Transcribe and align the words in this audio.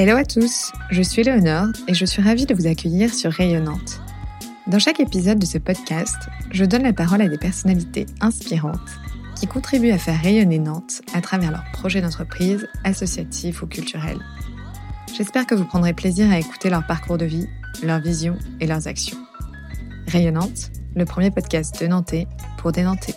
Hello 0.00 0.14
à 0.16 0.24
tous, 0.24 0.70
je 0.92 1.02
suis 1.02 1.24
Léonore 1.24 1.70
et 1.88 1.94
je 1.94 2.04
suis 2.04 2.22
ravie 2.22 2.46
de 2.46 2.54
vous 2.54 2.68
accueillir 2.68 3.12
sur 3.12 3.32
Rayonnante. 3.32 4.00
Dans 4.68 4.78
chaque 4.78 5.00
épisode 5.00 5.40
de 5.40 5.44
ce 5.44 5.58
podcast, 5.58 6.14
je 6.52 6.64
donne 6.64 6.84
la 6.84 6.92
parole 6.92 7.20
à 7.20 7.26
des 7.26 7.36
personnalités 7.36 8.06
inspirantes 8.20 8.78
qui 9.34 9.48
contribuent 9.48 9.90
à 9.90 9.98
faire 9.98 10.22
rayonner 10.22 10.60
Nantes 10.60 11.02
à 11.14 11.20
travers 11.20 11.50
leurs 11.50 11.64
projets 11.72 12.00
d'entreprise, 12.00 12.68
associatifs 12.84 13.60
ou 13.60 13.66
culturels. 13.66 14.20
J'espère 15.16 15.46
que 15.46 15.56
vous 15.56 15.64
prendrez 15.64 15.94
plaisir 15.94 16.30
à 16.30 16.38
écouter 16.38 16.70
leur 16.70 16.86
parcours 16.86 17.18
de 17.18 17.24
vie, 17.24 17.48
leurs 17.82 18.00
visions 18.00 18.38
et 18.60 18.68
leurs 18.68 18.86
actions. 18.86 19.18
Rayonnante, 20.06 20.70
le 20.94 21.06
premier 21.06 21.32
podcast 21.32 21.82
de 21.82 21.88
Nantais 21.88 22.28
pour 22.58 22.70
des 22.70 22.84
Nantais. 22.84 23.16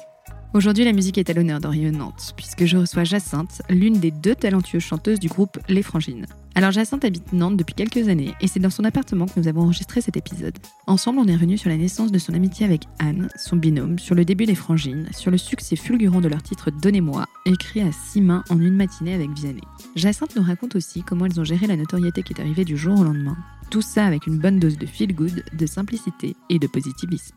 Aujourd'hui, 0.55 0.85
la 0.85 0.93
musique 0.93 1.19
est 1.19 1.29
à 1.29 1.33
l'honneur 1.33 1.59
dans 1.59 1.69
Rayonnante, 1.69 2.33
puisque 2.35 2.65
je 2.65 2.77
reçois 2.77 3.03
Jacinthe, 3.03 3.61
l'une 3.69 3.99
des 3.99 4.09
deux 4.09 4.33
talentueuses 4.33 4.81
chanteuses 4.81 5.19
du 5.19 5.27
groupe 5.27 5.59
Les 5.69 5.83
Frangines. 5.83 6.25
Alors 6.53 6.71
Jacinthe 6.71 7.05
habite 7.05 7.31
Nantes 7.31 7.55
depuis 7.55 7.73
quelques 7.73 8.09
années 8.09 8.33
et 8.41 8.47
c'est 8.47 8.59
dans 8.59 8.69
son 8.69 8.83
appartement 8.83 9.25
que 9.25 9.39
nous 9.39 9.47
avons 9.47 9.61
enregistré 9.61 10.01
cet 10.01 10.17
épisode. 10.17 10.57
Ensemble, 10.85 11.19
on 11.19 11.27
est 11.27 11.35
revenu 11.35 11.57
sur 11.57 11.69
la 11.69 11.77
naissance 11.77 12.11
de 12.11 12.19
son 12.19 12.33
amitié 12.33 12.65
avec 12.65 12.83
Anne, 12.99 13.29
son 13.37 13.55
binôme, 13.55 13.99
sur 13.99 14.15
le 14.15 14.25
début 14.25 14.45
des 14.45 14.55
Frangines, 14.55 15.07
sur 15.11 15.31
le 15.31 15.37
succès 15.37 15.75
fulgurant 15.75 16.19
de 16.19 16.27
leur 16.27 16.43
titre 16.43 16.69
Donnez-moi, 16.69 17.25
écrit 17.45 17.81
à 17.81 17.91
six 17.91 18.21
mains 18.21 18.43
en 18.49 18.59
une 18.59 18.75
matinée 18.75 19.13
avec 19.13 19.29
Vianney. 19.31 19.61
Jacinthe 19.95 20.35
nous 20.35 20.43
raconte 20.43 20.75
aussi 20.75 21.03
comment 21.03 21.25
elles 21.25 21.39
ont 21.39 21.45
géré 21.45 21.67
la 21.67 21.77
notoriété 21.77 22.21
qui 22.21 22.33
est 22.33 22.41
arrivée 22.41 22.65
du 22.65 22.75
jour 22.75 22.99
au 22.99 23.03
lendemain. 23.03 23.37
Tout 23.69 23.81
ça 23.81 24.05
avec 24.05 24.27
une 24.27 24.37
bonne 24.37 24.59
dose 24.59 24.77
de 24.77 24.85
feel 24.85 25.15
good, 25.15 25.43
de 25.53 25.65
simplicité 25.65 26.35
et 26.49 26.59
de 26.59 26.67
positivisme. 26.67 27.35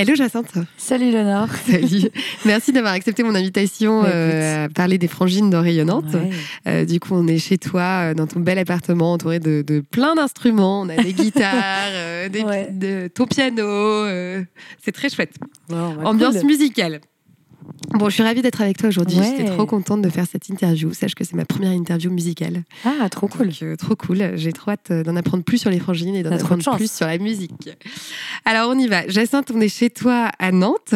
Hello 0.00 0.14
Jacinthe. 0.14 0.52
Salut 0.76 1.10
Léonore. 1.10 1.48
Salut. 1.68 2.08
Merci 2.44 2.72
d'avoir 2.72 2.92
accepté 2.92 3.24
mon 3.24 3.34
invitation 3.34 4.02
Bah, 4.02 4.08
euh, 4.10 4.66
à 4.66 4.68
parler 4.68 4.96
des 4.96 5.08
frangines 5.08 5.50
dans 5.50 5.60
Rayonnante. 5.60 6.14
Ouais. 6.14 6.30
Euh, 6.68 6.84
du 6.84 7.00
coup, 7.00 7.14
on 7.14 7.26
est 7.26 7.38
chez 7.38 7.58
toi, 7.58 7.82
euh, 8.10 8.14
dans 8.14 8.28
ton 8.28 8.38
bel 8.38 8.58
appartement, 8.58 9.14
entouré 9.14 9.40
de, 9.40 9.62
de 9.66 9.80
plein 9.80 10.14
d'instruments. 10.14 10.82
On 10.82 10.88
a 10.88 10.96
des 11.02 11.12
guitares, 11.14 11.52
euh, 11.94 12.28
des, 12.28 12.42
Ouais. 12.44 12.68
de, 12.70 13.08
ton 13.12 13.26
piano. 13.26 13.64
c'est 14.84 14.92
très 14.92 15.08
chouette. 15.08 15.34
Bah, 15.68 15.90
Ambiance 16.04 16.36
cool. 16.38 16.46
musicale. 16.46 17.00
Bon, 17.94 18.08
je 18.08 18.14
suis 18.14 18.22
ravie 18.22 18.42
d'être 18.42 18.60
avec 18.60 18.76
toi 18.78 18.88
aujourd'hui. 18.88 19.18
Ouais. 19.18 19.34
J'étais 19.38 19.50
trop 19.50 19.66
contente 19.66 20.02
de 20.02 20.08
faire 20.08 20.26
cette 20.30 20.48
interview. 20.48 20.92
Sache 20.92 21.14
que 21.14 21.24
c'est 21.24 21.34
ma 21.34 21.44
première 21.44 21.72
interview 21.72 22.10
musicale. 22.10 22.62
Ah, 22.84 23.08
trop 23.08 23.28
cool. 23.28 23.46
Donc, 23.48 23.62
euh, 23.62 23.76
trop 23.76 23.96
cool. 23.96 24.32
J'ai 24.36 24.52
trop 24.52 24.70
hâte 24.72 24.90
euh, 24.90 25.02
d'en 25.02 25.16
apprendre 25.16 25.42
plus 25.44 25.58
sur 25.58 25.70
les 25.70 25.78
frangines 25.78 26.14
et 26.14 26.22
d'en 26.22 26.30
de 26.30 26.34
apprendre 26.36 26.76
plus 26.76 26.90
sur 26.90 27.06
la 27.06 27.18
musique. 27.18 27.52
Alors, 28.44 28.70
on 28.70 28.78
y 28.78 28.86
va. 28.86 29.06
Jacinthe, 29.08 29.50
on 29.54 29.60
est 29.60 29.68
chez 29.68 29.90
toi 29.90 30.30
à 30.38 30.52
Nantes. 30.52 30.94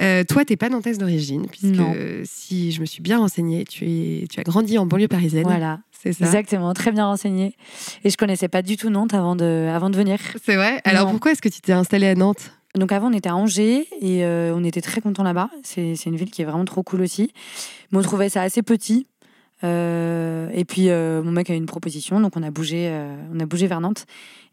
Euh, 0.00 0.24
toi, 0.24 0.44
t'es 0.44 0.56
pas 0.56 0.68
nantaise 0.68 0.98
d'origine, 0.98 1.46
puisque 1.50 1.64
Non. 1.74 1.94
si 2.24 2.72
je 2.72 2.80
me 2.80 2.86
suis 2.86 3.02
bien 3.02 3.18
renseignée, 3.18 3.64
tu, 3.64 3.84
es, 3.86 4.26
tu 4.30 4.40
as 4.40 4.44
grandi 4.44 4.78
en 4.78 4.86
banlieue 4.86 5.08
parisienne. 5.08 5.44
Voilà, 5.44 5.80
C'est 6.02 6.12
ça? 6.12 6.24
exactement, 6.26 6.72
très 6.74 6.92
bien 6.92 7.06
renseigné. 7.06 7.56
Et 8.04 8.10
je 8.10 8.16
connaissais 8.16 8.48
pas 8.48 8.62
du 8.62 8.76
tout 8.76 8.90
Nantes 8.90 9.14
avant 9.14 9.36
de, 9.36 9.68
avant 9.74 9.90
de 9.90 9.96
venir. 9.96 10.18
C'est 10.44 10.56
vrai? 10.56 10.80
Alors, 10.84 11.06
Non. 11.06 11.10
pourquoi 11.12 11.32
est-ce 11.32 11.42
que 11.42 11.48
tu 11.48 11.60
t'es 11.60 11.72
installée 11.72 12.06
à 12.08 12.14
Nantes? 12.14 12.52
Donc 12.78 12.90
avant, 12.92 13.08
on 13.08 13.12
était 13.12 13.28
à 13.28 13.36
Angers 13.36 13.86
et 14.00 14.24
euh, 14.24 14.52
on 14.54 14.64
était 14.64 14.80
très 14.80 15.00
contents 15.00 15.22
là-bas. 15.22 15.48
C'est 15.62 15.94
c'est 15.96 16.10
une 16.10 16.16
ville 16.16 16.30
qui 16.30 16.42
est 16.42 16.44
vraiment 16.44 16.64
trop 16.64 16.82
cool 16.82 17.02
aussi. 17.02 17.32
Mais 17.92 17.98
on 17.98 18.02
trouvait 18.02 18.28
ça 18.28 18.42
assez 18.42 18.62
petit. 18.62 19.06
Euh, 19.62 20.48
et 20.52 20.64
puis 20.64 20.90
euh, 20.90 21.22
mon 21.22 21.30
mec 21.30 21.48
a 21.50 21.54
eu 21.54 21.56
une 21.56 21.66
proposition, 21.66 22.20
donc 22.20 22.36
on 22.36 22.42
a 22.42 22.50
bougé, 22.50 22.92
on 23.32 23.38
a 23.40 23.46
bougé 23.46 23.66
vers 23.66 23.80
Nantes 23.80 24.04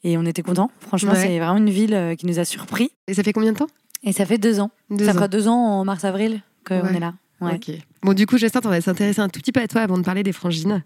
et 0.03 0.17
on 0.17 0.25
était 0.25 0.43
contents. 0.43 0.71
Franchement, 0.79 1.11
Ouais. 1.13 1.17
c'est 1.21 1.39
vraiment 1.39 1.57
une 1.57 1.69
ville 1.69 2.15
qui 2.17 2.25
nous 2.27 2.39
a 2.39 2.45
surpris. 2.45 2.91
Et 3.07 3.13
ça 3.13 3.23
fait 3.23 3.33
combien 3.33 3.51
de 3.51 3.57
temps? 3.57 3.67
Et 4.03 4.13
ça 4.13 4.25
fait 4.25 4.37
deux 4.37 4.59
ans. 4.59 4.71
Deux 4.89 5.05
ça 5.05 5.11
ans. 5.11 5.13
fera 5.15 5.27
deux 5.27 5.47
ans 5.47 5.55
en 5.79 5.85
mars-avril 5.85 6.41
qu'on 6.65 6.79
Ouais. 6.81 6.95
est 6.95 6.99
là. 6.99 7.13
Ouais. 7.41 7.59
Bon, 8.03 8.13
du 8.13 8.27
coup, 8.27 8.37
Jacinthe, 8.37 8.67
on 8.67 8.69
va 8.69 8.81
s'intéresser 8.81 9.19
un 9.19 9.27
tout 9.29 9.39
petit 9.39 9.51
peu 9.51 9.59
à 9.61 9.67
toi 9.67 9.81
avant 9.81 9.97
de 9.97 10.03
parler 10.03 10.21
des 10.21 10.31
frangines. 10.31 10.83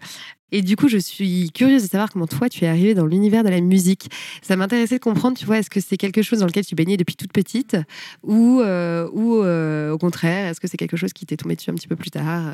Et 0.52 0.62
du 0.62 0.76
coup, 0.76 0.88
je 0.88 0.98
suis 0.98 1.50
curieuse 1.52 1.82
de 1.82 1.88
savoir 1.88 2.10
comment 2.10 2.26
toi, 2.26 2.48
tu 2.48 2.64
es 2.64 2.68
arrivée 2.68 2.94
dans 2.94 3.06
l'univers 3.06 3.42
de 3.42 3.48
la 3.48 3.60
musique. 3.60 4.08
Ça 4.42 4.56
m'intéressait 4.56 4.96
de 4.96 5.02
comprendre, 5.02 5.36
tu 5.36 5.44
vois, 5.44 5.58
est-ce 5.58 5.70
que 5.70 5.80
c'est 5.80 5.96
quelque 5.96 6.22
chose 6.22 6.38
dans 6.38 6.46
lequel 6.46 6.64
tu 6.64 6.74
baignais 6.74 6.96
depuis 6.96 7.16
toute 7.16 7.32
petite 7.32 7.76
ou, 8.22 8.60
euh, 8.60 9.08
ou 9.12 9.42
euh, 9.42 9.90
au 9.90 9.98
contraire, 9.98 10.48
est-ce 10.48 10.60
que 10.60 10.68
c'est 10.68 10.76
quelque 10.76 10.96
chose 10.96 11.12
qui 11.12 11.26
t'est 11.26 11.36
tombé 11.36 11.56
dessus 11.56 11.70
un 11.70 11.74
petit 11.74 11.88
peu 11.88 11.96
plus 11.96 12.10
tard 12.10 12.44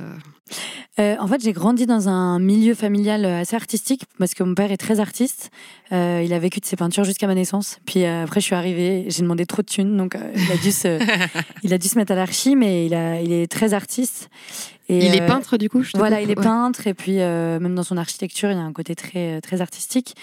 euh? 0.98 1.16
En 1.18 1.26
fait, 1.26 1.42
j'ai 1.42 1.52
grandi 1.52 1.86
dans 1.86 2.08
un 2.08 2.38
milieu 2.38 2.74
familial 2.74 3.24
assez 3.24 3.56
artistique 3.56 4.02
parce 4.18 4.34
que 4.34 4.42
mon 4.42 4.54
père 4.54 4.72
est 4.72 4.76
très 4.76 5.00
artiste. 5.00 5.50
Il 5.90 5.96
a 6.32 6.38
vécu 6.38 6.60
de 6.60 6.66
ses 6.66 6.76
peintures 6.76 7.04
jusqu'à 7.04 7.26
ma 7.26 7.34
naissance. 7.34 7.78
Puis 7.86 8.04
après, 8.04 8.40
je 8.40 8.46
suis 8.46 8.54
arrivée, 8.54 9.06
j'ai 9.08 9.22
demandé 9.22 9.46
trop 9.46 9.62
de 9.62 9.66
thunes, 9.66 9.96
donc 9.96 10.16
il, 10.34 10.52
a 10.52 10.56
dû 10.56 10.70
se, 10.70 10.98
il 11.62 11.72
a 11.72 11.78
dû 11.78 11.88
se 11.88 11.98
mettre 11.98 12.12
à 12.12 12.14
l'archi, 12.14 12.56
mais 12.56 12.86
il, 12.86 12.94
a, 12.94 13.20
il 13.20 13.32
est 13.32 13.50
très 13.50 13.72
artiste. 13.72 14.28
Et, 14.92 15.06
Il 15.06 15.14
est 15.14 15.22
euh, 15.22 15.26
peintre, 15.26 15.56
du 15.56 15.68
coup 15.70 15.82
je 15.82 15.96
Voilà, 15.96 16.20
il 16.20 16.30
est 16.30 16.38
Ouais. 16.38 16.44
peintre 16.44 16.86
et 16.86 16.94
puis 16.94 17.20
euh, 17.20 17.58
même 17.60 17.74
dans 17.74 17.82
son 17.82 17.96
architecture, 17.96 18.50
il 18.50 18.56
y 18.56 18.60
a 18.60 18.62
un 18.62 18.72
côté 18.72 18.94
très, 18.94 19.40
très 19.40 19.60
artistique. 19.60 20.14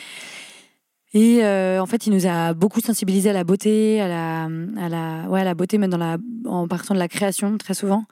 Et 1.16 1.44
euh, 1.44 1.82
en 1.82 1.88
fait, 1.88 2.06
il 2.06 2.14
nous 2.14 2.28
a 2.28 2.54
beaucoup 2.54 2.82
sensibilisés 2.82 3.32
à 3.32 3.34
la 3.34 3.44
beauté, 3.44 4.00
à 4.00 4.08
la, 4.08 4.44
à 4.80 4.90
la, 4.90 5.28
ouais, 5.30 5.42
à 5.42 5.44
la 5.44 5.56
beauté, 5.56 5.80
même 5.80 5.90
dans 5.90 5.98
la, 5.98 6.18
en 6.46 6.68
partant 6.68 6.94
de 6.94 7.00
la 7.00 7.08
création 7.08 7.58
très 7.58 7.74
souvent. 7.74 8.06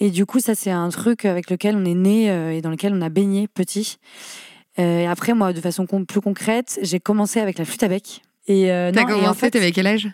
Et 0.00 0.10
du 0.10 0.26
coup, 0.26 0.40
ça, 0.40 0.56
c'est 0.56 0.72
un 0.72 0.88
truc 0.88 1.24
avec 1.24 1.48
lequel 1.50 1.76
on 1.76 1.84
est 1.84 1.94
né 1.94 2.30
euh, 2.32 2.52
et 2.52 2.60
dans 2.60 2.70
lequel 2.70 2.94
on 2.94 3.00
a 3.00 3.10
baigné 3.10 3.46
petit. 3.46 3.98
Euh, 4.80 5.00
et 5.02 5.06
après, 5.06 5.34
moi, 5.34 5.52
de 5.52 5.60
façon 5.60 5.86
con- 5.86 6.04
plus 6.04 6.20
concrète, 6.20 6.80
j'ai 6.82 6.98
commencé 6.98 7.38
avec 7.38 7.58
la 7.58 7.64
flûte 7.64 7.84
à 7.84 7.88
bec. 7.88 8.22
Et, 8.48 8.72
euh, 8.72 8.90
T'as 8.92 9.04
commencé, 9.04 9.28
en 9.28 9.34
fait, 9.34 9.50
t'avais 9.52 9.70
quel 9.70 9.86
âge? 9.86 10.08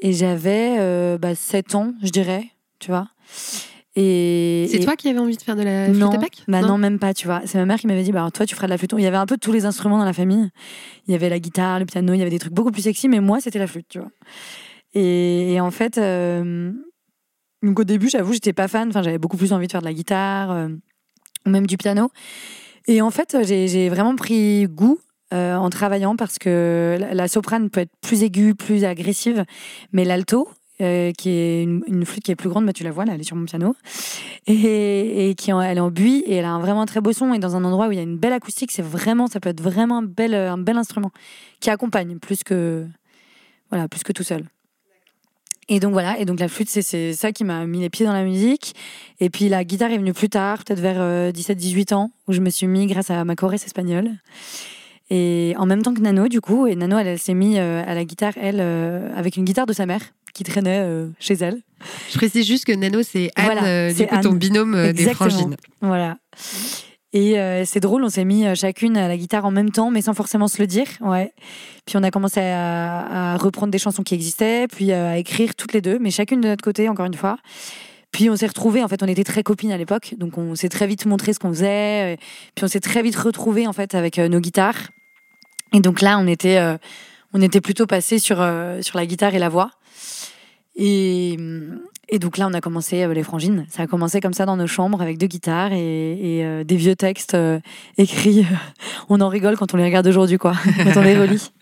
Et 0.00 0.14
j'avais 0.14 0.76
euh, 0.78 1.18
bah, 1.18 1.34
7 1.34 1.74
ans, 1.74 1.92
je 2.02 2.08
dirais, 2.08 2.46
tu 2.78 2.90
vois. 2.92 3.08
Et, 3.96 4.66
C'est 4.70 4.78
et- 4.78 4.84
toi 4.84 4.96
qui 4.96 5.08
avais 5.08 5.18
envie 5.20 5.36
de 5.36 5.42
faire 5.42 5.54
de 5.56 5.62
la 5.62 5.86
flûte 5.86 5.98
non, 5.98 6.10
à 6.10 6.18
bec 6.18 6.42
bah 6.48 6.62
non. 6.62 6.78
même 6.78 6.98
pas, 6.98 7.14
tu 7.14 7.26
vois. 7.26 7.42
C'est 7.46 7.58
ma 7.58 7.64
mère 7.64 7.78
qui 7.78 7.86
m'avait 7.86 8.02
dit, 8.02 8.10
bah, 8.10 8.28
toi, 8.34 8.44
tu 8.44 8.54
feras 8.54 8.66
de 8.66 8.70
la 8.72 8.78
flûte. 8.78 8.92
Il 8.98 9.04
y 9.04 9.06
avait 9.06 9.16
un 9.16 9.26
peu 9.26 9.36
tous 9.38 9.52
les 9.52 9.66
instruments 9.66 9.98
dans 9.98 10.04
la 10.04 10.12
famille. 10.12 10.50
Il 11.06 11.12
y 11.12 11.14
avait 11.14 11.28
la 11.28 11.38
guitare, 11.38 11.78
le 11.78 11.86
piano, 11.86 12.12
il 12.12 12.18
y 12.18 12.22
avait 12.22 12.30
des 12.30 12.38
trucs 12.40 12.52
beaucoup 12.52 12.72
plus 12.72 12.82
sexy, 12.82 13.08
mais 13.08 13.20
moi, 13.20 13.40
c'était 13.40 13.58
la 13.60 13.66
flûte, 13.68 13.86
tu 13.88 13.98
vois. 14.00 14.10
Et, 14.94 15.52
et 15.54 15.60
en 15.60 15.70
fait, 15.70 15.98
euh, 15.98 16.72
donc 17.62 17.78
au 17.78 17.84
début, 17.84 18.08
j'avoue, 18.08 18.32
j'étais 18.32 18.52
pas 18.52 18.68
fan. 18.68 18.88
Enfin, 18.88 19.02
j'avais 19.02 19.18
beaucoup 19.18 19.36
plus 19.36 19.52
envie 19.52 19.66
de 19.66 19.72
faire 19.72 19.80
de 19.80 19.86
la 19.86 19.94
guitare 19.94 20.50
euh, 20.50 20.68
ou 21.46 21.50
même 21.50 21.66
du 21.66 21.76
piano. 21.76 22.10
Et 22.86 23.00
en 23.00 23.10
fait, 23.10 23.36
j'ai 23.44 23.88
vraiment 23.88 24.14
pris 24.16 24.66
goût 24.66 24.98
euh, 25.32 25.54
en 25.54 25.70
travaillant 25.70 26.16
parce 26.16 26.38
que 26.38 26.98
la 27.12 27.28
soprane 27.28 27.70
peut 27.70 27.80
être 27.80 27.92
plus 28.02 28.22
aiguë, 28.22 28.54
plus 28.54 28.84
agressive, 28.84 29.44
mais 29.92 30.04
l'alto, 30.04 30.48
euh, 30.80 31.12
qui 31.12 31.30
est 31.30 31.62
une, 31.62 32.04
flûte 32.04 32.24
qui 32.24 32.30
est 32.30 32.36
plus 32.36 32.48
grande, 32.48 32.66
bah, 32.66 32.72
tu 32.72 32.84
la 32.84 32.90
vois, 32.90 33.04
là, 33.04 33.14
elle 33.14 33.20
est 33.20 33.24
sur 33.24 33.36
mon 33.36 33.44
piano, 33.44 33.76
et, 34.46 35.34
qui 35.36 35.50
elle 35.50 35.78
est 35.78 35.80
en 35.80 35.90
buis 35.90 36.22
et 36.26 36.34
elle 36.34 36.44
a 36.44 36.50
un 36.50 36.60
vraiment 36.60 36.86
très 36.86 37.00
beau 37.00 37.12
son 37.12 37.32
et 37.32 37.38
dans 37.38 37.56
un 37.56 37.64
endroit 37.64 37.88
où 37.88 37.92
il 37.92 37.96
y 37.96 38.00
a 38.00 38.02
une 38.02 38.18
belle 38.18 38.32
acoustique, 38.32 38.72
c'est 38.72 38.82
vraiment, 38.82 39.26
ça 39.26 39.40
peut 39.40 39.50
être 39.50 39.60
vraiment 39.60 39.98
un 39.98 40.02
bel, 40.02 40.34
un 40.34 40.58
bel 40.58 40.76
instrument 40.76 41.10
qui 41.60 41.70
accompagne 41.70 42.18
plus 42.18 42.42
que, 42.44 42.86
voilà, 43.70 43.88
plus 43.88 44.02
que 44.02 44.12
tout 44.12 44.24
seul. 44.24 44.44
Et 45.68 45.80
donc 45.80 45.92
voilà, 45.92 46.18
et 46.18 46.26
donc 46.26 46.40
la 46.40 46.48
flûte, 46.48 46.68
c'est- 46.68 47.14
ça 47.14 47.32
qui 47.32 47.42
m'a 47.42 47.64
mis 47.64 47.80
les 47.80 47.88
pieds 47.88 48.04
dans 48.04 48.12
la 48.12 48.24
musique. 48.24 48.74
Et 49.18 49.30
puis 49.30 49.48
la 49.48 49.64
guitare 49.64 49.92
est 49.92 49.98
venue 49.98 50.12
plus 50.12 50.28
tard, 50.28 50.62
peut-être 50.62 50.80
vers 50.80 51.32
17-18 51.32 51.94
ans, 51.94 52.10
où 52.28 52.32
je 52.32 52.40
me 52.40 52.50
suis 52.50 52.66
mis 52.66 52.86
grâce 52.86 53.10
à 53.10 53.24
ma 53.24 53.34
choresse 53.34 53.64
espagnole. 53.64 54.10
Et 55.10 55.54
en 55.58 55.66
même 55.66 55.82
temps 55.82 55.92
que 55.92 56.00
Nano, 56.00 56.28
du 56.28 56.40
coup, 56.40 56.66
et 56.66 56.76
Nano, 56.76 56.98
elle, 56.98 57.18
s'est 57.18 57.34
mise 57.34 57.56
euh, 57.58 57.82
à 57.86 57.94
la 57.94 58.04
guitare, 58.04 58.32
elle, 58.36 58.60
euh, 58.60 59.10
avec 59.14 59.36
une 59.36 59.44
guitare 59.44 59.66
de 59.66 59.72
sa 59.72 59.86
mère, 59.86 60.00
qui 60.34 60.44
traînait 60.44 60.80
euh, 60.82 61.08
chez 61.18 61.34
elle. 61.34 61.62
Je 62.10 62.16
précise 62.16 62.46
juste 62.46 62.64
que 62.64 62.72
Nano, 62.72 63.02
c'est 63.02 63.30
Anne, 63.36 63.44
Voilà, 63.44 63.64
euh, 63.64 63.92
du 63.92 64.06
coup, 64.06 64.20
ton 64.20 64.32
binôme 64.32 64.74
euh, 64.74 64.92
des 64.92 65.02
Exactement. 65.02 65.30
frangines. 65.30 65.56
Voilà. 65.80 66.18
Et 67.12 67.38
euh, 67.38 67.64
c'est 67.64 67.80
drôle, 67.80 68.02
on 68.04 68.08
s'est 68.08 68.24
mis 68.24 68.44
chacune 68.56 68.96
à 68.96 69.06
la 69.06 69.16
guitare 69.16 69.44
en 69.44 69.50
même 69.50 69.70
temps, 69.70 69.90
mais 69.90 70.02
sans 70.02 70.14
forcément 70.14 70.48
se 70.48 70.60
le 70.60 70.66
dire. 70.66 70.86
Ouais. 71.00 71.32
Puis 71.86 71.96
on 71.96 72.02
a 72.02 72.10
commencé 72.10 72.40
à, 72.40 73.32
à 73.34 73.36
reprendre 73.36 73.70
des 73.70 73.78
chansons 73.78 74.02
qui 74.02 74.14
existaient, 74.14 74.66
puis 74.66 74.92
à 74.92 75.16
écrire 75.16 75.54
toutes 75.54 75.72
les 75.72 75.80
deux, 75.80 75.98
mais 76.00 76.10
chacune 76.10 76.40
de 76.40 76.48
notre 76.48 76.64
côté, 76.64 76.88
encore 76.88 77.06
une 77.06 77.14
fois. 77.14 77.36
Puis 78.10 78.30
on 78.30 78.36
s'est 78.36 78.46
retrouvés, 78.46 78.82
en 78.82 78.88
fait, 78.88 79.02
on 79.02 79.06
était 79.06 79.24
très 79.24 79.42
copines 79.42 79.72
à 79.72 79.76
l'époque, 79.76 80.14
donc 80.18 80.38
on 80.38 80.54
s'est 80.56 80.68
très 80.68 80.86
vite 80.86 81.06
montré 81.06 81.32
ce 81.32 81.38
qu'on 81.38 81.50
faisait. 81.50 82.16
Puis 82.54 82.64
on 82.64 82.68
s'est 82.68 82.80
très 82.80 83.02
vite 83.02 83.16
retrouvés, 83.16 83.66
en 83.66 83.72
fait, 83.72 83.94
avec 83.94 84.18
nos 84.18 84.40
guitares. 84.40 84.90
Et 85.74 85.80
donc 85.80 86.00
là, 86.00 86.18
on 86.18 86.26
était, 86.26 86.58
euh, 86.58 86.78
on 87.32 87.42
était 87.42 87.60
plutôt 87.60 87.86
passé 87.86 88.18
sur, 88.18 88.40
euh, 88.40 88.80
sur 88.80 88.96
la 88.96 89.06
guitare 89.06 89.34
et 89.34 89.38
la 89.40 89.48
voix. 89.48 89.70
Et, 90.76 91.36
et 92.08 92.18
donc 92.18 92.36
là, 92.36 92.48
on 92.48 92.54
a 92.54 92.60
commencé 92.60 93.02
euh, 93.02 93.14
les 93.14 93.22
frangines. 93.22 93.64
Ça 93.70 93.84
a 93.84 93.86
commencé 93.86 94.20
comme 94.20 94.32
ça 94.32 94.44
dans 94.44 94.56
nos 94.56 94.66
chambres 94.66 95.00
avec 95.00 95.18
deux 95.18 95.28
guitares 95.28 95.72
et, 95.72 96.38
et, 96.38 96.44
euh, 96.44 96.64
des 96.64 96.76
vieux 96.76 96.96
textes 96.96 97.34
euh, 97.34 97.60
écrits. 97.96 98.44
on 99.08 99.20
en 99.20 99.28
rigole 99.28 99.56
quand 99.56 99.72
on 99.72 99.76
les 99.76 99.84
regarde 99.84 100.06
aujourd'hui, 100.06 100.36
quoi. 100.36 100.54
quand 100.84 100.96
on 100.96 101.02
les 101.02 101.16
relit. 101.20 101.52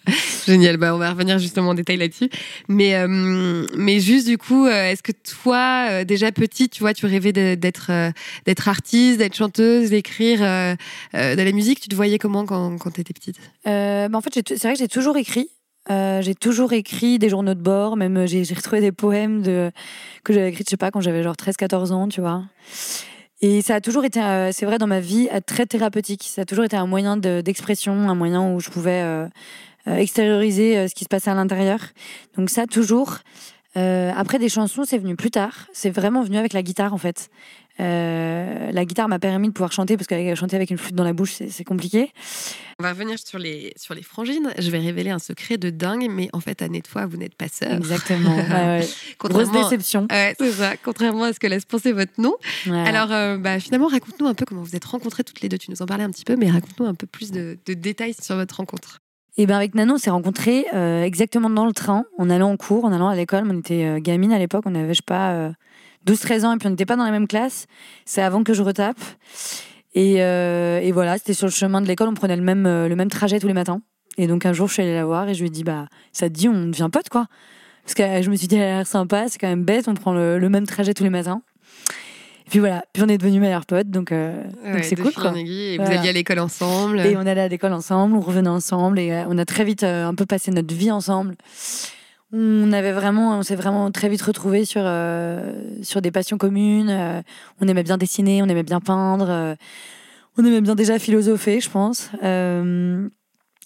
Génial, 0.46 0.79
bah, 0.79 0.94
on 0.94 0.99
va 0.99 1.11
revenir 1.11 1.38
justement 1.38 1.70
en 1.70 1.75
détail 1.75 1.99
là-dessus. 1.99 2.31
Mais, 2.69 2.96
euh, 2.96 3.67
mais 3.76 4.00
juste 4.00 4.26
du 4.26 4.38
coup, 4.38 4.67
est-ce 4.67 5.02
que 5.02 5.12
toi, 5.12 6.05
déjà 6.05 6.32
petite, 6.32 6.73
tu 6.73 6.81
vois, 6.81 6.94
tu 6.94 7.06
rêvais 7.06 7.32
d'être 7.32 7.93
d'être 8.44 8.69
artiste, 8.69 9.19
d'être 9.19 9.37
chanteuse, 9.37 9.90
d'écrire 9.90 10.40
de 10.40 11.43
la 11.43 11.52
musique? 11.52 11.81
Tu 11.81 11.88
te 11.88 11.94
voyais 11.94 12.19
comment 12.19 12.44
quand, 12.44 12.79
quand 12.79 12.90
tu 12.90 13.00
étais 13.00 13.12
petite 13.12 13.37
bah, 13.64 14.08
en 14.12 14.20
fait, 14.20 14.32
c'est 14.49 14.62
vrai 14.62 14.73
que 14.73 14.81
j'ai 14.81 14.88
toujours 14.88 15.17
écrit. 15.17 15.49
Euh, 15.90 16.23
j'ai 16.23 16.34
toujours 16.34 16.73
écrit 16.73 17.19
des 17.19 17.29
journaux 17.29 17.55
de 17.55 17.61
bord, 17.61 17.96
même 17.96 18.17
euh, 18.17 18.26
j'ai 18.26 18.43
retrouvé 18.55 18.81
des 18.81 18.93
poèmes 18.93 19.43
que 19.43 20.32
j'avais 20.32 20.50
écrits, 20.50 20.64
je 20.64 20.70
sais 20.70 20.76
pas, 20.76 20.90
quand 20.90 21.00
j'avais 21.00 21.23
genre 21.23 21.34
13-14 21.34 21.93
ans, 21.93 22.08
tu 22.08 22.20
vois. 22.20 22.44
Et 23.40 23.62
ça 23.62 23.75
a 23.75 23.81
toujours 23.81 24.05
été, 24.05 24.20
euh, 24.23 24.52
c'est 24.52 24.67
vrai, 24.67 24.79
dans 24.79 24.87
ma 24.87 25.00
vie, 25.00 25.29
très 25.46 25.67
thérapeutique. 25.67 26.23
Ça 26.23 26.43
a 26.43 26.44
toujours 26.44 26.64
été 26.64 26.76
un 26.76 26.87
moyen 26.87 27.17
de- 27.17 27.40
d'expression, 27.40 27.93
un 28.08 28.14
moyen 28.14 28.55
où 28.55 28.61
je 28.61 28.70
pouvais 28.70 29.02
extérioriser 29.87 30.87
ce 30.87 30.94
qui 30.94 31.02
se 31.02 31.08
passait 31.08 31.31
à 31.31 31.34
l'intérieur. 31.34 31.81
Donc 32.37 32.50
ça, 32.50 32.67
toujours. 32.67 33.19
Après, 33.75 34.38
des 34.38 34.49
chansons, 34.49 34.84
c'est 34.84 34.99
venu 34.99 35.17
plus 35.17 35.32
tard. 35.32 35.67
C'est 35.73 35.90
vraiment 35.90 36.23
venu 36.23 36.37
avec 36.37 36.52
la 36.52 36.62
guitare, 36.62 36.94
en 36.94 36.99
fait. 36.99 37.31
Euh, 37.82 38.70
la 38.70 38.84
guitare 38.84 39.08
m'a 39.08 39.19
permis 39.19 39.49
de 39.49 39.52
pouvoir 39.52 39.73
chanter, 39.73 39.96
parce 39.96 40.06
que 40.06 40.34
chanter 40.34 40.56
avec 40.56 40.70
une 40.70 40.79
flûte 40.79 40.94
dans 40.94 41.05
la 41.05 41.12
bouche, 41.12 41.34
c'est 41.49 41.64
compliqué. 41.64 42.12
On 42.79 42.82
va 42.82 42.90
revenir 42.90 43.19
sur 43.19 43.38
les, 43.38 43.73
sur 43.76 43.94
les 43.94 44.02
frangines. 44.02 44.52
Je 44.58 44.70
vais 44.70 44.79
révéler 44.79 45.11
un 45.11 45.19
secret 45.19 45.58
de 45.58 45.70
dingue, 45.70 46.08
mais 46.11 46.29
en 46.32 46.40
fait, 46.40 46.62
Annette 46.62 46.87
fois, 46.87 47.06
vous 47.06 47.17
n'êtes 47.17 47.34
pas 47.34 47.49
sœur. 47.49 47.73
Exactement. 47.73 48.37
Ouais. 48.52 48.81
Grosse 48.81 49.17
Contrairement, 49.19 49.62
déception. 49.62 50.06
Ouais, 50.11 50.34
c'est 50.38 50.52
ça. 50.52 50.76
Contrairement 50.76 51.25
à 51.25 51.32
ce 51.32 51.40
que 51.40 51.46
laisse 51.46 51.64
penser 51.64 51.93
votre 51.93 52.12
nom. 52.19 52.34
Ouais. 52.67 52.87
Alors, 52.87 53.11
euh, 53.11 53.38
bah, 53.38 53.58
finalement, 53.61 53.87
raconte-nous 53.87 54.26
un 54.26 54.34
peu 54.34 54.44
comment 54.44 54.62
vous 54.62 54.76
êtes 54.76 54.84
rencontrées 54.84 55.25
toutes 55.25 55.40
les 55.40 55.49
deux. 55.49 55.58
Tu 55.58 55.70
nous 55.70 55.81
en 55.81 55.87
parlais 55.87 56.05
un 56.05 56.11
petit 56.11 56.25
peu, 56.25 56.37
mais 56.37 56.50
raconte-nous 56.50 56.87
un 56.87 56.94
peu 56.94 57.06
plus 57.06 57.31
de, 57.31 57.58
de 57.64 57.75
détails 57.75 58.14
sur 58.20 58.37
votre 58.37 58.56
rencontre. 58.56 58.99
Et 59.38 59.46
ben 59.46 59.56
avec 59.56 59.75
Nano, 59.75 59.94
on 59.94 59.99
s'est 59.99 60.11
rencontrés 60.11 60.67
euh, 60.75 61.02
exactement 61.02 61.49
dans 61.49 61.64
le 61.64 61.73
train, 61.73 62.05
en 62.19 62.29
allant 62.29 62.50
en 62.50 62.56
cours, 62.56 62.84
en 62.84 62.93
allant 62.93 63.08
à 63.08 63.17
l'école. 63.17 63.44
On 63.49 63.58
était 63.58 63.84
euh, 63.84 63.99
gamines 63.99 64.32
à 64.32 64.38
l'époque, 64.38 64.64
on 64.67 64.75
avait, 64.75 64.93
je 64.93 64.99
sais 64.99 65.02
pas, 65.06 65.52
12-13 66.07 66.45
ans, 66.45 66.53
et 66.55 66.59
puis 66.59 66.67
on 66.67 66.71
n'était 66.71 66.87
pas 66.87 66.97
dans 66.97 67.05
la 67.05 67.11
même 67.11 67.27
classe. 67.29 67.67
C'est 68.05 68.23
avant 68.23 68.43
que 68.45 68.55
je 68.55 68.63
retape. 68.63 68.99
Et, 69.95 70.23
euh, 70.23 70.81
et 70.81 70.91
voilà, 70.93 71.19
c'était 71.19 71.35
sur 71.35 71.47
le 71.47 71.53
chemin 71.53 71.81
de 71.81 71.87
l'école, 71.87 72.09
on 72.09 72.15
prenait 72.15 72.37
le 72.37 72.43
même, 72.43 72.65
euh, 72.67 72.89
le 72.89 72.97
même 72.97 73.11
trajet 73.11 73.39
tous 73.39 73.47
les 73.49 73.53
matins. 73.53 73.83
Et 74.19 74.27
donc 74.27 74.47
un 74.47 74.53
jour, 74.53 74.69
je 74.69 74.75
suis 74.75 74.83
allée 74.83 74.95
la 74.95 75.05
voir 75.05 75.29
et 75.29 75.35
je 75.35 75.41
lui 75.41 75.49
ai 75.49 75.51
dit, 75.51 75.65
bah, 75.65 75.87
ça 76.13 76.29
te 76.29 76.35
dit, 76.35 76.49
on 76.49 76.69
devient 76.69 76.89
pote, 76.93 77.09
quoi. 77.11 77.27
Parce 77.85 77.95
que 77.95 78.03
euh, 78.03 78.23
je 78.23 78.31
me 78.31 78.37
suis 78.37 78.47
dit, 78.49 78.57
elle 78.57 78.63
a 78.63 78.77
l'air 78.79 78.87
sympa, 78.87 79.27
c'est 79.29 79.39
quand 79.39 79.49
même 79.49 79.65
bête, 79.65 79.89
on 79.89 79.95
prend 79.95 80.13
le, 80.13 80.39
le 80.39 80.49
même 80.49 80.67
trajet 80.67 80.95
tous 80.95 81.03
les 81.05 81.11
matins. 81.11 81.43
Et 82.47 82.51
puis 82.51 82.59
voilà, 82.59 82.85
puis 82.93 83.03
on 83.03 83.09
est 83.09 83.19
devenus 83.19 83.41
meilleurs 83.41 83.67
potes, 83.67 83.89
donc 83.91 84.13
euh, 84.13 84.43
Ouais, 84.65 84.83
c'est 84.83 84.97
cool, 84.97 85.13
quoi. 85.13 85.33
et 85.37 85.77
vous 85.79 85.85
Voilà. 85.85 86.01
alliez 86.01 86.09
à 86.11 86.13
l'école 86.13 86.39
ensemble. 86.41 87.01
Et 87.01 87.17
on 87.17 87.21
allait 87.21 87.41
à 87.43 87.49
l'école 87.49 87.73
ensemble, 87.73 88.15
on 88.17 88.21
revenait 88.21 88.49
ensemble 88.49 88.99
et 88.99 89.25
on 89.29 89.37
a 89.39 89.45
très 89.45 89.65
vite 89.65 89.83
euh, 89.85 90.07
un 90.07 90.15
peu 90.15 90.27
passé 90.27 90.51
notre 90.51 90.75
vie 90.75 90.91
ensemble. 90.91 91.35
On 92.32 92.73
avait 92.73 92.93
vraiment, 92.93 93.38
on 93.38 93.43
s'est 93.43 93.56
vraiment 93.56 93.90
très 93.90 94.08
vite 94.08 94.23
retrouvés 94.23 94.64
sur 94.64 94.82
euh, 94.84 95.52
sur 95.82 96.00
des 96.00 96.11
passions 96.11 96.38
communes. 96.38 96.88
euh, 96.90 97.20
on 97.61 97.69
aimait 97.69 97.82
bien 97.82 97.99
dessiner, 97.99 98.43
on 98.43 98.46
aimait 98.46 98.62
bien 98.62 98.81
peindre, 98.81 99.29
euh, 99.29 99.55
on 100.38 100.44
aimait 100.44 100.62
bien 100.62 100.75
déjà 100.75 100.99
philosopher, 100.99 101.61
je 101.61 101.69
pense. 101.69 102.11
Euh, 102.23 103.06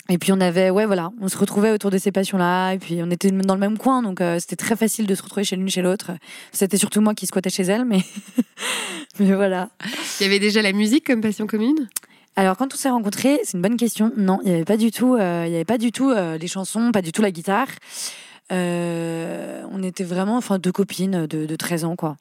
et 0.09 0.19
puis 0.19 0.33
on 0.33 0.41
avait, 0.41 0.71
ouais, 0.71 0.87
voilà, 0.87 1.11
on 1.21 1.29
se 1.29 1.37
retrouvait 1.37 1.71
autour 1.73 1.91
de 1.91 1.99
ces 1.99 2.13
passions-là. 2.13 2.73
Et 2.73 2.79
puis 2.79 3.01
on 3.03 3.11
était 3.11 3.31
dans 3.31 3.55
le 3.55 3.61
même 3.61 3.79
coin, 3.79 4.03
donc 4.03 4.21
euh, 4.21 4.39
c'était 4.41 4.57
très 4.57 4.77
facile 4.77 5.07
de 5.07 5.15
se 5.15 5.23
retrouver 5.23 5.45
chez 5.45 5.57
l'une 5.57 5.69
chez 5.69 5.83
l'autre. 5.83 6.13
C'était 6.53 6.77
surtout 6.77 7.01
moi 7.01 7.15
qui 7.15 7.27
squattais 7.27 7.51
chez 7.51 7.65
elle, 7.65 7.85
mais 7.85 8.01
mais 9.21 9.33
voilà. 9.33 9.71
Il 10.21 10.25
y 10.25 10.27
avait 10.27 10.41
déjà 10.41 10.63
la 10.63 10.73
musique 10.73 11.07
comme 11.07 11.21
passion 11.21 11.47
commune? 11.47 11.89
Alors 12.37 12.57
quand 12.57 12.73
on 12.75 12.77
s'est 12.77 12.91
rencontrés, 12.91 13.41
c'est 13.45 13.57
une 13.57 13.63
bonne 13.63 13.77
question. 13.77 14.13
Non, 14.17 14.41
il 14.45 14.51
n'y 14.51 14.55
avait 14.55 14.65
pas 14.65 14.77
du 14.77 14.91
tout, 14.91 15.15
euh, 15.15 15.45
il 15.47 15.53
y 15.53 15.55
avait 15.55 15.65
pas 15.65 15.79
du 15.79 15.91
tout 15.91 16.11
euh, 16.11 16.37
les 16.37 16.49
chansons, 16.49 16.93
pas 16.93 17.03
du 17.03 17.11
tout 17.11 17.23
la 17.23 17.31
guitare. 17.31 17.69
Euh, 18.53 19.63
on 19.71 19.83
était 19.83 20.05
vraiment, 20.05 20.37
enfin, 20.37 20.59
deux 20.59 20.73
copines 20.73 21.27
de, 21.27 21.47
de 21.47 21.57
13 21.57 21.85
ans, 21.85 21.97
quoi. 21.97 22.17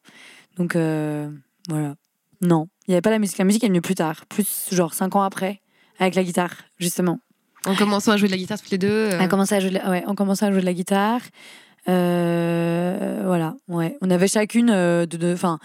Donc 0.57 0.75
euh, 0.75 1.29
voilà. 1.69 1.95
Non, 2.41 2.67
il 2.87 2.91
n'y 2.91 2.95
avait 2.95 3.01
pas 3.01 3.11
la 3.11 3.19
musique. 3.19 3.37
La 3.37 3.45
musique 3.45 3.63
est 3.63 3.67
venue 3.67 3.81
plus 3.81 3.95
tard, 3.95 4.25
plus 4.27 4.69
genre 4.71 4.93
5 4.93 5.15
ans 5.15 5.21
après, 5.23 5.61
avec 5.99 6.15
la 6.15 6.23
guitare, 6.23 6.53
justement. 6.79 7.19
En 7.65 7.75
commençant 7.75 8.11
à 8.11 8.17
jouer 8.17 8.27
de 8.27 8.33
la 8.33 8.37
guitare 8.37 8.59
toutes 8.59 8.69
les 8.71 8.77
deux. 8.77 8.87
euh, 8.87 9.17
On 9.17 9.23
a 9.23 9.27
commencé 9.27 9.55
à 9.55 9.59
jouer 9.59 9.69
de 9.69 9.75
la, 9.75 9.89
ouais, 9.89 10.03
on 10.07 10.15
commençait 10.15 10.45
à 10.45 10.51
jouer 10.51 10.61
de 10.61 10.65
la 10.65 10.73
guitare. 10.73 11.21
Euh, 11.87 13.21
voilà, 13.25 13.55
ouais. 13.67 13.97
On 14.01 14.09
avait 14.09 14.27
chacune 14.27 14.67
de, 14.67 15.33
enfin, 15.33 15.59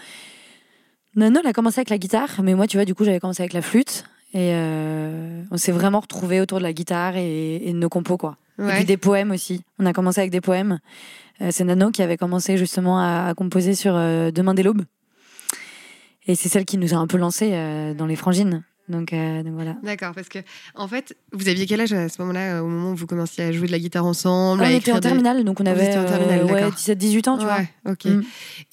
Nano, 1.15 1.39
elle 1.43 1.49
a 1.49 1.53
commencé 1.53 1.79
avec 1.79 1.89
la 1.89 1.97
guitare, 1.97 2.41
mais 2.43 2.53
moi, 2.55 2.67
tu 2.67 2.77
vois, 2.77 2.85
du 2.85 2.95
coup, 2.95 3.03
j'avais 3.03 3.19
commencé 3.19 3.41
avec 3.43 3.53
la 3.53 3.61
flûte. 3.61 4.05
Et 4.33 4.51
euh, 4.53 5.41
on 5.51 5.57
s'est 5.57 5.71
vraiment 5.71 5.99
retrouvés 5.99 6.39
autour 6.41 6.59
de 6.59 6.63
la 6.63 6.73
guitare 6.73 7.17
et, 7.17 7.55
et 7.67 7.73
de 7.73 7.77
nos 7.77 7.89
compos, 7.89 8.17
quoi. 8.17 8.37
Et 8.59 8.63
puis 8.75 8.85
des 8.85 8.97
poèmes 8.97 9.31
aussi. 9.31 9.63
On 9.79 9.85
a 9.85 9.93
commencé 9.93 10.19
avec 10.21 10.31
des 10.31 10.41
poèmes. 10.41 10.79
Euh, 11.41 11.49
c'est 11.51 11.63
Nano 11.63 11.89
qui 11.91 12.01
avait 12.03 12.17
commencé 12.17 12.57
justement 12.57 12.99
à, 12.99 13.27
à 13.29 13.33
composer 13.33 13.73
sur 13.73 13.95
euh, 13.95 14.29
Demain 14.31 14.53
des 14.53 14.61
l'aube. 14.63 14.83
Et 16.27 16.35
c'est 16.35 16.49
celle 16.49 16.65
qui 16.65 16.77
nous 16.77 16.93
a 16.93 16.97
un 16.97 17.07
peu 17.07 17.17
lancé 17.17 17.49
dans 17.97 18.05
les 18.05 18.15
frangines. 18.15 18.63
Donc, 18.89 19.11
donc 19.11 19.53
voilà. 19.53 19.75
D'accord, 19.83 20.13
parce 20.13 20.27
que 20.29 20.39
en 20.75 20.87
fait, 20.87 21.15
vous 21.31 21.47
aviez 21.47 21.65
quel 21.65 21.81
âge 21.81 21.93
à 21.93 22.09
ce 22.09 22.21
moment-là, 22.21 22.61
au 22.61 22.67
moment 22.67 22.91
où 22.91 22.95
vous 22.95 23.07
commenciez 23.07 23.43
à 23.43 23.51
jouer 23.51 23.67
de 23.67 23.71
la 23.71 23.79
guitare 23.79 24.05
ensemble 24.05 24.61
on 24.61 24.65
à 24.65 24.71
était 24.71 24.91
en 24.91 24.95
des- 24.95 25.01
terminale, 25.01 25.43
donc 25.45 25.59
on 25.61 25.65
avait 25.65 25.87
ouais, 25.97 26.45
d'accord. 26.45 26.71
17-18 26.73 27.29
ans, 27.29 27.37
tu 27.37 27.45
vois. 27.45 27.61
Ok. 27.89 28.05
Mm. 28.05 28.21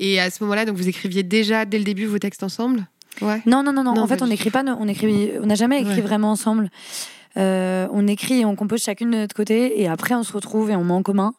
Et 0.00 0.20
à 0.20 0.30
ce 0.30 0.42
moment-là, 0.42 0.64
donc 0.66 0.76
vous 0.76 0.88
écriviez 0.88 1.22
déjà 1.22 1.64
dès 1.64 1.78
le 1.78 1.84
début 1.84 2.06
vos 2.06 2.18
textes 2.18 2.42
ensemble? 2.42 2.86
Ouais. 3.20 3.42
Non, 3.46 3.62
non, 3.62 3.72
non, 3.72 3.82
non. 3.84 3.98
En 3.98 4.06
fait, 4.06 4.22
on 4.22 4.26
n'écrit 4.26 4.50
pas, 4.50 4.62
on 4.64 4.88
écrit, 4.88 5.32
on 5.42 5.46
n'a 5.46 5.54
jamais 5.54 5.80
écrit 5.80 5.96
Ouais. 5.96 6.00
vraiment 6.00 6.30
ensemble. 6.30 6.70
Euh, 7.36 7.86
on 7.92 8.06
écrit 8.06 8.40
et 8.40 8.44
on 8.44 8.56
compose 8.56 8.82
chacune 8.82 9.10
de 9.10 9.16
notre 9.18 9.34
côté, 9.34 9.80
et 9.80 9.86
après 9.88 10.14
on 10.14 10.22
se 10.24 10.32
retrouve 10.32 10.70
et 10.70 10.76
on 10.76 10.82
met 10.84 10.92
en 10.94 11.02
commun. 11.02 11.34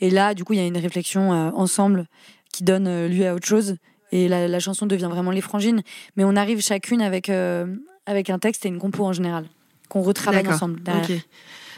Et 0.00 0.08
là, 0.10 0.34
du 0.34 0.44
coup, 0.44 0.52
il 0.54 0.58
y 0.60 0.62
a 0.62 0.66
une 0.66 0.78
réflexion 0.78 1.32
euh, 1.32 1.50
ensemble 1.54 2.06
qui 2.52 2.64
donne 2.64 2.86
euh, 2.86 3.08
lieu 3.08 3.26
à 3.26 3.34
autre 3.34 3.46
chose. 3.46 3.76
Et 4.12 4.28
la, 4.28 4.46
la 4.46 4.60
chanson 4.60 4.86
devient 4.86 5.08
vraiment 5.10 5.30
les 5.30 5.40
frangines. 5.40 5.82
Mais 6.16 6.24
on 6.24 6.36
arrive 6.36 6.60
chacune 6.62 7.02
avec 7.02 7.28
euh, 7.28 7.66
avec 8.06 8.30
un 8.30 8.38
texte 8.38 8.64
et 8.66 8.68
une 8.68 8.78
compo 8.78 9.04
en 9.04 9.12
général 9.12 9.46
qu'on 9.88 10.02
retravaille 10.02 10.46
ensemble. 10.48 10.82
derrière. 10.82 11.20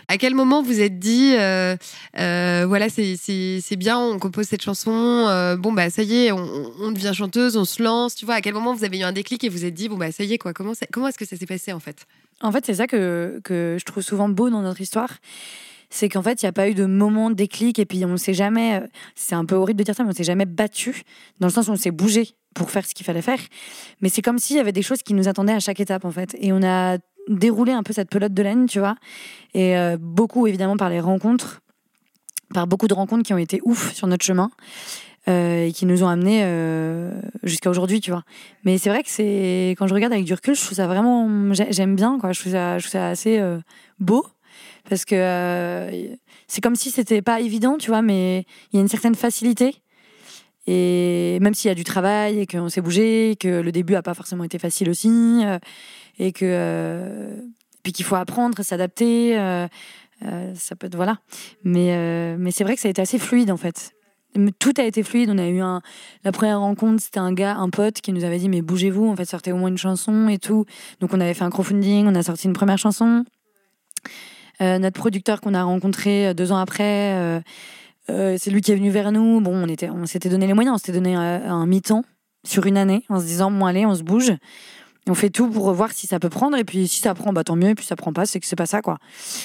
À 0.09 0.19
quel 0.19 0.35
moment 0.35 0.63
vous 0.63 0.81
êtes 0.81 0.99
dit, 0.99 1.35
euh, 1.39 1.77
euh, 2.19 2.65
voilà, 2.67 2.89
c'est- 2.89 3.77
bien, 3.77 3.99
on 3.99 4.19
compose 4.19 4.47
cette 4.47 4.63
chanson, 4.63 4.93
euh, 4.93 5.57
bon, 5.57 5.73
bah 5.73 5.91
ça 5.91 6.03
y 6.03 6.27
est, 6.27 6.33
on, 6.33 6.93
devient 6.93 7.13
chanteuse, 7.15 7.57
on 7.57 7.65
se 7.65 7.83
lance, 7.83 8.15
tu 8.15 8.25
vois, 8.25 8.35
à 8.35 8.41
quel 8.41 8.55
moment 8.55 8.75
vous 8.75 8.85
avez 8.85 8.99
eu 8.99 9.03
un 9.03 9.13
déclic 9.13 9.43
et 9.45 9.49
vous 9.49 9.65
êtes 9.65 9.75
dit, 9.75 9.89
bon, 9.89 9.97
bah 9.97 10.13
ça 10.13 10.25
y 10.25 10.33
est, 10.33 10.39
quoi, 10.39 10.53
comment, 10.53 10.73
comment 10.93 11.09
est-ce 11.09 11.19
que 11.19 11.25
ça 11.25 11.37
s'est 11.37 11.47
passé 11.47 11.73
en 11.73 11.81
fait? 11.81 12.07
En 12.41 12.53
fait, 12.53 12.65
c'est 12.67 12.75
ça 12.75 12.87
que, 12.87 13.41
que 13.43 13.77
je 13.79 13.85
trouve 13.85 14.03
souvent 14.03 14.29
beau 14.29 14.51
dans 14.51 14.63
notre 14.63 14.81
histoire. 14.81 15.11
C'est 15.91 16.09
qu'en 16.09 16.23
fait, 16.23 16.43
il 16.43 16.45
n'y 16.45 16.49
a 16.49 16.53
pas 16.53 16.69
eu 16.69 16.75
de 16.75 16.87
moment 16.87 17.31
déclic 17.31 17.79
et 17.79 17.85
puis 17.85 18.05
on 18.05 18.09
ne 18.09 18.17
s'est 18.17 18.35
jamais. 18.35 18.83
C'est 19.15 19.37
un 19.37 19.45
peu 19.45 19.55
horrible 19.55 19.79
de 19.79 19.85
dire 19.85 19.95
ça, 19.95 20.03
mais 20.03 20.11
on 20.11 20.15
s'est 20.15 20.25
jamais 20.25 20.47
battu, 20.47 21.03
dans 21.39 21.47
le 21.47 21.53
sens 21.53 21.69
où 21.69 21.71
on 21.71 21.77
s'est 21.77 21.93
bougé 21.93 22.35
pour 22.55 22.71
faire 22.71 22.85
ce 22.85 22.95
qu'il 22.95 23.07
fallait 23.07 23.23
faire. 23.23 23.39
Mais 24.01 24.09
c'est 24.09 24.23
comme 24.23 24.39
s'il 24.39 24.57
y 24.57 24.61
avait 24.61 24.73
des 24.73 24.83
choses 24.83 25.03
qui 25.03 25.15
nous 25.15 25.29
attendaient 25.29 25.53
à 25.53 25.61
chaque 25.61 25.79
étape, 25.81 26.05
en 26.05 26.11
fait. 26.11 26.37
Et 26.41 26.53
on 26.53 26.63
a 26.65 26.99
déroulé 27.29 27.73
un 27.73 27.83
peu 27.83 27.93
cette 27.93 28.09
pelote 28.11 28.35
de 28.35 28.43
laine, 28.43 28.67
tu 28.67 28.79
vois. 28.79 28.97
Et 29.55 29.77
euh, 29.77 29.97
beaucoup, 30.01 30.47
évidemment, 30.47 30.77
par 30.77 30.91
les 30.91 31.01
rencontres, 31.01 31.61
par 32.53 32.67
beaucoup 32.67 32.89
de 32.89 32.95
rencontres 32.95 33.23
qui 33.25 33.33
ont 33.35 33.39
été 33.39 33.61
ouf 33.65 33.93
sur 33.95 34.07
notre 34.07 34.25
chemin. 34.25 34.51
euh, 35.27 35.67
et 35.69 35.73
qui 35.73 35.87
nous 35.87 36.03
ont 36.05 36.09
amenés 36.09 36.43
euh, 36.45 37.11
jusqu'à 37.45 37.71
aujourd'hui, 37.71 38.01
tu 38.03 38.11
vois. 38.11 38.25
Mais 38.65 38.77
c'est 38.77 38.91
vrai 38.91 39.03
que 39.03 39.09
c'est 39.09 39.75
quand 39.79 39.87
je 39.87 39.95
regarde 39.95 40.13
avec 40.13 40.27
du 40.27 40.35
recul, 40.35 40.55
je 40.55 40.61
trouve 40.61 40.77
ça 40.77 40.87
vraiment 40.87 41.55
j'ai- 41.55 41.73
j'aime 41.73 41.97
bien 41.97 42.19
quoi. 42.21 42.33
Je 42.33 42.41
trouve 42.41 42.53
ça, 42.53 42.79
je 42.79 42.85
trouve 42.85 42.93
ça 42.93 43.09
assez 43.09 43.43
beau 43.99 44.27
parce 44.87 45.07
que 45.07 45.17
c'est 46.47 46.61
comme 46.61 46.77
si 46.77 46.91
c'était 46.91 47.23
pas 47.23 47.41
évident, 47.41 47.79
tu 47.79 47.89
vois, 47.89 48.03
mais 48.03 48.45
il 48.71 48.77
y 48.77 48.79
a 48.79 48.83
une 48.83 48.89
certaine 48.89 49.15
facilité. 49.15 49.77
Et 50.67 51.39
même 51.41 51.55
s'il 51.55 51.69
y 51.69 51.73
a 51.73 51.75
du 51.75 51.85
travail 51.85 52.41
et 52.41 52.47
qu'on 52.47 52.69
s'est 52.69 52.81
bougé, 52.83 53.37
que 53.39 53.61
le 53.61 53.73
début 53.73 53.95
a 53.95 54.03
pas 54.03 54.15
forcément 54.15 54.45
été 54.45 54.59
facile 54.59 54.91
aussi, 54.91 55.43
et 56.19 56.33
que 56.33 56.45
euh, 56.45 57.37
puis 57.83 57.93
qu'il 57.93 58.05
faut 58.05 58.17
apprendre, 58.17 58.63
s'adapter, 58.63 59.39
euh, 59.39 59.67
euh, 60.25 60.53
ça 60.55 60.77
peut 60.77 60.87
être 60.87 60.97
voilà. 60.97 61.19
Mais 61.65 62.37
mais 62.39 62.51
c'est 62.51 62.65
vrai 62.65 62.75
que 62.75 62.81
ça 62.81 62.89
a 62.89 62.91
été 62.91 63.03
assez 63.03 63.19
fluide 63.19 63.51
en 63.51 63.57
fait. 63.57 63.93
Tout 64.59 64.73
a 64.79 64.83
été 64.83 65.05
fluide. 65.05 65.31
On 65.31 65.39
a 65.39 65.47
eu 65.47 65.61
un 65.61 65.81
la 66.25 66.33
première 66.33 66.61
rencontre, 66.61 67.03
c'était 67.03 67.21
un 67.21 67.33
gars, 67.33 67.57
un 67.57 67.71
pote 67.71 68.01
qui 68.01 68.13
nous 68.13 68.25
avait 68.25 68.39
dit 68.39 68.49
mais 68.49 68.63
bougez-vous, 68.63 69.09
en 69.09 69.17
fait 69.17 69.27
sortez 69.27 69.53
au 69.53 69.57
moins 69.57 69.69
une 69.69 69.79
chanson 69.79 70.29
et 70.29 70.39
tout. 70.39 70.65
Donc 71.01 71.13
on 71.15 71.21
avait 71.21 71.35
fait 71.35 71.45
un 71.45 71.51
crowdfunding, 71.51 72.07
on 72.07 72.15
a 72.15 72.23
sorti 72.23 72.47
une 72.47 72.55
première 72.55 72.79
chanson. 72.79 73.25
Notre 74.61 74.99
producteur 74.99 75.41
qu'on 75.41 75.53
a 75.53 75.63
rencontré 75.63 76.33
deux 76.33 76.53
ans 76.53 76.57
après, 76.57 77.43
c'est 78.09 78.51
lui 78.51 78.61
qui 78.61 78.73
est 78.73 78.77
venu 78.77 78.91
vers 78.91 79.13
nous. 79.13 79.41
Bon, 79.41 79.55
on 79.55 79.69
était, 79.69 79.91
on 79.91 80.07
s'était 80.07 80.29
donné 80.29 80.47
les 80.47 80.55
moyens, 80.55 80.75
on 80.75 80.79
s'était 80.79 80.93
donné 80.93 81.17
euh, 81.17 81.49
un 81.49 81.67
mi-temps 81.67 82.05
sur 82.45 82.67
une 82.67 82.77
année 82.77 83.05
en 83.09 83.21
se 83.21 83.25
disant 83.25 83.51
bon 83.51 83.67
allez, 83.67 83.87
on 83.87 83.95
se 83.95 84.03
bouge. 84.03 84.33
Et 85.07 85.11
on 85.11 85.15
fait 85.15 85.31
tout 85.31 85.49
pour 85.51 85.71
voir 85.73 85.93
si 85.93 86.07
ça 86.07 86.19
peut 86.19 86.31
prendre 86.31 86.57
et 86.57 86.65
puis 86.65 86.89
si 86.89 87.01
ça 87.01 87.15
prend, 87.15 87.33
bah 87.33 87.45
tant 87.45 87.57
mieux. 87.57 87.71
Et 87.71 87.75
puis 87.75 87.85
ça 87.85 87.97
prend 87.97 88.13
pas, 88.13 88.25
c'est 88.25 88.41
que 88.41 88.47
c'est 88.47 88.57
pas 88.57 88.67
ça 88.67 88.81
quoi. 88.81 88.99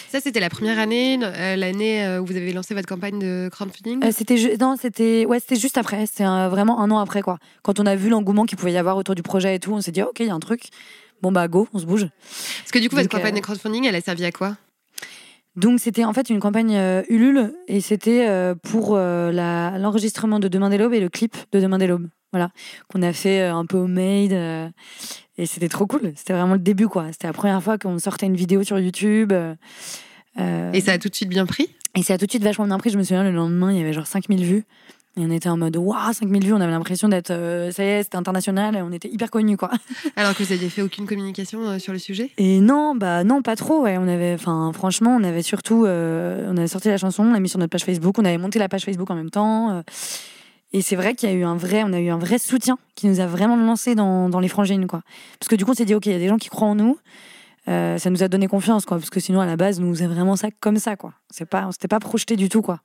Ça, 0.09 0.21
c'était 0.21 0.39
la 0.39 0.49
première 0.49 0.79
année, 0.79 1.19
euh, 1.21 1.55
l'année 1.55 2.05
euh, 2.05 2.21
où 2.21 2.25
vous 2.25 2.37
avez 2.37 2.53
lancé 2.53 2.73
votre 2.73 2.87
campagne 2.87 3.19
de 3.19 3.49
crowdfunding? 3.51 4.03
Euh, 4.05 4.11
c'était 4.13 4.57
non, 4.59 4.75
c'était 4.79 5.25
ouais, 5.25 5.39
c'était 5.39 5.59
juste 5.59 5.77
après. 5.77 6.05
C'était 6.05 6.25
euh, 6.25 6.47
vraiment 6.47 6.79
un 6.79 6.89
an 6.91 6.99
après 6.99 7.21
quoi. 7.21 7.39
Quand 7.61 7.79
on 7.79 7.85
a 7.85 7.95
vu 7.95 8.09
l'engouement 8.09 8.45
qu'il 8.45 8.57
pouvait 8.57 8.71
y 8.71 8.77
avoir 8.77 8.95
autour 8.95 9.15
du 9.15 9.23
projet 9.23 9.55
et 9.55 9.59
tout, 9.59 9.73
on 9.73 9.81
s'est 9.81 9.91
dit 9.91 10.01
ok, 10.01 10.19
il 10.21 10.27
y 10.27 10.29
a 10.29 10.33
un 10.33 10.39
truc. 10.39 10.69
Bon 11.21 11.33
bah 11.33 11.49
go, 11.49 11.67
on 11.73 11.79
se 11.79 11.85
bouge. 11.85 12.07
Parce 12.61 12.71
que 12.71 12.79
du 12.79 12.87
coup, 12.87 12.95
votre 12.95 13.09
Donc, 13.09 13.19
campagne 13.19 13.33
euh, 13.33 13.39
de 13.39 13.43
crowdfunding, 13.43 13.85
elle 13.85 13.95
a 13.95 14.01
servi 14.01 14.23
à 14.23 14.31
quoi? 14.31 14.55
Donc 15.57 15.81
c'était 15.81 16.05
en 16.05 16.13
fait 16.13 16.29
une 16.29 16.39
campagne 16.39 16.77
euh, 16.77 17.01
Ulule 17.09 17.53
et 17.67 17.81
c'était 17.81 18.27
euh, 18.29 18.55
pour 18.55 18.91
euh, 18.93 19.31
l'enregistrement 19.77 20.39
de 20.39 20.47
Demain 20.47 20.69
des 20.69 20.77
l'aube 20.77 20.93
et 20.93 21.01
le 21.01 21.09
clip 21.09 21.35
de 21.51 21.59
Demain 21.59 21.79
des 21.79 21.87
l'aube. 21.87 22.07
Voilà, 22.31 22.49
qu'on 22.91 23.01
a 23.01 23.11
fait 23.13 23.41
euh, 23.41 23.53
un 23.55 23.65
peu 23.65 23.77
homemade 23.77 24.33
euh, 24.33 24.69
et 25.37 25.45
c'était 25.45 25.69
trop 25.69 25.87
cool. 25.87 26.13
C'était 26.15 26.33
vraiment 26.33 26.53
le 26.53 26.59
début 26.59 26.87
quoi. 26.87 27.07
C'était 27.11 27.27
la 27.27 27.33
première 27.33 27.61
fois 27.63 27.77
qu'on 27.77 27.97
sortait 27.97 28.27
une 28.27 28.35
vidéo 28.35 28.63
sur 28.63 28.77
YouTube. 28.79 29.31
euh, 29.31 29.55
euh, 30.39 30.71
Et 30.73 30.81
ça 30.81 30.93
a 30.93 30.97
tout 30.99 31.09
de 31.09 31.15
suite 31.15 31.29
bien 31.29 31.45
pris? 31.45 31.69
Et 31.95 32.03
ça 32.03 32.13
a 32.13 32.17
tout 32.19 32.25
de 32.27 32.31
suite 32.31 32.43
vachement 32.43 32.67
bien 32.67 32.77
pris. 32.77 32.91
Je 32.91 32.97
me 32.97 33.03
souviens 33.03 33.23
le 33.23 33.31
lendemain, 33.31 33.71
il 33.71 33.79
y 33.79 33.81
avait 33.81 33.93
genre 33.93 34.05
5000 34.07 34.43
vues. 34.45 34.63
Et 35.17 35.21
on 35.21 35.31
était 35.31 35.49
en 35.49 35.57
mode, 35.57 35.75
waouh, 35.75 36.13
5000 36.13 36.45
vues, 36.45 36.53
on 36.53 36.61
avait 36.61 36.71
l'impression 36.71 37.09
d'être, 37.09 37.31
euh, 37.31 37.71
ça 37.71 37.83
y 37.83 37.87
est, 37.87 38.03
c'était 38.03 38.15
international, 38.15 38.75
et 38.75 38.81
on 38.83 38.91
était 38.91 39.09
hyper 39.09 39.31
connus, 39.31 39.57
quoi. 39.57 39.71
Alors 40.15 40.35
que 40.35 40.43
vous 40.43 40.53
n'aviez 40.53 40.69
fait 40.69 40.83
aucune 40.83 41.07
communication 41.07 41.61
euh, 41.67 41.79
sur 41.79 41.91
le 41.91 41.99
sujet? 41.99 42.29
Et 42.37 42.61
non, 42.61 42.95
bah 42.95 43.23
non, 43.23 43.41
pas 43.41 43.55
trop, 43.55 43.81
ouais. 43.81 43.97
On 43.97 44.07
avait, 44.07 44.35
enfin, 44.35 44.71
franchement, 44.71 45.17
on 45.19 45.23
avait 45.23 45.41
surtout, 45.41 45.83
euh, 45.85 46.47
on 46.49 46.55
avait 46.55 46.67
sorti 46.67 46.89
la 46.89 46.97
chanson, 46.97 47.23
on 47.23 47.33
l'a 47.33 47.39
mis 47.39 47.49
sur 47.49 47.57
notre 47.59 47.71
page 47.71 47.83
Facebook, 47.85 48.17
on 48.19 48.23
avait 48.23 48.37
monté 48.37 48.59
la 48.59 48.69
page 48.69 48.85
Facebook 48.85 49.09
en 49.09 49.15
même 49.15 49.31
temps. 49.31 49.83
Euh, 50.73 50.77
et 50.77 50.81
c'est 50.81 50.95
vrai 50.95 51.15
qu'il 51.15 51.29
y 51.29 51.31
a 51.31 51.35
eu 51.35 51.43
un 51.43 51.55
vrai, 51.55 51.83
on 51.83 51.93
a 51.93 51.99
eu 51.99 52.09
un 52.09 52.17
vrai 52.17 52.37
soutien 52.37 52.77
qui 52.95 53.07
nous 53.07 53.19
a 53.19 53.25
vraiment 53.25 53.55
lancé 53.55 53.95
dans, 53.95 54.29
dans 54.29 54.39
les 54.39 54.47
frangines, 54.47 54.87
quoi. 54.87 55.01
Parce 55.39 55.49
que 55.49 55.55
du 55.55 55.65
coup, 55.65 55.71
on 55.71 55.75
s'est 55.75 55.85
dit, 55.85 55.95
ok, 55.95 56.05
il 56.05 56.11
y 56.11 56.15
a 56.15 56.19
des 56.19 56.27
gens 56.27 56.37
qui 56.37 56.49
croient 56.49 56.67
en 56.67 56.75
nous. 56.75 56.97
Euh, 57.67 57.97
ça 57.97 58.09
nous 58.09 58.23
a 58.23 58.27
donné 58.27 58.47
confiance, 58.47 58.85
quoi. 58.85 58.97
Parce 58.97 59.09
que 59.09 59.19
sinon, 59.19 59.41
à 59.41 59.45
la 59.45 59.57
base, 59.57 59.79
nous 59.79 59.87
on 59.87 59.93
faisait 59.93 60.07
vraiment 60.07 60.35
ça 60.35 60.49
comme 60.59 60.77
ça, 60.77 60.95
quoi. 60.95 61.13
C'est 61.29 61.45
pas, 61.45 61.67
on 61.67 61.71
s'était 61.71 61.87
pas 61.87 61.99
projeté 61.99 62.35
du 62.35 62.49
tout, 62.49 62.61
quoi. 62.61 62.81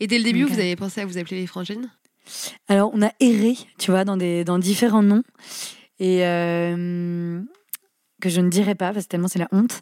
Et 0.00 0.06
dès 0.06 0.18
le 0.18 0.24
début, 0.24 0.44
vous 0.44 0.58
avez 0.58 0.76
pensé 0.76 1.00
à 1.00 1.06
vous 1.06 1.18
appeler 1.18 1.40
les 1.40 1.46
frangines? 1.46 1.90
Alors, 2.68 2.90
on 2.94 3.02
a 3.02 3.10
erré, 3.20 3.56
tu 3.78 3.90
vois, 3.90 4.04
dans, 4.04 4.16
des, 4.16 4.44
dans 4.44 4.58
différents 4.58 5.02
noms. 5.02 5.22
Et 5.98 6.24
euh, 6.24 7.40
que 8.20 8.28
je 8.28 8.40
ne 8.40 8.48
dirai 8.48 8.74
pas, 8.74 8.92
parce 8.92 9.06
que 9.06 9.10
tellement 9.10 9.28
c'est 9.28 9.38
la 9.38 9.48
honte. 9.50 9.80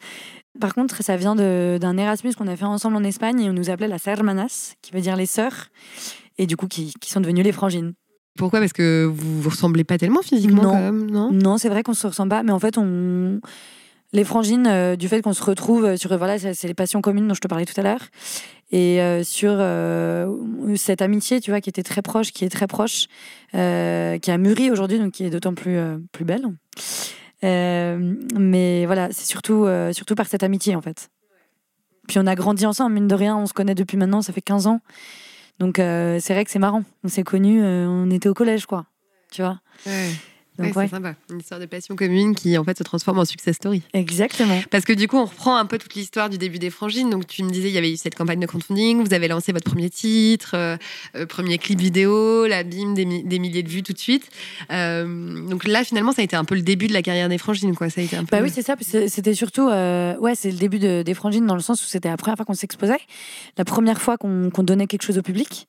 Par 0.58 0.74
contre, 0.74 1.02
ça 1.02 1.16
vient 1.16 1.34
d'un 1.34 1.98
Erasmus 1.98 2.32
qu'on 2.34 2.46
a 2.46 2.56
fait 2.56 2.64
ensemble 2.64 2.96
en 2.96 3.04
Espagne 3.04 3.40
et 3.40 3.50
on 3.50 3.52
nous 3.52 3.68
appelait 3.68 3.88
las 3.88 4.06
hermanas, 4.06 4.74
qui 4.80 4.92
veut 4.92 5.02
dire 5.02 5.16
les 5.16 5.26
sœurs. 5.26 5.68
Et 6.38 6.46
du 6.46 6.56
coup, 6.56 6.66
qui, 6.66 6.92
qui 7.00 7.10
sont 7.10 7.20
devenues 7.20 7.42
les 7.42 7.52
frangines. 7.52 7.94
Pourquoi? 8.36 8.60
Parce 8.60 8.72
que 8.72 9.04
vous 9.04 9.40
vous 9.42 9.48
ressemblez 9.50 9.84
pas 9.84 9.96
tellement 9.98 10.22
physiquement 10.22 10.62
Non. 10.62 10.70
quand 10.72 10.80
même, 10.80 11.10
non? 11.10 11.32
Non, 11.32 11.56
c'est 11.58 11.68
vrai 11.70 11.82
qu'on 11.82 11.94
se 11.94 12.06
ressemble 12.06 12.30
pas, 12.30 12.42
mais 12.42 12.52
en 12.52 12.58
fait, 12.58 12.76
on. 12.78 13.40
Les 14.12 14.24
frangines, 14.24 14.66
euh, 14.68 14.94
du 14.96 15.08
fait 15.08 15.20
qu'on 15.20 15.32
se 15.32 15.42
retrouve 15.42 15.96
sur. 15.96 16.16
Voilà, 16.16 16.38
c'est 16.38 16.68
les 16.68 16.74
passions 16.74 17.00
communes 17.00 17.26
dont 17.26 17.34
je 17.34 17.40
te 17.40 17.48
parlais 17.48 17.64
tout 17.64 17.78
à 17.80 17.82
l'heure. 17.82 18.02
Et 18.70 19.00
euh, 19.00 19.22
sur 19.24 19.52
euh, 19.54 20.26
cette 20.76 21.02
amitié, 21.02 21.40
tu 21.40 21.50
vois, 21.50 21.60
qui 21.60 21.70
était 21.70 21.82
très 21.82 22.02
proche, 22.02 22.32
qui 22.32 22.44
est 22.44 22.48
très 22.48 22.66
proche, 22.66 23.06
euh, 23.54 24.18
qui 24.18 24.30
a 24.30 24.38
mûri 24.38 24.70
aujourd'hui, 24.70 24.98
donc 24.98 25.12
qui 25.12 25.24
est 25.24 25.30
d'autant 25.30 25.54
plus, 25.54 25.76
euh, 25.76 25.98
plus 26.12 26.24
belle. 26.24 26.44
Euh, 27.44 28.14
mais 28.38 28.86
voilà, 28.86 29.08
c'est 29.12 29.26
surtout, 29.26 29.64
euh, 29.66 29.92
surtout 29.92 30.14
par 30.14 30.26
cette 30.26 30.42
amitié, 30.42 30.74
en 30.76 30.80
fait. 30.82 31.10
Puis 32.08 32.18
on 32.18 32.26
a 32.26 32.34
grandi 32.34 32.66
ensemble, 32.66 32.94
mine 32.94 33.08
de 33.08 33.14
rien, 33.14 33.36
on 33.36 33.46
se 33.46 33.52
connaît 33.52 33.74
depuis 33.74 33.96
maintenant, 33.96 34.22
ça 34.22 34.32
fait 34.32 34.40
15 34.40 34.66
ans. 34.66 34.80
Donc 35.58 35.78
euh, 35.78 36.18
c'est 36.20 36.34
vrai 36.34 36.44
que 36.44 36.50
c'est 36.50 36.58
marrant. 36.58 36.82
On 37.04 37.08
s'est 37.08 37.22
connus, 37.22 37.62
euh, 37.62 37.86
on 37.86 38.10
était 38.10 38.28
au 38.28 38.34
collège, 38.34 38.66
quoi. 38.66 38.86
Tu 39.30 39.42
vois? 39.42 39.60
Ouais, 40.58 40.72
c'est 40.74 40.88
sympa. 40.88 41.14
Une 41.30 41.38
histoire 41.40 41.60
de 41.60 41.66
passion 41.66 41.96
commune 41.96 42.34
qui 42.34 42.56
en 42.58 42.64
fait 42.64 42.76
se 42.78 42.82
transforme 42.82 43.18
en 43.18 43.24
success 43.24 43.56
story. 43.56 43.82
Exactement. 43.92 44.60
Parce 44.70 44.84
que 44.84 44.92
du 44.92 45.08
coup, 45.08 45.16
on 45.18 45.24
reprend 45.26 45.56
un 45.56 45.66
peu 45.66 45.78
toute 45.78 45.94
l'histoire 45.94 46.30
du 46.30 46.38
début 46.38 46.58
des 46.58 46.70
frangines. 46.70 47.10
Donc, 47.10 47.26
tu 47.26 47.42
me 47.42 47.50
disais, 47.50 47.68
il 47.68 47.74
y 47.74 47.78
avait 47.78 47.92
eu 47.92 47.96
cette 47.96 48.14
campagne 48.14 48.40
de 48.40 48.46
crowdfunding, 48.46 49.04
vous 49.04 49.14
avez 49.14 49.28
lancé 49.28 49.52
votre 49.52 49.70
premier 49.70 49.90
titre, 49.90 50.52
euh, 50.54 50.76
euh, 51.16 51.26
premier 51.26 51.58
clip 51.58 51.78
vidéo, 51.80 52.46
la 52.46 52.62
bim, 52.64 52.94
des, 52.94 53.04
mi- 53.04 53.22
des 53.24 53.38
milliers 53.38 53.62
de 53.62 53.68
vues 53.68 53.82
tout 53.82 53.92
de 53.92 53.98
suite. 53.98 54.28
Euh, 54.70 55.46
donc 55.48 55.66
là, 55.66 55.84
finalement, 55.84 56.12
ça 56.12 56.22
a 56.22 56.24
été 56.24 56.36
un 56.36 56.44
peu 56.44 56.54
le 56.54 56.62
début 56.62 56.86
de 56.86 56.92
la 56.92 57.02
carrière 57.02 57.28
des 57.28 57.38
frangines, 57.38 57.74
quoi. 57.74 57.90
Ça 57.90 58.00
a 58.00 58.04
été 58.04 58.16
un 58.16 58.24
peu. 58.24 58.36
Bah 58.36 58.42
oui, 58.42 58.50
c'est 58.52 58.62
ça. 58.62 58.74
C'était 58.80 59.34
surtout, 59.34 59.68
euh, 59.68 60.16
ouais, 60.18 60.34
c'est 60.34 60.50
le 60.50 60.58
début 60.58 60.78
de- 60.78 61.02
des 61.02 61.14
frangines 61.14 61.46
dans 61.46 61.54
le 61.54 61.60
sens 61.62 61.82
où 61.82 61.86
c'était 61.86 62.08
la 62.08 62.16
première 62.16 62.36
fois 62.36 62.44
qu'on 62.46 62.54
s'exposait, 62.54 62.98
la 63.58 63.64
première 63.64 64.00
fois 64.00 64.16
qu'on 64.16 64.50
donnait 64.62 64.86
quelque 64.86 65.02
chose 65.02 65.18
au 65.18 65.22
public, 65.22 65.66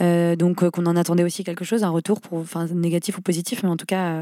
donc 0.00 0.68
qu'on 0.70 0.86
en 0.86 0.96
attendait 0.96 1.24
aussi 1.24 1.44
quelque 1.44 1.64
chose, 1.64 1.82
un 1.84 1.90
retour, 1.90 2.20
pour, 2.20 2.38
enfin 2.38 2.66
négatif 2.66 3.18
ou 3.18 3.22
positif, 3.22 3.62
mais 3.62 3.68
en 3.68 3.76
tout 3.76 3.86
cas, 3.86 4.17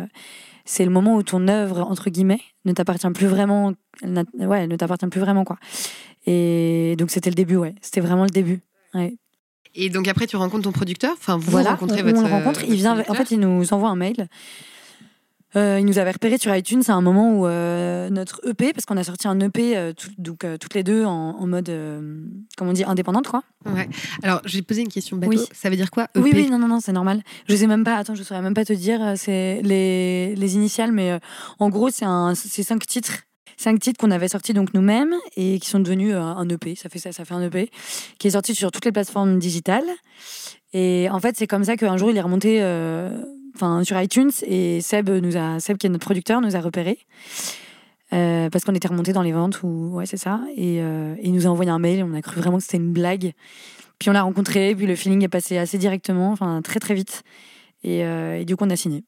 c'est 0.64 0.84
le 0.84 0.90
moment 0.90 1.16
où 1.16 1.22
ton 1.22 1.48
œuvre 1.48 1.82
entre 1.82 2.10
guillemets 2.10 2.40
ne 2.64 2.72
t'appartient 2.72 3.10
plus 3.10 3.26
vraiment, 3.26 3.72
ouais, 4.02 4.62
elle 4.62 4.68
ne 4.68 4.76
t'appartient 4.76 5.06
plus 5.06 5.20
vraiment 5.20 5.44
quoi. 5.44 5.58
Et 6.26 6.96
donc 6.98 7.10
c'était 7.10 7.30
le 7.30 7.36
début, 7.36 7.56
ouais, 7.56 7.74
c'était 7.80 8.00
vraiment 8.00 8.24
le 8.24 8.30
début. 8.30 8.60
Ouais. 8.94 9.16
Et 9.76 9.90
donc 9.90 10.08
après, 10.08 10.26
tu 10.26 10.36
rencontres 10.36 10.64
ton 10.64 10.72
producteur? 10.72 11.12
Enfin, 11.12 11.36
vous 11.36 11.50
voilà, 11.50 11.70
rencontrez 11.70 12.02
on, 12.02 12.06
votre. 12.06 12.18
on 12.18 12.22
le 12.22 12.28
rencontre, 12.28 12.60
euh, 12.62 12.68
il 12.68 12.76
vient, 12.76 12.98
en 13.08 13.14
fait, 13.14 13.30
il 13.30 13.40
nous 13.40 13.72
envoie 13.72 13.90
un 13.90 13.96
mail. 13.96 14.28
Euh, 15.56 15.78
il 15.80 15.86
nous 15.86 15.98
avait 15.98 16.10
repéré 16.10 16.36
sur 16.38 16.54
iTunes 16.54 16.82
à 16.88 16.92
un 16.92 17.00
moment 17.00 17.32
où 17.38 17.46
euh, 17.46 18.10
notre 18.10 18.40
EP, 18.46 18.72
parce 18.72 18.84
qu'on 18.84 18.96
a 18.96 19.04
sorti 19.04 19.26
un 19.26 19.40
EP 19.40 19.76
euh, 19.76 19.92
tout- 19.92 20.10
donc, 20.18 20.44
toutes 20.60 20.74
les 20.74 20.82
deux 20.82 21.04
en, 21.04 21.36
en 21.38 21.46
mode, 21.46 21.70
comment 22.56 22.70
on 22.70 22.74
dit, 22.74 22.84
indépendante, 22.84 23.28
quoi. 23.28 23.42
Ouais. 23.64 23.88
Alors, 24.22 24.42
te 24.42 24.60
poser 24.60 24.82
une 24.82 24.88
question 24.88 25.16
bateau. 25.16 25.32
Oui. 25.32 25.44
Ça 25.52 25.70
veut 25.70 25.76
dire 25.76 25.90
quoi 25.90 26.04
EP 26.14 26.20
Oui, 26.20 26.30
oui, 26.34 26.50
non, 26.50 26.58
non, 26.58 26.68
non, 26.68 26.80
c'est 26.80 26.92
normal. 26.92 27.22
Je 27.48 27.56
sais 27.56 27.66
même 27.66 27.84
pas, 27.84 27.96
attends, 27.96 28.14
je 28.14 28.22
saurais 28.22 28.42
même 28.42 28.54
pas 28.54 28.64
te 28.64 28.72
dire 28.72 29.14
c'est 29.16 29.60
les, 29.62 30.34
les 30.36 30.54
initiales, 30.54 30.92
mais 30.92 31.18
en 31.58 31.68
gros, 31.70 31.88
c'est 31.90 32.04
un, 32.04 32.34
c'est 32.34 32.62
cinq 32.62 32.86
titres. 32.86 33.22
Cinq 33.58 33.80
titres 33.80 33.98
qu'on 33.98 34.10
avait 34.10 34.28
sortis 34.28 34.52
donc 34.52 34.74
nous-mêmes 34.74 35.14
et 35.38 35.58
qui 35.58 35.70
sont 35.70 35.80
devenus 35.80 36.14
un 36.14 36.46
EP. 36.50 36.74
Ça 36.74 36.90
fait 36.90 36.98
ça, 36.98 37.12
ça 37.12 37.24
fait 37.24 37.32
un 37.32 37.42
EP 37.42 37.70
qui 38.18 38.28
est 38.28 38.32
sorti 38.32 38.54
sur 38.54 38.70
toutes 38.70 38.84
les 38.84 38.92
plateformes 38.92 39.38
digitales. 39.38 39.88
Et 40.74 41.08
en 41.10 41.20
fait, 41.20 41.36
c'est 41.38 41.46
comme 41.46 41.64
ça 41.64 41.76
qu'un 41.78 41.96
jour, 41.96 42.10
il 42.10 42.18
est 42.18 42.20
remonté, 42.20 42.58
euh, 42.60 43.18
enfin, 43.56 43.82
sur 43.84 44.00
iTunes 44.00 44.30
et 44.42 44.80
Seb 44.80 45.10
nous 45.10 45.36
a, 45.36 45.58
Seb 45.60 45.76
qui 45.76 45.86
est 45.86 45.90
notre 45.90 46.04
producteur, 46.04 46.40
nous 46.40 46.56
a 46.56 46.60
repéré. 46.60 46.98
Euh, 48.12 48.48
parce 48.50 48.64
qu'on 48.64 48.74
était 48.74 48.86
remonté 48.86 49.12
dans 49.12 49.22
les 49.22 49.32
ventes 49.32 49.64
ou 49.64 49.90
ouais 49.94 50.06
c'est 50.06 50.16
ça 50.16 50.40
et, 50.56 50.80
euh, 50.80 51.16
et 51.18 51.26
il 51.26 51.34
nous 51.34 51.48
a 51.48 51.50
envoyé 51.50 51.72
un 51.72 51.80
mail 51.80 51.98
et 51.98 52.02
on 52.04 52.14
a 52.14 52.22
cru 52.22 52.40
vraiment 52.40 52.58
que 52.58 52.62
c'était 52.62 52.76
une 52.76 52.92
blague 52.92 53.32
puis 53.98 54.10
on 54.10 54.12
l'a 54.12 54.22
rencontré, 54.22 54.74
puis 54.74 54.86
le 54.86 54.94
feeling 54.94 55.24
est 55.24 55.28
passé 55.28 55.56
assez 55.58 55.78
directement, 55.78 56.30
enfin 56.30 56.60
très 56.62 56.80
très 56.80 56.94
vite. 56.94 57.22
Et, 57.82 58.04
euh, 58.04 58.40
et 58.40 58.44
du 58.44 58.56
coup, 58.56 58.64
on 58.64 58.70
a 58.70 58.76
signé. 58.76 59.04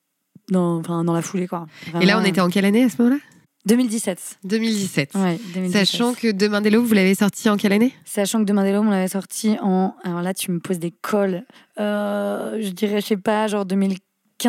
Dans, 0.50 0.78
enfin, 0.78 1.04
dans 1.04 1.12
la 1.12 1.20
foulée, 1.20 1.46
quoi. 1.46 1.66
Et 2.00 2.06
là, 2.06 2.18
on 2.18 2.24
était 2.24 2.40
en 2.40 2.48
quelle 2.48 2.64
année 2.64 2.84
à 2.84 2.88
ce 2.88 3.02
moment-là? 3.02 3.20
2017. 3.66 4.38
2017. 4.44 5.14
Ouais, 5.16 5.38
2017. 5.52 5.72
Sachant 5.72 6.14
que 6.14 6.70
Lots, 6.70 6.82
vous 6.82 6.94
l'avez 6.94 7.14
sorti 7.14 7.50
en 7.50 7.58
quelle 7.58 7.74
année? 7.74 7.92
Sachant 8.06 8.42
que 8.42 8.50
Lots, 8.50 8.80
on 8.80 8.90
l'avait 8.90 9.08
sorti 9.08 9.56
en. 9.60 9.94
Alors 10.04 10.22
là, 10.22 10.32
tu 10.32 10.50
me 10.52 10.58
poses 10.58 10.78
des 10.78 10.90
cols. 10.90 11.44
Euh, 11.78 12.62
je 12.62 12.70
dirais, 12.70 13.02
je 13.02 13.06
sais 13.08 13.16
pas, 13.18 13.46
genre 13.46 13.66
2015. 13.66 13.98
Tu 14.38 14.48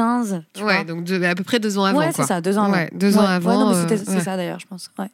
Ouais, 0.63 0.75
vois. 0.75 0.83
donc 0.83 1.03
deux- 1.03 1.21
à 1.23 1.35
peu 1.35 1.43
près 1.43 1.59
deux 1.59 1.77
ans 1.77 1.83
avant. 1.85 1.99
ouais, 1.99 2.11
c'est 2.15 2.23
ça, 2.23 2.41
deux 2.41 2.57
ans 2.57 2.63
avant. 2.63 2.73
Ouais, 2.73 2.89
deux 2.93 3.17
ans 3.17 3.21
Ouais, 3.21 3.27
avant, 3.27 3.73
euh, 3.73 3.87
c'est 3.89 4.19
ça 4.21 4.37
d'ailleurs, 4.37 4.59
je 4.59 4.67
pense. 4.67 4.89
Ouais. 4.99 5.07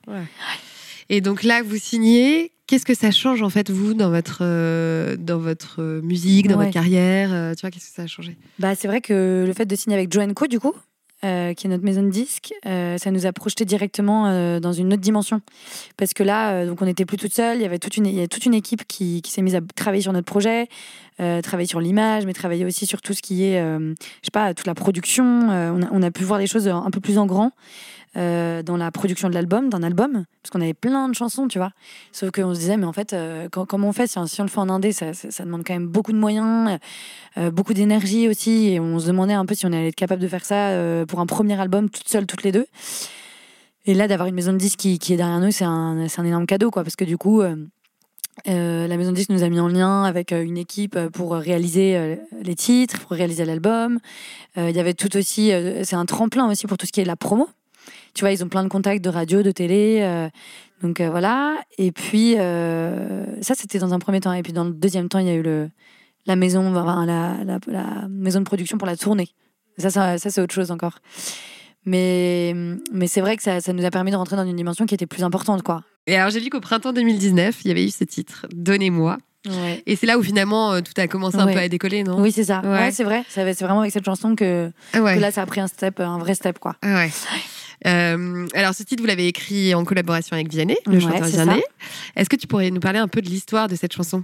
Et 1.10 1.22
donc 1.22 1.44
là, 1.44 1.62
vous 1.64 1.78
signez. 1.78 2.52
Qu'est-ce 2.68 2.86
que 2.86 2.96
ça 2.96 3.12
change 3.12 3.44
en 3.44 3.52
fait 3.52 3.70
vous 3.70 3.94
dans 3.94 4.10
votre 4.10 4.40
euh, 4.42 5.16
dans 5.18 5.38
votre 5.38 6.02
musique, 6.02 6.48
dans 6.48 6.58
votre 6.58 6.72
carrière 6.72 7.30
euh, 7.32 7.54
Tu 7.54 7.62
vois, 7.62 7.70
qu'est-ce 7.70 7.90
que 7.90 7.94
ça 7.96 8.02
a 8.02 8.08
changé? 8.08 8.38
Bah, 8.58 8.74
c'est 8.74 8.88
vrai 8.88 9.02
que 9.02 9.44
le 9.46 9.54
fait 9.54 9.68
de 9.68 9.76
signer 9.76 9.96
avec 9.96 10.12
Joe 10.12 10.26
Co, 10.34 10.48
du 10.48 10.60
coup, 10.60 10.74
euh, 11.26 11.54
qui 11.54 11.66
est 11.66 11.70
notre 11.70 11.84
maison 11.84 12.04
de 12.04 12.10
disques, 12.10 12.54
euh, 12.68 13.00
ça 13.00 13.10
nous 13.10 13.26
a 13.26 13.34
projeté 13.34 13.66
directement 13.66 14.28
euh, 14.28 14.60
dans 14.60 14.74
une 14.74 14.94
autre 14.94 15.02
dimension. 15.02 15.42
Parce 15.98 16.14
que 16.14 16.22
là, 16.22 16.66
donc 16.66 16.82
on 16.82 16.86
n'était 16.86 17.06
plus 17.06 17.18
toute 17.18 17.34
seule, 17.34 17.58
il 17.58 17.64
y 17.64 17.66
avait 17.66 17.80
toute 17.80 17.98
une, 17.98 18.06
il 18.06 18.14
y 18.14 18.22
a 18.22 18.28
toute 18.28 18.46
une 18.46 18.54
équipe 18.54 18.88
qui, 18.88 19.22
qui 19.24 19.32
s'est 19.32 19.42
mise 19.42 19.56
à 19.56 19.62
travailler 19.76 20.04
sur 20.04 20.14
notre 20.14 20.26
projet, 20.26 20.68
travailler 21.18 21.68
sur 21.68 21.80
l'image, 21.80 22.26
mais 22.26 22.34
travailler 22.34 22.66
aussi 22.66 22.86
sur 22.86 23.02
tout 23.02 23.14
ce 23.14 23.22
qui 23.22 23.46
est, 23.46 23.60
je 23.60 23.96
sais 24.22 24.32
pas, 24.32 24.54
toute 24.54 24.68
la 24.68 24.76
production. 24.76 25.24
On, 25.24 25.82
a, 25.82 25.88
on 25.92 26.04
a 26.04 26.12
pu 26.12 26.24
voir 26.24 26.40
les 26.40 26.48
choses 26.48 26.68
un 26.68 26.92
peu 26.92 27.00
plus 27.00 27.18
en 27.18 27.26
grand. 27.26 27.52
Euh, 28.18 28.64
dans 28.64 28.78
la 28.78 28.92
production 28.92 29.30
de 29.30 29.34
l'album, 29.34 29.70
d'un 29.70 29.84
album, 29.84 30.26
parce 30.42 30.52
qu'on 30.52 30.62
avait 30.62 30.74
plein 30.74 31.10
de 31.10 31.16
chansons, 31.16 31.48
tu 31.48 31.58
vois. 31.58 31.72
Sauf 32.12 32.32
qu'on 32.32 32.54
se 32.54 32.60
disait, 32.60 32.78
mais 32.78 32.86
en 32.86 32.94
fait, 32.94 33.14
euh, 33.14 33.48
quand- 33.52 33.66
comment 33.66 33.90
on 33.90 33.94
fait 33.94 34.08
si, 34.08 34.18
on- 34.18 34.24
le 34.44 34.48
fait 34.50 34.60
en 34.60 34.70
indé, 34.70 34.92
ça, 34.92 35.12
demande 35.44 35.64
quand 35.66 35.74
même 35.74 35.88
beaucoup 35.88 36.14
de 36.14 36.18
moyens, 36.18 36.80
euh, 37.38 37.52
beaucoup 37.52 37.74
d'énergie 37.74 38.28
aussi. 38.30 38.70
Et 38.70 38.80
on 38.80 39.00
se 39.00 39.08
demandait 39.08 39.34
un 39.34 39.46
peu 39.46 39.56
si 39.56 39.66
on 39.66 39.72
allait 39.74 39.90
être 39.90 39.96
capable 39.96 40.22
de 40.22 40.28
faire 40.28 40.46
ça 40.46 40.70
euh, 40.70 41.06
pour 41.06 41.20
un 41.20 41.26
premier 41.26 41.60
album, 41.60 41.90
toute 41.90 42.08
seule, 42.08 42.26
toutes 42.26 42.44
les 42.44 42.52
deux. 42.52 42.68
Et 43.86 43.94
là, 43.94 44.08
d'avoir 44.08 44.28
une 44.28 44.36
maison 44.36 44.52
de 44.54 44.58
disques 44.58 44.80
qui, 44.80 44.94
est 45.14 45.18
derrière 45.18 45.40
nous, 45.40 45.52
c'est 45.52 45.66
un, 45.66 46.08
un 46.18 46.26
énorme 46.26 46.46
cadeau, 46.48 46.72
quoi. 46.72 46.84
Parce 46.84 46.96
que 46.96 47.06
du 47.06 47.18
coup, 47.18 47.42
euh, 47.42 47.56
euh, 48.48 48.88
la 48.88 48.98
maison 48.98 49.12
de 49.12 49.16
disques 49.16 49.30
nous 49.30 49.44
a 49.44 49.50
mis 49.50 49.60
en 49.60 49.68
lien 49.68 50.04
avec 50.04 50.32
euh, 50.32 50.42
une 50.44 50.58
équipe 50.58 50.96
euh, 50.96 51.10
pour 51.10 51.34
réaliser 51.34 51.96
euh, 51.98 52.16
les 52.42 52.56
titres, 52.56 53.00
pour 53.02 53.12
réaliser 53.12 53.46
l'album. 53.46 54.00
Euh, 54.58 54.70
Il 54.70 54.76
y 54.76 54.80
avait 54.80 54.94
tout 54.94 55.16
aussi, 55.18 55.52
euh, 55.52 55.84
c'est 55.84 55.96
un 55.96 56.06
tremplin 56.06 56.50
aussi 56.50 56.66
pour 56.68 56.78
tout 56.78 56.86
ce 56.86 56.92
qui 56.92 57.02
est 57.02 57.06
la 57.06 57.16
promo. 57.16 57.48
Tu 58.16 58.22
vois, 58.22 58.32
ils 58.32 58.44
ont 58.44 58.48
plein 58.50 58.64
de 58.64 58.70
contacts 58.70 59.04
de 59.04 59.10
radio, 59.10 59.44
de 59.44 59.52
télé. 59.52 60.00
euh, 60.02 60.30
donc 60.82 61.00
euh, 61.02 61.10
voilà. 61.10 61.58
Et 61.78 61.92
puis, 61.92 62.36
euh, 62.38 63.26
ça, 63.42 63.54
c'était 63.56 63.78
dans 63.80 63.94
un 63.94 64.00
premier 64.00 64.20
temps. 64.22 64.34
Et 64.34 64.42
puis, 64.42 64.54
dans 64.54 64.64
le 64.64 64.72
deuxième 64.72 65.10
temps, 65.10 65.20
il 65.20 65.28
y 65.28 65.30
a 65.30 65.34
eu 65.36 65.42
le, 65.44 65.70
la 66.26 66.36
maison, 66.36 66.76
enfin, 66.76 67.06
la, 67.06 67.38
la, 67.44 67.60
la 67.68 68.08
maison 68.10 68.40
de 68.40 68.46
production 68.46 68.78
pour 68.78 68.88
la 68.88 68.96
tournée. 68.98 69.30
Ça, 69.78 69.90
ça, 69.90 70.18
ça 70.18 70.30
c'est 70.32 70.42
autre 70.42 70.54
chose 70.56 70.72
encore. 70.72 71.00
Mais, 71.86 72.54
mais 72.92 73.08
c'est 73.08 73.22
vrai 73.22 73.38
que 73.38 73.44
ça, 73.44 73.62
ça 73.62 73.72
nous 73.74 73.86
a 73.86 73.92
permis 73.92 74.12
de 74.12 74.16
rentrer 74.16 74.36
dans 74.36 74.46
une 74.46 74.56
dimension 74.56 74.86
qui 74.86 74.96
était 74.96 75.06
plus 75.06 75.24
importante, 75.24 75.62
quoi. 75.62 75.84
Et 76.08 76.16
alors 76.16 76.30
j'ai 76.32 76.40
vu 76.40 76.50
qu'au 76.50 76.60
printemps 76.62 76.94
2019, 76.94 77.58
il 77.64 77.68
y 77.68 77.72
avait 77.72 77.86
eu 77.86 77.90
ce 77.90 78.04
titre, 78.04 78.48
Donnez-moi. 78.54 79.18
Ouais. 79.48 79.84
Et 79.86 79.96
c'est 79.96 80.08
là 80.08 80.18
où 80.18 80.24
finalement 80.24 80.74
euh, 80.74 80.82
tout 80.82 80.94
a 81.00 81.08
commencé 81.08 81.38
un 81.38 81.46
Ouais. 81.46 81.54
peu 81.54 81.60
à 81.60 81.68
décoller, 81.70 82.04
non? 82.04 82.20
Oui, 82.20 82.32
c'est 82.32 82.46
ça. 82.46 82.62
Ouais. 82.64 82.90
C'est 82.92 83.04
vrai. 83.04 83.24
C'est 83.28 83.44
vraiment 83.62 83.82
avec 83.82 83.92
cette 83.92 84.06
chanson 84.06 84.36
que, 84.36 84.72
Ah 84.94 85.00
que 85.14 85.20
là, 85.20 85.30
ça 85.30 85.44
a 85.44 85.46
pris 85.46 85.62
un 85.62 85.68
step, 85.68 86.00
un 86.00 86.18
vrai 86.18 86.34
step, 86.34 86.58
quoi. 86.58 86.76
Euh, 87.86 88.48
alors 88.54 88.74
ce 88.74 88.84
titre, 88.84 89.02
vous 89.02 89.08
l'avez 89.08 89.28
écrit 89.28 89.74
en 89.76 89.84
collaboration 89.86 90.36
avec 90.36 90.50
Vianney, 90.50 90.78
le 90.88 90.94
Ouais, 90.94 91.00
chanteur 91.00 91.26
c'est 91.26 91.44
Vianney. 91.44 91.64
Est-ce 92.16 92.30
que 92.30 92.36
tu 92.36 92.48
pourrais 92.48 92.72
nous 92.72 92.80
parler 92.80 93.00
un 93.00 93.08
peu 93.08 93.22
de 93.22 93.28
l'histoire 93.30 93.68
de 93.68 93.76
cette 93.76 93.94
chanson? 93.94 94.24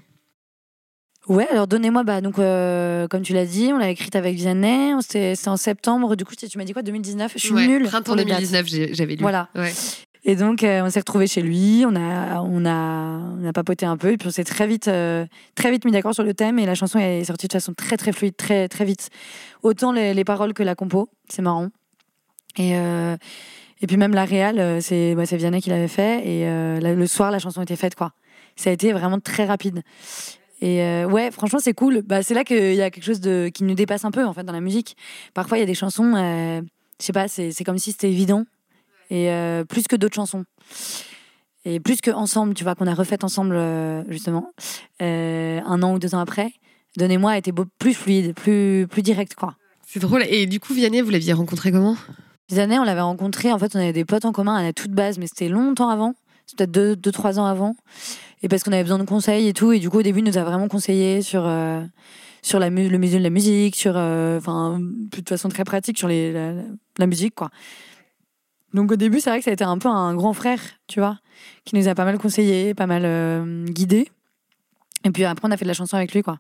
Ouais, 1.28 1.48
alors 1.52 1.68
donnez-moi, 1.68 2.04
bah, 2.04 2.20
donc, 2.20 2.40
euh, 2.40 3.08
comme 3.08 3.22
tu 3.22 3.34
l'as 3.34 3.46
dit, 3.46 3.70
on 3.72 3.78
l'a 3.78 3.90
écrite 3.92 4.16
avec 4.16 4.36
Vianney. 4.36 4.94
C'était 5.02 5.36
en 5.46 5.56
septembre. 5.58 6.16
Du 6.16 6.26
coup, 6.26 6.34
tu 6.36 6.58
m'as 6.58 6.64
dit 6.64 6.74
quoi 6.74 6.82
2019 6.82 7.34
Je 7.36 7.40
suis 7.40 7.54
Ouais, 7.54 7.68
nulle. 7.68 7.84
Printemps 7.84 8.04
pour 8.06 8.16
les 8.16 8.24
dates. 8.26 8.40
2019, 8.40 8.66
j'ai- 8.68 8.94
j'avais 8.96 9.16
lu. 9.16 9.22
Voilà. 9.22 9.50
Ouais. 9.56 9.72
Et 10.24 10.36
donc, 10.36 10.64
euh, 10.64 10.82
on 10.84 10.90
s'est 10.90 11.00
retrouvés 11.00 11.28
chez 11.28 11.42
lui, 11.42 11.84
on 11.88 11.96
a, 11.96 12.42
on, 12.42 12.66
a, 12.66 13.20
on 13.40 13.48
a 13.48 13.54
papoté 13.54 13.86
un 13.88 13.98
peu, 13.98 14.12
et 14.12 14.18
puis 14.18 14.28
on 14.28 14.32
s'est 14.32 14.44
très 14.44 14.68
vite, 14.68 14.88
euh, 14.88 15.26
très 15.56 15.72
vite 15.72 15.84
mis 15.86 15.92
d'accord 15.92 16.14
sur 16.14 16.24
le 16.24 16.34
thème, 16.36 16.60
et 16.60 16.66
la 16.68 16.76
chanson 16.76 17.00
est 17.00 17.24
sortie 17.24 17.48
de 17.48 17.54
façon 17.54 17.74
très, 17.74 17.98
très 17.98 18.12
fluide, 18.14 18.36
très, 18.38 18.68
très 18.68 18.86
vite. 18.86 19.10
Autant 19.64 19.92
les, 19.92 20.14
les 20.14 20.24
paroles 20.24 20.54
que 20.54 20.62
la 20.62 20.76
compo, 20.76 21.10
c'est 21.28 21.42
marrant. 21.42 21.70
Et, 22.58 22.76
euh, 22.76 23.16
et 23.82 23.88
puis 23.88 23.98
même 23.98 24.14
la 24.14 24.26
réal, 24.26 24.60
euh, 24.60 24.80
c'est 24.82 25.16
bah, 25.16 25.24
Vianney 25.24 25.62
qui 25.62 25.70
l'avait 25.70 25.88
fait, 25.88 26.20
et 26.28 26.48
euh, 26.48 26.80
le 26.80 27.08
soir, 27.08 27.32
la 27.32 27.40
chanson 27.40 27.62
était 27.62 27.76
faite, 27.76 27.96
quoi. 27.96 28.12
Ça 28.56 28.70
a 28.70 28.74
été 28.74 28.92
vraiment 28.92 29.20
très 29.20 29.46
rapide. 29.46 29.82
Et 30.62 31.06
ouais, 31.06 31.32
franchement, 31.32 31.58
c'est 31.60 31.74
cool. 31.74 32.04
Bah, 32.04 32.22
c'est 32.22 32.36
là 32.36 32.44
qu'il 32.44 32.76
y 32.76 32.82
a 32.84 32.92
quelque 32.92 33.04
chose 33.04 33.20
de, 33.20 33.50
qui 33.52 33.64
nous 33.64 33.74
dépasse 33.74 34.06
un 34.06 34.12
peu, 34.12 34.24
en 34.26 34.34
fait, 34.34 34.44
dans 34.44 34.54
la 34.54 34.62
musique. 34.62 34.96
Parfois, 35.34 35.58
il 35.58 35.62
y 35.62 35.64
a 35.64 35.66
des 35.66 35.74
chansons, 35.74 36.14
je 36.14 36.64
sais 37.06 37.14
pas, 37.14 37.28
c'est 37.28 37.64
comme 37.64 37.80
si 37.80 37.94
c'était 37.94 38.12
évident. 38.12 38.46
Et 39.10 39.32
plus 39.68 39.88
que 39.88 39.96
d'autres 39.96 40.14
chansons. 40.14 40.44
Et 41.66 41.80
plus 41.80 42.00
que 42.02 42.12
ensemble, 42.12 42.54
tu 42.54 42.64
vois, 42.64 42.76
qu'on 42.76 42.86
a 42.86 42.94
refait 42.94 43.24
ensemble, 43.24 43.58
justement, 44.10 44.52
un 45.00 45.82
an 45.82 45.94
ou 45.96 45.98
deux 45.98 46.14
ans 46.14 46.20
après. 46.20 46.52
Donnez-moi 46.96 47.38
était 47.38 47.52
beau- 47.54 47.66
plus 47.80 47.96
fluide, 47.96 48.36
plus, 48.36 48.86
plus 48.88 49.02
direct, 49.02 49.34
quoi. 49.34 49.56
C'est 49.88 50.00
drôle. 50.00 50.24
Et 50.30 50.46
du 50.46 50.60
coup, 50.60 50.76
Vianney, 50.76 51.02
vous 51.02 51.10
l'aviez 51.10 51.34
rencontré 51.34 51.72
comment? 51.72 51.98
Années, 52.60 52.80
on 52.80 52.84
l'avait 52.84 53.02
rencontré, 53.02 53.52
en 53.52 53.60
fait, 53.60 53.76
on 53.76 53.80
avait 53.80 53.94
des 53.94 54.06
potes 54.06 54.26
en 54.26 54.32
commun 54.32 54.56
à 54.56 54.64
la 54.64 54.74
toute 54.74 54.92
base, 54.92 55.18
mais 55.18 55.28
c'était 55.28 55.50
longtemps 55.50 55.90
avant. 55.90 56.16
C'était 56.46 56.66
peut-être 56.66 56.72
deux, 56.72 56.96
deux, 56.96 57.12
trois 57.12 57.40
ans 57.40 57.46
avant. 57.46 57.76
Et 58.44 58.48
parce 58.48 58.64
qu'on 58.64 58.72
avait 58.72 58.84
besoin 58.84 59.00
de 59.00 59.04
conseils 59.04 59.48
et 59.48 59.54
tout. 59.54 59.72
Et 59.72 59.80
du 59.80 59.90
coup, 59.90 60.00
au 60.00 60.04
début, 60.04 60.20
il 60.20 60.26
nous 60.26 60.38
a 60.38 60.44
vraiment 60.44 60.68
conseillé 60.68 61.22
sur, 61.22 61.46
euh, 61.46 61.82
sur 62.42 62.60
le 62.60 62.70
musée 62.70 63.20
de 63.20 63.24
la 63.24 63.30
musique, 63.30 63.76
sur, 63.76 63.94
euh, 63.96 64.38
enfin, 64.38 64.80
de 64.80 65.30
façon 65.30 65.50
très 65.50 65.64
pratique, 65.64 65.98
sur 65.98 66.08
les, 66.08 66.32
la, 66.32 66.54
la 66.98 67.08
musique, 67.08 67.36
quoi. 67.36 67.50
Donc 68.74 68.92
au 68.92 68.96
début, 68.96 69.20
c'est 69.20 69.30
vrai 69.30 69.40
que 69.40 69.46
ça 69.46 69.52
a 69.52 69.54
été 69.54 69.64
un 69.64 69.78
peu 69.78 69.90
un 69.90 70.16
grand 70.16 70.34
frère, 70.34 70.60
tu 70.88 71.00
vois, 71.00 71.20
qui 71.66 71.76
nous 71.76 71.88
a 71.88 71.96
pas 71.96 72.06
mal 72.06 72.18
conseillé, 72.18 72.74
pas 72.74 72.88
mal 72.88 73.04
euh, 73.06 73.66
guidé. 73.66 74.10
Et 75.04 75.12
puis 75.12 75.26
après, 75.26 75.48
on 75.48 75.52
a 75.52 75.58
fait 75.58 75.66
de 75.66 75.70
la 75.70 75.74
chanson 75.74 75.98
avec 75.98 76.14
lui, 76.14 76.22
quoi. 76.22 76.38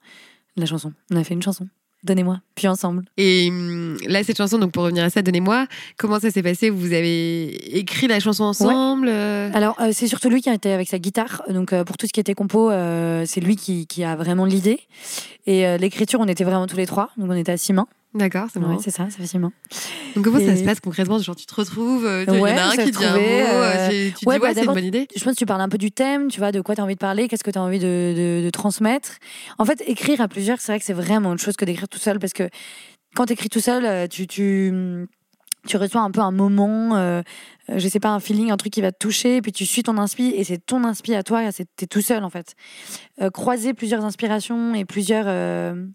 De 0.55 0.61
la 0.61 0.65
chanson. 0.65 0.93
On 1.11 1.17
a 1.17 1.23
fait 1.23 1.33
une 1.33 1.41
chanson. 1.41 1.67
Donnez-moi. 2.03 2.41
Puis 2.55 2.67
ensemble. 2.67 3.05
Et 3.17 3.49
hum, 3.49 3.97
là, 4.07 4.23
cette 4.23 4.37
chanson, 4.37 4.57
donc 4.57 4.71
pour 4.71 4.83
revenir 4.83 5.03
à 5.03 5.09
ça, 5.09 5.21
donnez-moi, 5.21 5.67
comment 5.97 6.19
ça 6.19 6.31
s'est 6.31 6.41
passé? 6.41 6.69
Vous 6.69 6.93
avez 6.93 7.77
écrit 7.77 8.07
la 8.07 8.19
chanson 8.19 8.43
ensemble 8.45 9.07
euh? 9.07 9.49
Alors, 9.53 9.79
euh, 9.79 9.91
c'est 9.93 10.07
surtout 10.07 10.29
lui 10.29 10.41
qui 10.41 10.49
a 10.49 10.53
été 10.53 10.71
avec 10.71 10.87
sa 10.87 10.99
guitare. 10.99 11.43
Donc, 11.49 11.73
euh, 11.73 11.83
pour 11.83 11.97
tout 11.97 12.07
ce 12.07 12.13
qui 12.13 12.19
était 12.19 12.33
compo, 12.33 12.71
euh, 12.71 13.23
c'est 13.27 13.41
lui 13.41 13.55
qui, 13.55 13.87
qui 13.87 14.03
a 14.03 14.15
vraiment 14.15 14.45
l'idée. 14.45 14.79
Et 15.47 15.77
l'écriture, 15.79 16.19
on 16.19 16.27
était 16.27 16.43
vraiment 16.43 16.67
tous 16.67 16.77
les 16.77 16.85
trois. 16.85 17.09
Donc, 17.17 17.29
on 17.31 17.35
était 17.35 17.51
à 17.51 17.57
six 17.57 17.73
mains. 17.73 17.87
D'accord, 18.13 18.47
c'est 18.51 18.59
Ouais, 18.59 18.65
marrant. 18.67 18.79
c'est 18.79 18.91
ça, 18.91 19.07
ça 19.09 19.25
six 19.25 19.39
mains. 19.39 19.53
Donc 20.15 20.25
comment 20.25 20.37
ça 20.39 20.43
Et- 20.51 20.57
se 20.57 20.63
passe 20.65 20.81
concrètement? 20.81 21.17
Genre 21.19 21.35
tu 21.35 21.45
te 21.45 21.55
retrouves, 21.55 22.05
euh, 22.05 22.25
tu- 22.25 22.33
il 22.33 22.39
Ouais, 22.41 22.51
y 22.51 22.53
en 22.53 22.57
a 22.57 22.63
un 22.65 22.75
qui 22.75 22.91
dit 22.91 23.05
un 23.05 23.13
mot, 23.13 23.19
euh, 23.21 23.89
c'est- 23.89 24.13
tu 24.19 24.25
ouais, 24.27 24.35
dis 24.35 24.39
bah, 24.41 24.47
ouais, 24.49 24.53
c'est 24.53 24.65
une 24.65 24.73
bonne 24.73 24.83
idée. 24.83 25.07
Je 25.15 25.23
pense 25.23 25.33
que 25.33 25.39
tu 25.39 25.45
parles 25.45 25.61
un 25.61 25.69
peu 25.69 25.77
du 25.77 25.91
thème, 25.91 26.27
tu 26.27 26.39
vois, 26.39 26.51
de 26.51 26.59
quoi 26.59 26.75
tu 26.75 26.81
as 26.81 26.83
envie 26.83 26.95
de 26.95 26.99
parler, 26.99 27.29
qu'est-ce 27.29 27.43
que 27.43 27.51
tu 27.51 27.57
as 27.57 27.61
envie 27.63 27.79
de, 27.79 28.13
de- 28.41 28.43
de 28.43 28.49
transmettre. 28.49 29.11
En 29.57 29.63
fait, 29.65 29.81
écrire 29.87 30.19
à 30.19 30.27
plusieurs, 30.27 30.59
c'est 30.59 30.73
vrai 30.73 30.79
que 30.79 30.85
c'est 30.85 30.91
vraiment 30.93 31.29
autre 31.31 31.41
chose 31.41 31.55
que 31.55 31.63
d'écrire 31.63 31.87
tout 31.87 31.99
seul 31.99 32.19
parce 32.19 32.33
que 32.33 32.49
quand 33.15 33.27
tu 33.27 33.33
écris 33.33 33.47
tout 33.49 33.61
seul, 33.61 33.85
euh, 33.85 34.07
tu, 34.07 34.27
tu, 34.27 34.73
tu 35.67 35.77
reçois 35.77 36.01
un 36.01 36.11
peu 36.11 36.19
un 36.21 36.31
moment, 36.31 36.97
euh, 36.97 37.21
je 37.73 37.87
sais 37.87 37.99
pas, 38.01 38.09
un 38.09 38.19
feeling, 38.19 38.51
un 38.51 38.57
truc 38.57 38.73
qui 38.73 38.81
va 38.81 38.91
te 38.91 38.97
toucher, 38.97 39.41
puis 39.41 39.53
tu 39.53 39.65
suis 39.65 39.83
ton 39.83 39.97
inspi 39.97 40.33
et 40.35 40.43
c'est 40.43 40.57
ton 40.57 40.83
inspi 40.83 41.15
à 41.15 41.23
toi, 41.23 41.49
c'est- 41.53 41.67
t'es 41.77 41.87
tout 41.87 42.01
seul 42.01 42.25
en 42.25 42.29
fait. 42.29 42.55
Euh, 43.21 43.29
croiser 43.29 43.73
plusieurs 43.73 44.03
inspirations 44.03 44.73
et 44.75 44.83
plusieurs. 44.83 45.25
euh, 45.27 45.85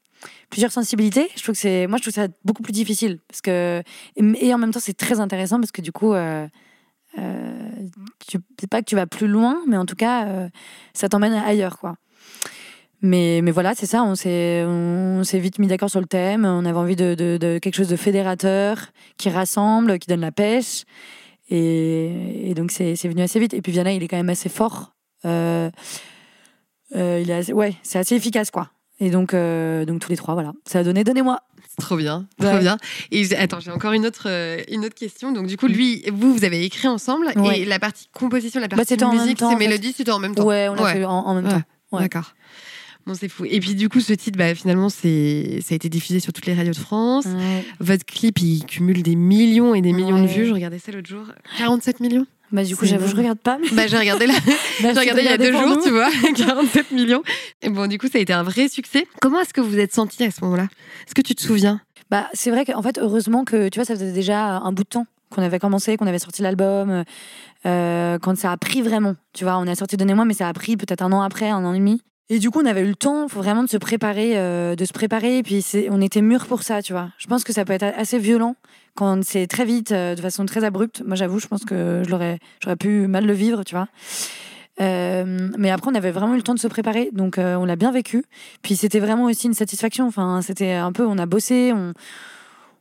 plusieurs 0.51 0.73
sensibilités 0.73 1.29
je 1.37 1.43
trouve 1.43 1.55
que 1.55 1.61
c'est 1.61 1.87
moi 1.87 1.99
je 1.99 2.03
trouve 2.03 2.15
ça 2.15 2.29
beaucoup 2.45 2.63
plus 2.63 2.73
difficile 2.73 3.19
parce 3.29 3.41
que 3.41 3.83
et 4.17 4.55
en 4.55 4.59
même 4.59 4.73
temps 4.73 4.81
c'est 4.81 4.97
très 4.97 5.21
intéressant 5.21 5.59
parce 5.59 5.73
que 5.73 5.83
du 5.83 5.93
coup 5.93 6.13
euh, 6.13 6.47
euh, 7.19 7.89
pas 8.71 8.81
que 8.83 8.87
tu 8.87 8.97
vas 8.97 9.07
plus 9.07 9.27
loin, 9.29 9.63
mais 9.67 9.77
en 9.77 9.87
tout 9.87 9.95
cas, 9.95 10.27
euh, 10.27 10.49
ça 10.93 11.09
t'emmène 11.09 11.33
ailleurs, 11.33 11.79
quoi. 11.79 11.97
Mais, 13.03 13.41
mais 13.43 13.51
voilà, 13.51 13.75
c'est 13.75 13.87
ça, 13.87 14.03
on 14.03 14.15
s'est, 14.15 14.65
on 14.67 15.23
s'est 15.23 15.39
vite 15.39 15.59
mis 15.59 15.67
d'accord 15.67 15.91
sur 15.91 16.01
le 16.01 16.07
thème. 16.07 16.45
On 16.45 16.65
avait 16.65 16.79
envie 16.79 16.97
de, 16.97 17.15
de- 17.15 17.59
quelque 17.59 17.75
chose 17.75 17.89
de 17.89 17.97
fédérateur, 17.97 18.91
qui 19.19 19.31
rassemble, 19.31 19.99
qui 19.99 20.09
donne 20.09 20.21
la 20.21 20.33
pêche. 20.33 20.85
Et, 21.49 22.53
donc, 22.57 22.71
c'est, 22.73 22.95
venu 23.05 23.23
assez 23.23 23.39
vite. 23.39 23.55
Et 23.55 23.63
puis, 23.63 23.73
Vianney, 23.73 23.97
il 23.97 24.03
est 24.03 24.09
quand 24.09 24.17
même 24.17 24.31
assez 24.31 24.49
fort. 24.49 24.93
Euh, 25.25 25.71
euh, 26.95 27.21
il 27.23 27.31
est 27.31 27.53
ouais, 27.53 27.75
c'est 27.83 27.99
assez 27.99 28.17
efficace, 28.17 28.51
quoi. 28.51 28.71
Et 29.01 29.11
donc, 29.11 29.35
euh, 29.35 29.85
donc, 29.85 30.01
tous 30.01 30.09
les 30.11 30.17
trois, 30.17 30.35
voilà. 30.35 30.53
Ça 30.65 30.79
a 30.79 30.83
donné, 30.85 31.05
donnez-moi. 31.05 31.41
C'est 31.69 31.83
Trop 31.85 31.97
bien, 31.97 32.27
trop 32.39 32.49
Ouais. 32.49 32.61
bien. 32.61 32.79
Et 33.11 33.35
attends, 33.37 33.61
j'ai 33.61 33.71
encore 33.71 33.93
une 33.93 34.07
autre, 34.07 34.29
euh, 34.31 34.63
une 34.71 34.87
autre 34.87 34.95
question. 34.95 35.33
Donc 35.33 35.47
du 35.47 35.59
coup, 35.59 35.67
lui, 35.67 36.03
vous, 36.11 36.33
vous 36.35 36.45
avez 36.45 36.65
écrit 36.65 36.89
ensemble 36.89 37.27
Ouais. 37.37 37.61
et 37.61 37.65
la 37.67 37.79
partie 37.79 38.09
composition, 38.15 38.61
la 38.61 38.69
Bah, 38.69 38.77
partie 38.77 38.95
musique, 38.95 39.39
temps, 39.39 39.51
ces 39.51 39.55
en 39.57 39.59
fait. 39.59 39.67
mélodies, 39.67 39.93
c'était 39.93 40.11
en 40.13 40.19
même 40.19 40.35
temps. 40.35 40.45
Ouais, 40.47 40.69
on 40.71 40.75
l'a 40.75 40.83
Ouais. 40.85 40.93
fait 40.95 41.05
en, 41.05 41.11
en 41.13 41.35
même 41.35 41.47
temps. 41.49 41.61
Ouais. 41.93 42.01
D'accord. 42.01 42.33
Bon, 43.07 43.13
c'est 43.15 43.29
fou. 43.29 43.45
Et 43.45 43.61
puis 43.61 43.75
du 43.75 43.89
coup, 43.91 44.01
ce 44.01 44.15
titre, 44.15 44.39
bah, 44.39 44.55
finalement, 44.55 44.89
c'est, 44.89 45.61
ça 45.63 45.75
a 45.75 45.77
été 45.77 45.89
diffusé 45.91 46.19
sur 46.19 46.33
toutes 46.33 46.47
les 46.47 46.55
radios 46.55 46.73
de 46.73 46.79
France. 46.79 47.27
Ouais. 47.27 47.65
Votre 47.79 48.05
clip, 48.07 48.41
il 48.41 48.65
cumule 48.65 49.03
des 49.03 49.15
millions 49.15 49.75
et 49.75 49.83
des 49.83 49.93
millions 49.93 50.23
de 50.23 50.27
vues. 50.27 50.47
Je 50.47 50.55
regardais 50.55 50.79
ça 50.79 50.91
l'autre 50.93 51.09
jour. 51.09 51.27
47 51.59 52.01
millions. 52.01 52.27
Bah, 52.53 52.63
du 52.63 52.77
coup, 52.77 52.87
j'avoue, 52.87 53.09
je 53.09 53.17
regarde 53.17 53.39
pas. 53.39 53.59
Mais... 53.59 53.69
Bah, 53.73 53.87
j'ai 53.87 53.99
regardé 53.99 54.27
là. 54.27 54.35
J'ai 54.81 54.89
regardé 54.89 55.23
il 55.23 55.25
y 55.25 55.29
a 55.29 55.39
deux 55.39 55.53
jours, 55.53 55.79
tu 55.83 55.91
vois, 55.91 56.09
47 56.37 56.93
millions. 56.93 57.23
Et 57.63 57.69
bon, 57.69 57.87
du 57.87 57.99
coup, 57.99 58.09
ça 58.09 58.19
a 58.19 58.21
été 58.21 58.33
un 58.33 58.43
vrai 58.43 58.69
succès. 58.69 59.07
Comment 59.21 59.41
est-ce 59.41 59.53
que 59.53 59.61
vous 59.61 59.79
êtes 59.79 59.95
senti 59.95 60.23
à 60.25 60.31
ce 60.31 60.43
moment-là? 60.45 60.69
Est-ce 61.07 61.15
que 61.15 61.23
tu 61.23 61.35
te 61.35 61.43
souviens? 61.43 61.81
Bah, 62.11 62.29
c'est 62.35 62.51
vrai 62.51 62.65
qu'en 62.65 62.83
fait, 62.83 62.99
heureusement 62.99 63.45
que, 63.45 63.69
tu 63.69 63.79
vois, 63.79 63.85
ça 63.85 63.95
faisait 63.95 64.13
déjà 64.13 64.59
un 64.59 64.73
bout 64.73 64.85
de 64.85 64.89
temps 64.89 65.07
qu'on 65.31 65.43
avait 65.43 65.59
commencé, 65.59 65.97
qu'on 65.97 66.07
avait 66.07 66.21
sorti 66.21 66.43
l'album, 66.43 67.05
euh, 67.67 68.19
quand 68.21 68.37
ça 68.37 68.53
a 68.53 68.57
pris 68.57 68.81
vraiment. 68.81 69.17
Tu 69.33 69.45
vois, 69.45 69.59
on 69.59 69.67
a 69.67 69.75
sorti 69.75 69.97
Donnez-moi, 69.97 70.25
mais 70.25 70.35
ça 70.35 70.49
a 70.49 70.53
pris 70.53 70.77
peut-être 70.77 71.03
un 71.03 71.13
an 71.13 71.23
après, 71.23 71.49
un 71.49 71.65
an 71.65 71.75
et 71.75 71.79
demi. 71.79 72.01
Et 72.29 72.39
du 72.39 72.51
coup, 72.51 72.61
on 72.61 72.67
avait 72.67 72.81
eu 72.81 72.89
le 72.89 72.97
temps 72.97 73.29
faut 73.29 73.41
vraiment 73.41 73.63
de 73.63 73.69
se 73.69 73.77
préparer, 73.77 74.37
euh, 74.37 74.75
de 74.75 74.85
se 74.85 74.93
préparer. 74.93 75.39
Et 75.39 75.43
puis, 75.43 75.65
on 75.91 76.01
était 76.01 76.23
mûrs 76.23 76.47
pour 76.47 76.63
ça, 76.63 76.83
tu 76.83 76.93
vois. 76.93 77.11
Je 77.19 77.27
pense 77.27 77.45
que 77.45 77.53
ça 77.53 77.65
peut 77.65 77.73
être 77.73 77.85
assez 77.97 78.19
violent 78.19 78.57
quand 78.97 79.23
c'est 79.25 79.47
très 79.47 79.65
vite, 79.65 79.93
euh, 79.93 80.15
de 80.17 80.21
façon 80.21 80.45
très 80.47 80.65
abrupte. 80.65 81.03
Moi, 81.07 81.15
j'avoue, 81.15 81.39
je 81.39 81.47
pense 81.47 81.65
que 81.65 82.03
je 82.05 82.11
l'aurais, 82.11 82.39
j'aurais 82.63 82.77
pu 82.77 83.07
mal 83.07 83.25
le 83.27 83.33
vivre, 83.33 83.63
tu 83.63 83.75
vois. 83.75 83.87
Euh, 84.81 85.49
mais 85.57 85.71
après, 85.71 85.91
on 85.91 85.95
avait 85.95 86.11
vraiment 86.11 86.35
eu 86.35 86.39
le 86.39 86.43
temps 86.43 86.55
de 86.55 86.59
se 86.59 86.69
préparer, 86.69 87.11
donc 87.13 87.39
euh, 87.39 87.55
on 87.57 87.65
l'a 87.65 87.77
bien 87.77 87.93
vécu. 87.93 88.25
Puis 88.63 88.75
c'était 88.77 89.01
vraiment 89.01 89.25
aussi 89.25 89.47
une 89.47 89.55
satisfaction. 89.55 90.07
Enfin, 90.07 90.41
c'était 90.43 90.73
un 90.73 90.93
peu, 90.93 91.07
on 91.07 91.17
a 91.19 91.27
bossé, 91.27 91.73
on, 91.73 91.93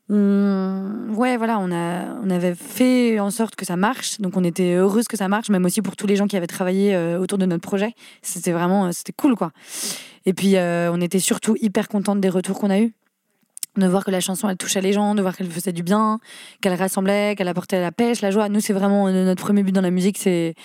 on- 0.09 1.13
ouais, 1.15 1.37
voilà, 1.37 1.57
on 1.59 1.71
a, 1.71 2.15
on 2.23 2.29
avait 2.29 2.55
fait 2.55 3.19
en 3.19 3.31
sorte 3.31 3.55
que 3.55 3.65
ça 3.65 3.75
marche. 3.77 4.19
Donc 4.19 4.35
on 4.37 4.43
était 4.43 4.73
heureuse 4.75 5.05
que 5.07 5.17
ça 5.17 5.27
marche, 5.27 5.49
même 5.49 5.65
aussi 5.65 5.81
pour 5.81 5.95
tous 5.95 6.07
les 6.07 6.15
gens 6.15 6.27
qui 6.27 6.35
avaient 6.37 6.47
travaillé 6.47 6.97
autour 7.19 7.37
de 7.37 7.45
notre 7.45 7.63
projet. 7.63 7.93
C'était 8.21 8.51
vraiment, 8.51 8.91
c'était 8.91 9.13
cool, 9.13 9.35
quoi. 9.35 9.51
Et 10.25 10.33
puis 10.33 10.55
on 10.57 10.99
était 11.01 11.19
surtout 11.19 11.55
hyper 11.61 11.87
contente 11.87 12.19
des 12.19 12.29
retours 12.29 12.59
qu'on 12.59 12.69
a 12.71 12.79
eus. 12.79 12.93
De 13.77 13.87
voir 13.87 14.05
que 14.05 14.11
la 14.11 14.21
chanson 14.21 14.47
elle 14.47 14.55
touchait 14.55 14.79
les 14.79 14.93
gens, 14.93 15.15
de 15.15 15.21
voir 15.21 15.35
qu'elle 15.35 15.51
faisait 15.51 15.73
du 15.73 15.83
bien, 15.83 16.19
qu'elle 16.61 16.73
rassemblait, 16.73 17.35
qu'elle 17.35 17.49
apportait 17.49 17.81
la 17.81 17.91
pêche, 17.91 18.21
la 18.21 18.31
joie. 18.31 18.47
Nous, 18.47 18.61
c'est 18.61 18.73
vraiment 18.73 19.07
euh, 19.07 19.25
notre 19.25 19.43
premier 19.43 19.63
but 19.63 19.73
dans 19.73 19.81
la 19.81 19.91
musique, 19.91 20.17
c'est 20.17 20.55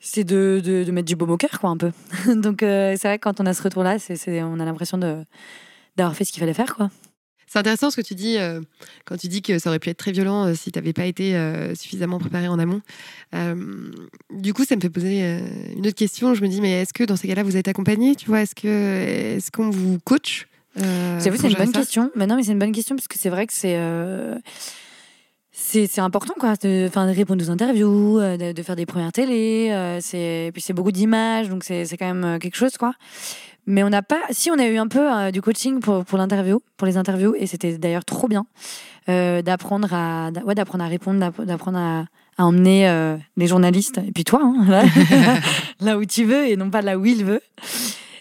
c'est 0.00 0.24
de, 0.24 0.60
de, 0.62 0.90
mettre 0.90 1.06
du 1.06 1.16
baume 1.16 1.30
au 1.30 1.38
cœur, 1.38 1.58
quoi, 1.60 1.70
un 1.70 1.78
peu. 1.78 1.90
Donc, 2.34 2.62
euh, 2.62 2.94
c'est 3.00 3.08
vrai 3.08 3.18
que 3.18 3.22
quand 3.22 3.40
on 3.40 3.46
a 3.46 3.54
ce 3.54 3.62
retour-là, 3.62 3.98
c'est, 3.98 4.42
on 4.42 4.60
a 4.60 4.64
l'impression 4.64 4.98
de, 4.98 5.24
d'avoir 5.96 6.14
fait 6.14 6.24
ce 6.24 6.32
qu'il 6.32 6.40
fallait 6.40 6.54
faire, 6.54 6.74
quoi. 6.74 6.90
C'est 7.46 7.58
intéressant 7.60 7.90
ce 7.90 7.96
que 7.96 8.02
tu 8.02 8.14
dis 8.16 8.36
euh, 8.36 8.60
quand 9.04 9.16
tu 9.16 9.28
dis 9.28 9.40
que 9.40 9.58
ça 9.60 9.70
aurait 9.70 9.78
pu 9.78 9.88
être 9.88 9.96
très 9.96 10.10
violent 10.10 10.52
si 10.54 10.72
tu 10.72 10.78
n'avais 10.78 10.92
pas 10.92 11.04
été 11.04 11.38
suffisamment 11.76 12.18
préparé 12.18 12.48
en 12.48 12.58
amont. 12.58 12.80
Du 14.32 14.52
coup, 14.52 14.64
ça 14.64 14.74
me 14.74 14.80
fait 14.80 14.90
poser 14.90 15.20
une 15.76 15.86
autre 15.86 15.94
question. 15.94 16.34
Je 16.34 16.42
me 16.42 16.48
dis, 16.48 16.60
mais 16.60 16.82
est-ce 16.82 16.92
que 16.92 17.04
dans 17.04 17.16
ces 17.16 17.28
cas-là, 17.28 17.44
vous 17.44 17.56
êtes 17.56 17.68
accompagné 17.68 18.16
Tu 18.16 18.26
vois, 18.26 18.42
est-ce 18.42 18.56
que 18.56 18.66
est-ce 18.66 19.52
qu'on 19.52 19.70
vous 19.70 20.00
coach? 20.00 20.48
Euh, 20.82 21.20
J'avoue, 21.20 21.36
c'est 21.36 21.48
une 21.48 21.54
bonne 21.56 21.72
question. 21.72 22.10
Mais 22.16 22.26
non, 22.26 22.36
mais 22.36 22.42
c'est 22.42 22.52
une 22.52 22.58
bonne 22.58 22.72
question 22.72 22.96
parce 22.96 23.08
que 23.08 23.18
c'est 23.18 23.30
vrai 23.30 23.46
que 23.46 23.52
c'est. 23.52 23.76
euh, 23.76 24.36
C'est, 25.52 25.98
important 26.00 26.34
quoi, 26.38 26.54
de, 26.56 26.88
répondre 27.14 27.44
aux 27.44 27.50
interviews, 27.50 28.18
euh, 28.18 28.36
de, 28.36 28.52
de 28.52 28.62
faire 28.62 28.74
des 28.76 28.86
premières 28.86 29.12
télés, 29.12 29.68
euh, 29.70 29.98
c'est, 30.00 30.50
puis 30.52 30.60
c'est 30.60 30.72
beaucoup 30.72 30.90
d'images, 30.90 31.48
donc 31.48 31.62
c'est, 31.62 31.84
c'est 31.84 31.96
quand 31.96 32.06
même 32.12 32.24
euh, 32.24 32.38
quelque 32.38 32.56
chose 32.56 32.76
quoi. 32.76 32.92
Mais 33.66 33.82
on 33.84 33.88
n'a 33.88 34.02
pas, 34.02 34.20
si 34.30 34.50
on 34.50 34.58
a 34.58 34.66
eu 34.66 34.76
un 34.78 34.88
peu 34.88 35.10
euh, 35.10 35.30
du 35.30 35.40
coaching 35.40 35.78
pour, 35.80 36.04
pour 36.04 36.18
l'interview, 36.18 36.60
pour 36.76 36.86
les 36.86 36.96
interviews, 36.96 37.34
et 37.38 37.46
c'était 37.46 37.78
d'ailleurs 37.78 38.04
trop 38.04 38.26
bien 38.28 38.44
euh, 39.08 39.42
d'apprendre 39.42 39.88
à, 39.94 40.30
ouais, 40.44 40.54
d'apprendre 40.56 40.84
à 40.84 40.88
répondre, 40.88 41.20
d'app- 41.20 41.40
d'apprendre 41.46 41.78
à, 41.78 42.04
à 42.36 42.44
emmener 42.44 42.88
euh, 42.88 43.16
les 43.36 43.46
journalistes, 43.46 43.98
et 44.06 44.10
puis 44.12 44.24
toi, 44.24 44.40
hein, 44.42 44.66
là, 44.68 44.82
là 45.80 45.98
où 45.98 46.04
tu 46.04 46.24
veux 46.24 46.46
et 46.48 46.56
non 46.56 46.68
pas 46.68 46.82
là 46.82 46.98
où 46.98 47.06
il 47.06 47.24
veut. 47.24 47.40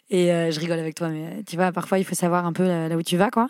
Et 0.10 0.32
euh, 0.32 0.52
je 0.52 0.60
rigole 0.60 0.80
avec 0.80 0.96
toi, 0.96 1.10
mais 1.10 1.44
tu 1.48 1.56
vois, 1.56 1.72
parfois 1.72 1.98
il 2.00 2.06
faut 2.06 2.16
savoir 2.16 2.46
un 2.46 2.54
peu 2.54 2.68
là, 2.68 2.88
là 2.88 2.98
où 2.98 3.02
tu 3.02 3.18
vas, 3.18 3.32
quoi. 3.32 3.48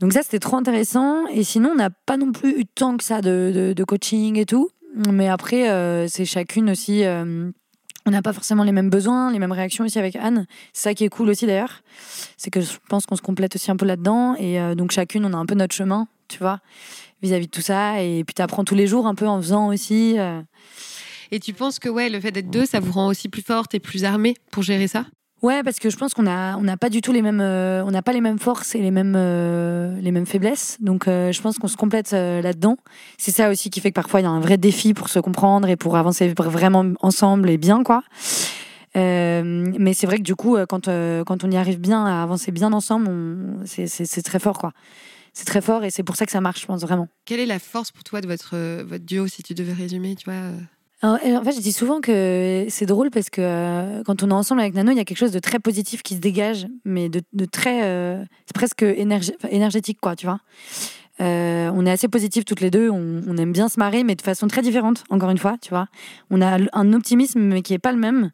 Donc 0.00 0.12
ça, 0.12 0.22
c'était 0.22 0.40
trop 0.40 0.56
intéressant. 0.56 1.26
Et 1.28 1.44
sinon, 1.44 1.70
on 1.70 1.76
n'a 1.76 1.90
pas 1.90 2.16
non 2.16 2.32
plus 2.32 2.58
eu 2.60 2.66
tant 2.66 2.96
que 2.96 3.04
ça 3.04 3.20
de, 3.20 3.72
de, 3.74 3.84
coaching 3.84 4.36
et 4.36 4.46
tout. 4.46 4.68
Mais 5.08 5.28
après, 5.28 5.70
euh, 5.70 6.08
c'est 6.08 6.24
chacune 6.24 6.70
aussi. 6.70 7.04
euh, 7.04 7.50
on 8.04 8.10
n'a 8.10 8.20
pas 8.20 8.32
forcément 8.32 8.64
les 8.64 8.72
mêmes 8.72 8.90
besoins, 8.90 9.30
les 9.30 9.38
mêmes 9.38 9.52
réactions 9.52 9.84
aussi 9.84 9.98
avec 9.98 10.16
Anne. 10.16 10.46
C'est 10.72 10.82
ça 10.82 10.94
qui 10.94 11.04
est 11.04 11.08
cool 11.08 11.28
aussi 11.28 11.46
d'ailleurs. 11.46 11.82
C'est 12.36 12.50
que 12.50 12.60
je 12.60 12.72
pense 12.88 13.06
qu'on 13.06 13.14
se 13.14 13.22
complète 13.22 13.54
aussi 13.54 13.70
un 13.70 13.76
peu 13.76 13.86
là-dedans. 13.86 14.34
Et 14.36 14.60
euh, 14.60 14.74
donc 14.74 14.90
chacune, 14.90 15.24
on 15.24 15.32
a 15.32 15.36
un 15.36 15.46
peu 15.46 15.54
notre 15.54 15.74
chemin, 15.74 16.08
tu 16.26 16.38
vois, 16.38 16.58
vis-à-vis 17.22 17.46
de 17.46 17.52
tout 17.52 17.60
ça. 17.62 18.02
Et 18.02 18.24
puis 18.24 18.34
tu 18.34 18.42
apprends 18.42 18.64
tous 18.64 18.74
les 18.74 18.88
jours 18.88 19.06
un 19.06 19.14
peu 19.14 19.28
en 19.28 19.40
faisant 19.40 19.68
aussi. 19.68 20.18
euh. 20.18 20.42
Et 21.30 21.38
tu 21.38 21.52
penses 21.52 21.78
que 21.78 21.88
ouais, 21.88 22.08
le 22.10 22.20
fait 22.20 22.32
d'être 22.32 22.50
deux, 22.50 22.66
ça 22.66 22.80
vous 22.80 22.92
rend 22.92 23.06
aussi 23.06 23.28
plus 23.28 23.42
forte 23.42 23.72
et 23.74 23.80
plus 23.80 24.04
armée 24.04 24.34
pour 24.50 24.64
gérer 24.64 24.88
ça? 24.88 25.06
Ouais, 25.42 25.64
parce 25.64 25.80
que 25.80 25.90
je 25.90 25.96
pense 25.96 26.14
qu'on 26.14 26.28
a, 26.28 26.56
on 26.56 26.62
n'a 26.62 26.76
pas 26.76 26.88
du 26.88 27.00
tout 27.00 27.10
les 27.10 27.20
mêmes, 27.20 27.40
euh, 27.40 27.84
on 27.84 27.90
n'a 27.90 28.00
pas 28.00 28.12
les 28.12 28.20
mêmes 28.20 28.38
forces 28.38 28.76
et 28.76 28.78
les 28.78 28.92
mêmes, 28.92 29.14
euh, 29.16 30.00
les 30.00 30.12
mêmes 30.12 30.24
faiblesses. 30.24 30.76
Donc, 30.80 31.08
euh, 31.08 31.32
je 31.32 31.42
pense 31.42 31.58
qu'on 31.58 31.66
se 31.66 31.76
complète 31.76 32.12
là-dedans. 32.12 32.76
C'est 33.18 33.32
ça 33.32 33.50
aussi 33.50 33.68
qui 33.68 33.80
fait 33.80 33.90
que 33.90 33.96
parfois 33.96 34.20
il 34.20 34.22
y 34.22 34.26
a 34.26 34.30
un 34.30 34.38
vrai 34.38 34.56
défi 34.56 34.94
pour 34.94 35.08
se 35.08 35.18
comprendre 35.18 35.68
et 35.68 35.74
pour 35.74 35.96
avancer 35.96 36.32
vraiment 36.36 36.84
ensemble 37.00 37.50
et 37.50 37.58
bien, 37.58 37.82
quoi. 37.82 38.04
mais 38.94 39.94
c'est 39.94 40.06
vrai 40.06 40.18
que 40.18 40.22
du 40.22 40.36
coup, 40.36 40.56
quand, 40.68 40.86
quand 40.86 41.44
on 41.44 41.50
y 41.50 41.56
arrive 41.56 41.80
bien 41.80 42.06
à 42.06 42.22
avancer 42.22 42.52
bien 42.52 42.72
ensemble, 42.72 43.10
c'est 43.64 44.22
très 44.22 44.38
fort, 44.38 44.58
quoi. 44.58 44.72
C'est 45.32 45.46
très 45.46 45.62
fort 45.62 45.82
et 45.82 45.90
c'est 45.90 46.02
pour 46.04 46.14
ça 46.14 46.24
que 46.24 46.32
ça 46.32 46.40
marche, 46.40 46.60
je 46.60 46.66
pense 46.66 46.82
vraiment. 46.82 47.08
Quelle 47.24 47.40
est 47.40 47.46
la 47.46 47.58
force 47.58 47.90
pour 47.90 48.04
toi 48.04 48.20
de 48.20 48.28
votre, 48.28 48.54
votre 48.82 49.04
duo, 49.04 49.26
si 49.26 49.42
tu 49.42 49.54
devais 49.54 49.72
résumer, 49.72 50.14
tu 50.14 50.30
vois 50.30 50.52
en 51.02 51.44
fait, 51.44 51.52
je 51.52 51.60
dis 51.60 51.72
souvent 51.72 52.00
que 52.00 52.66
c'est 52.68 52.86
drôle 52.86 53.10
parce 53.10 53.28
que 53.28 53.40
euh, 53.40 54.02
quand 54.04 54.22
on 54.22 54.30
est 54.30 54.34
ensemble 54.34 54.60
avec 54.60 54.74
Nano, 54.74 54.92
il 54.92 54.96
y 54.96 55.00
a 55.00 55.04
quelque 55.04 55.18
chose 55.18 55.32
de 55.32 55.40
très 55.40 55.58
positif 55.58 56.02
qui 56.02 56.14
se 56.14 56.20
dégage, 56.20 56.66
mais 56.84 57.08
de, 57.08 57.44
très. 57.44 57.84
Euh, 57.84 58.24
c'est 58.46 58.54
presque 58.54 58.82
énergétique, 58.82 59.98
quoi, 60.00 60.14
tu 60.14 60.26
vois. 60.26 60.38
Euh, 61.20 61.70
on 61.74 61.84
est 61.86 61.90
assez 61.90 62.08
positifs 62.08 62.44
toutes 62.44 62.60
les 62.60 62.70
deux, 62.70 62.88
on, 62.88 63.36
aime 63.36 63.52
bien 63.52 63.68
se 63.68 63.78
marrer, 63.78 64.02
mais 64.02 64.14
de 64.14 64.22
façon 64.22 64.46
très 64.46 64.62
différente, 64.62 65.04
encore 65.10 65.30
une 65.30 65.38
fois, 65.38 65.56
tu 65.60 65.70
vois. 65.70 65.86
On 66.30 66.40
a 66.40 66.58
un 66.72 66.92
optimisme, 66.92 67.40
mais 67.40 67.62
qui 67.62 67.74
est 67.74 67.78
pas 67.78 67.92
le 67.92 67.98
même. 67.98 68.30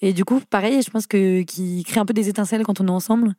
Et 0.00 0.12
du 0.12 0.24
coup, 0.24 0.40
pareil, 0.50 0.82
je 0.82 0.90
pense 0.90 1.06
que 1.06 1.42
qui 1.42 1.84
crée 1.84 2.00
un 2.00 2.06
peu 2.06 2.14
des 2.14 2.28
étincelles 2.28 2.62
quand 2.62 2.80
on 2.80 2.86
est 2.86 2.90
ensemble. 2.90 3.34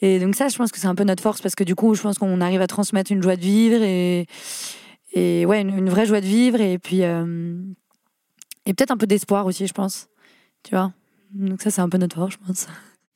Et 0.00 0.18
donc, 0.18 0.34
ça, 0.34 0.48
je 0.48 0.56
pense 0.56 0.70
que 0.70 0.78
c'est 0.78 0.86
un 0.86 0.94
peu 0.94 1.04
notre 1.04 1.22
force 1.22 1.40
parce 1.40 1.54
que 1.54 1.64
du 1.64 1.74
coup, 1.74 1.94
je 1.94 2.02
pense 2.02 2.18
qu'on 2.18 2.40
arrive 2.40 2.60
à 2.60 2.66
transmettre 2.66 3.12
une 3.12 3.22
joie 3.22 3.36
de 3.36 3.42
vivre 3.42 3.82
et, 3.82 4.26
et 5.12 5.46
ouais, 5.46 5.62
une, 5.62 5.88
vraie 5.88 6.06
joie 6.06 6.20
de 6.20 6.26
vivre. 6.26 6.60
Et 6.60 6.78
puis. 6.78 7.02
Et 8.66 8.74
peut-être 8.74 8.90
un 8.90 8.96
peu 8.96 9.06
d'espoir 9.06 9.46
aussi, 9.46 9.66
je 9.66 9.72
pense. 9.72 10.08
Tu 10.62 10.70
vois? 10.74 10.92
Donc 11.32 11.62
ça, 11.62 11.70
c'est 11.70 11.80
un 11.80 11.88
peu 11.88 11.98
notre 11.98 12.16
force, 12.16 12.34
je 12.34 12.46
pense. 12.46 12.66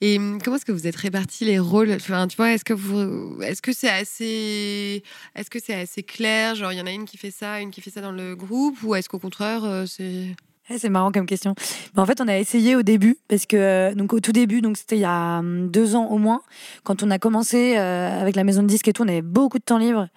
Et 0.00 0.18
hum, 0.18 0.40
comment 0.40 0.56
est-ce 0.56 0.64
que 0.64 0.72
vous 0.72 0.86
êtes 0.86 0.96
répartis 0.96 1.44
les 1.44 1.58
rôles? 1.58 1.90
Enfin, 1.90 2.28
tu 2.28 2.36
vois, 2.36 2.52
est-ce 2.52 2.64
que 2.64 2.74
vous, 2.74 3.40
est-ce 3.42 3.60
que 3.60 3.72
c'est 3.72 3.88
assez, 3.88 5.02
est-ce 5.34 5.50
que 5.50 5.58
c'est 5.58 5.74
assez 5.74 6.02
clair? 6.02 6.54
Genre, 6.54 6.72
il 6.72 6.78
y 6.78 6.80
en 6.80 6.86
a 6.86 6.92
une 6.92 7.04
qui 7.04 7.16
fait 7.16 7.32
ça, 7.32 7.60
une 7.60 7.70
qui 7.70 7.80
fait 7.80 7.90
ça 7.90 8.00
dans 8.00 8.12
le 8.12 8.36
groupe, 8.36 8.80
ou 8.84 8.94
est-ce 8.94 9.08
qu'au 9.08 9.18
contraire, 9.18 9.64
euh, 9.64 9.86
c'est 9.86 10.36
eh, 10.70 10.78
c'est 10.78 10.90
marrant 10.90 11.10
comme 11.10 11.24
question. 11.24 11.54
Mais 11.94 12.02
en 12.02 12.06
fait, 12.06 12.20
on 12.20 12.28
a 12.28 12.36
essayé 12.38 12.76
au 12.76 12.82
début, 12.82 13.16
parce 13.26 13.46
que 13.46 13.56
euh, 13.56 13.94
donc 13.94 14.12
au 14.12 14.20
tout 14.20 14.32
début, 14.32 14.60
donc 14.60 14.76
c'était 14.76 14.96
il 14.96 15.00
y 15.00 15.04
a 15.04 15.38
hum, 15.38 15.70
deux 15.70 15.96
ans 15.96 16.06
au 16.08 16.18
moins, 16.18 16.42
quand 16.84 17.02
on 17.02 17.10
a 17.10 17.18
commencé 17.18 17.76
euh, 17.78 18.20
avec 18.20 18.36
la 18.36 18.44
maison 18.44 18.62
de 18.62 18.68
disques 18.68 18.86
et 18.86 18.92
tout, 18.92 19.02
on 19.02 19.08
avait 19.08 19.22
beaucoup 19.22 19.58
de 19.58 19.64
temps 19.64 19.78
libre. 19.78 20.08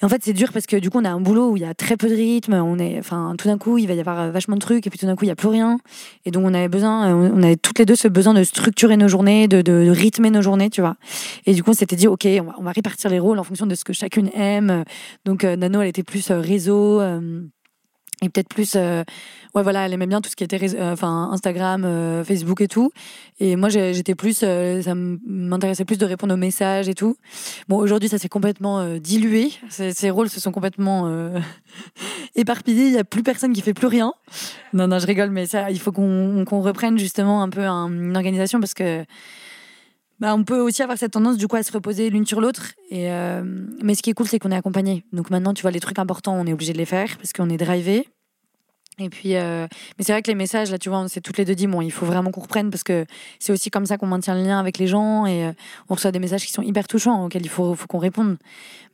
Et 0.00 0.04
en 0.04 0.08
fait, 0.08 0.22
c'est 0.22 0.32
dur 0.32 0.52
parce 0.52 0.66
que 0.66 0.76
du 0.76 0.90
coup, 0.90 0.98
on 0.98 1.04
a 1.04 1.10
un 1.10 1.20
boulot 1.20 1.50
où 1.50 1.56
il 1.56 1.62
y 1.62 1.66
a 1.66 1.74
très 1.74 1.96
peu 1.96 2.08
de 2.08 2.14
rythme. 2.14 2.52
On 2.54 2.78
est, 2.78 2.98
enfin, 2.98 3.34
tout 3.38 3.48
d'un 3.48 3.56
coup, 3.56 3.78
il 3.78 3.86
va 3.88 3.94
y 3.94 4.00
avoir 4.00 4.30
vachement 4.30 4.56
de 4.56 4.60
trucs, 4.60 4.86
et 4.86 4.90
puis 4.90 4.98
tout 4.98 5.06
d'un 5.06 5.16
coup, 5.16 5.24
il 5.24 5.28
n'y 5.28 5.32
a 5.32 5.36
plus 5.36 5.48
rien. 5.48 5.78
Et 6.24 6.30
donc, 6.30 6.44
on 6.44 6.52
avait 6.52 6.68
besoin, 6.68 7.14
on 7.14 7.42
avait 7.42 7.56
toutes 7.56 7.78
les 7.78 7.86
deux 7.86 7.96
ce 7.96 8.08
besoin 8.08 8.34
de 8.34 8.44
structurer 8.44 8.96
nos 8.96 9.08
journées, 9.08 9.48
de, 9.48 9.62
de, 9.62 9.88
rythmer 9.88 10.30
nos 10.30 10.42
journées, 10.42 10.70
tu 10.70 10.80
vois. 10.80 10.96
Et 11.46 11.54
du 11.54 11.62
coup, 11.62 11.70
on 11.70 11.74
s'était 11.74 11.96
dit, 11.96 12.08
ok, 12.08 12.26
on 12.40 12.44
va, 12.44 12.54
on 12.58 12.62
va, 12.62 12.72
répartir 12.72 13.10
les 13.10 13.18
rôles 13.18 13.38
en 13.38 13.44
fonction 13.44 13.66
de 13.66 13.74
ce 13.74 13.84
que 13.84 13.92
chacune 13.92 14.30
aime. 14.34 14.84
Donc, 15.24 15.44
euh, 15.44 15.56
Nano, 15.56 15.80
elle 15.80 15.88
était 15.88 16.02
plus 16.02 16.30
euh, 16.30 16.40
réseau. 16.40 17.00
Euh, 17.00 17.42
et 18.22 18.30
peut-être 18.30 18.48
plus 18.48 18.76
euh, 18.76 19.04
ouais 19.54 19.62
voilà 19.62 19.84
elle 19.84 19.92
aimait 19.92 20.06
bien 20.06 20.22
tout 20.22 20.30
ce 20.30 20.36
qui 20.36 20.44
était 20.44 20.74
euh, 20.74 20.92
enfin 20.92 21.28
Instagram 21.32 21.84
euh, 21.84 22.24
Facebook 22.24 22.62
et 22.62 22.68
tout. 22.68 22.90
Et 23.40 23.56
moi 23.56 23.68
j'étais 23.68 24.14
plus 24.14 24.38
ça 24.38 24.94
m'intéressait 24.94 25.84
plus 25.84 25.98
de 25.98 26.06
répondre 26.06 26.32
aux 26.32 26.38
messages 26.38 26.88
et 26.88 26.94
tout. 26.94 27.16
Bon 27.68 27.76
aujourd'hui 27.76 28.08
ça 28.08 28.16
s'est 28.16 28.30
complètement 28.30 28.96
dilué. 28.98 29.52
Ces, 29.68 30.10
rôles 30.10 30.30
se 30.30 30.40
sont 30.40 30.52
complètement 30.52 31.32
éparpillés. 32.34 32.86
Il 32.86 32.92
y 32.94 32.98
a 32.98 33.04
plus 33.04 33.22
personne 33.22 33.52
qui 33.52 33.60
fait 33.60 33.74
plus 33.74 33.88
rien. 33.88 34.14
Non 34.72 34.86
non 34.86 34.98
je 34.98 35.06
rigole 35.06 35.30
mais 35.30 35.44
ça 35.44 35.70
il 35.70 35.78
faut 35.78 35.92
qu'on 35.92 36.44
reprenne 36.62 36.98
justement 36.98 37.42
un 37.42 37.50
peu 37.50 37.66
une 37.66 38.16
organisation 38.16 38.60
parce 38.60 38.72
que 38.72 39.04
bah, 40.18 40.34
on 40.34 40.44
peut 40.44 40.58
aussi 40.58 40.82
avoir 40.82 40.96
cette 40.96 41.12
tendance 41.12 41.36
du 41.36 41.46
coup 41.46 41.56
à 41.56 41.62
se 41.62 41.72
reposer 41.72 42.08
l'une 42.10 42.26
sur 42.26 42.40
l'autre. 42.40 42.72
Et 42.90 43.10
euh, 43.10 43.42
mais 43.82 43.94
ce 43.94 44.02
qui 44.02 44.10
est 44.10 44.14
cool, 44.14 44.26
c'est 44.26 44.38
qu'on 44.38 44.50
est 44.50 44.56
accompagné. 44.56 45.04
Donc 45.12 45.30
maintenant, 45.30 45.52
tu 45.52 45.62
vois, 45.62 45.70
les 45.70 45.80
trucs 45.80 45.98
importants, 45.98 46.34
on 46.34 46.46
est 46.46 46.52
obligé 46.52 46.72
de 46.72 46.78
les 46.78 46.86
faire 46.86 47.16
parce 47.18 47.32
qu'on 47.32 47.50
est 47.50 47.58
drivé. 47.58 48.08
Et 48.98 49.10
puis, 49.10 49.36
euh, 49.36 49.66
mais 49.98 50.04
c'est 50.04 50.12
vrai 50.12 50.22
que 50.22 50.28
les 50.28 50.34
messages, 50.34 50.70
là, 50.70 50.78
tu 50.78 50.88
vois, 50.88 51.00
on 51.00 51.08
s'est 51.08 51.20
toutes 51.20 51.36
les 51.36 51.44
deux 51.44 51.54
dit, 51.54 51.66
bon, 51.66 51.82
il 51.82 51.92
faut 51.92 52.06
vraiment 52.06 52.30
qu'on 52.30 52.40
reprenne 52.40 52.70
parce 52.70 52.82
que 52.82 53.04
c'est 53.38 53.52
aussi 53.52 53.70
comme 53.70 53.84
ça 53.84 53.98
qu'on 53.98 54.06
maintient 54.06 54.34
le 54.34 54.42
lien 54.42 54.58
avec 54.58 54.78
les 54.78 54.86
gens 54.86 55.26
et 55.26 55.44
euh, 55.44 55.52
on 55.90 55.94
reçoit 55.94 56.12
des 56.12 56.18
messages 56.18 56.46
qui 56.46 56.52
sont 56.52 56.62
hyper 56.62 56.88
touchants 56.88 57.26
auxquels 57.26 57.44
il 57.44 57.50
faut, 57.50 57.74
faut 57.74 57.86
qu'on 57.86 57.98
réponde. 57.98 58.38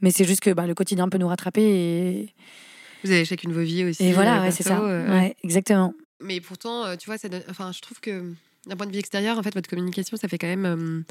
Mais 0.01 0.11
c'est 0.11 0.25
juste 0.25 0.41
que 0.41 0.51
bah, 0.51 0.67
le 0.67 0.75
quotidien 0.75 1.09
peut 1.09 1.19
nous 1.19 1.29
rattraper 1.29 1.63
et. 1.63 2.35
Vous 3.05 3.13
avez 3.13 3.25
chacune 3.25 3.53
vos 3.53 3.63
vies 3.63 3.85
aussi. 3.85 4.05
Et 4.05 4.13
voilà, 4.13 4.51
c'est 4.51 4.65
ça. 4.65 4.83
Ouais, 4.83 5.37
exactement. 5.45 5.95
Mais 6.21 6.41
pourtant, 6.41 6.97
tu 6.97 7.07
vois, 7.07 7.19
ça 7.19 7.29
enfin, 7.49 7.73
je 7.73 7.81
trouve 7.81 8.01
que 8.01 8.33
d'un 8.67 8.77
point 8.77 8.87
de 8.87 8.93
vue 8.93 8.99
extérieur, 8.99 9.39
en 9.39 9.43
fait, 9.43 9.55
votre 9.55 9.69
communication, 9.69 10.17
ça 10.17 10.29
fait 10.29 10.39
quand 10.39 10.47
même. 10.47 10.65
Euh, 10.65 11.03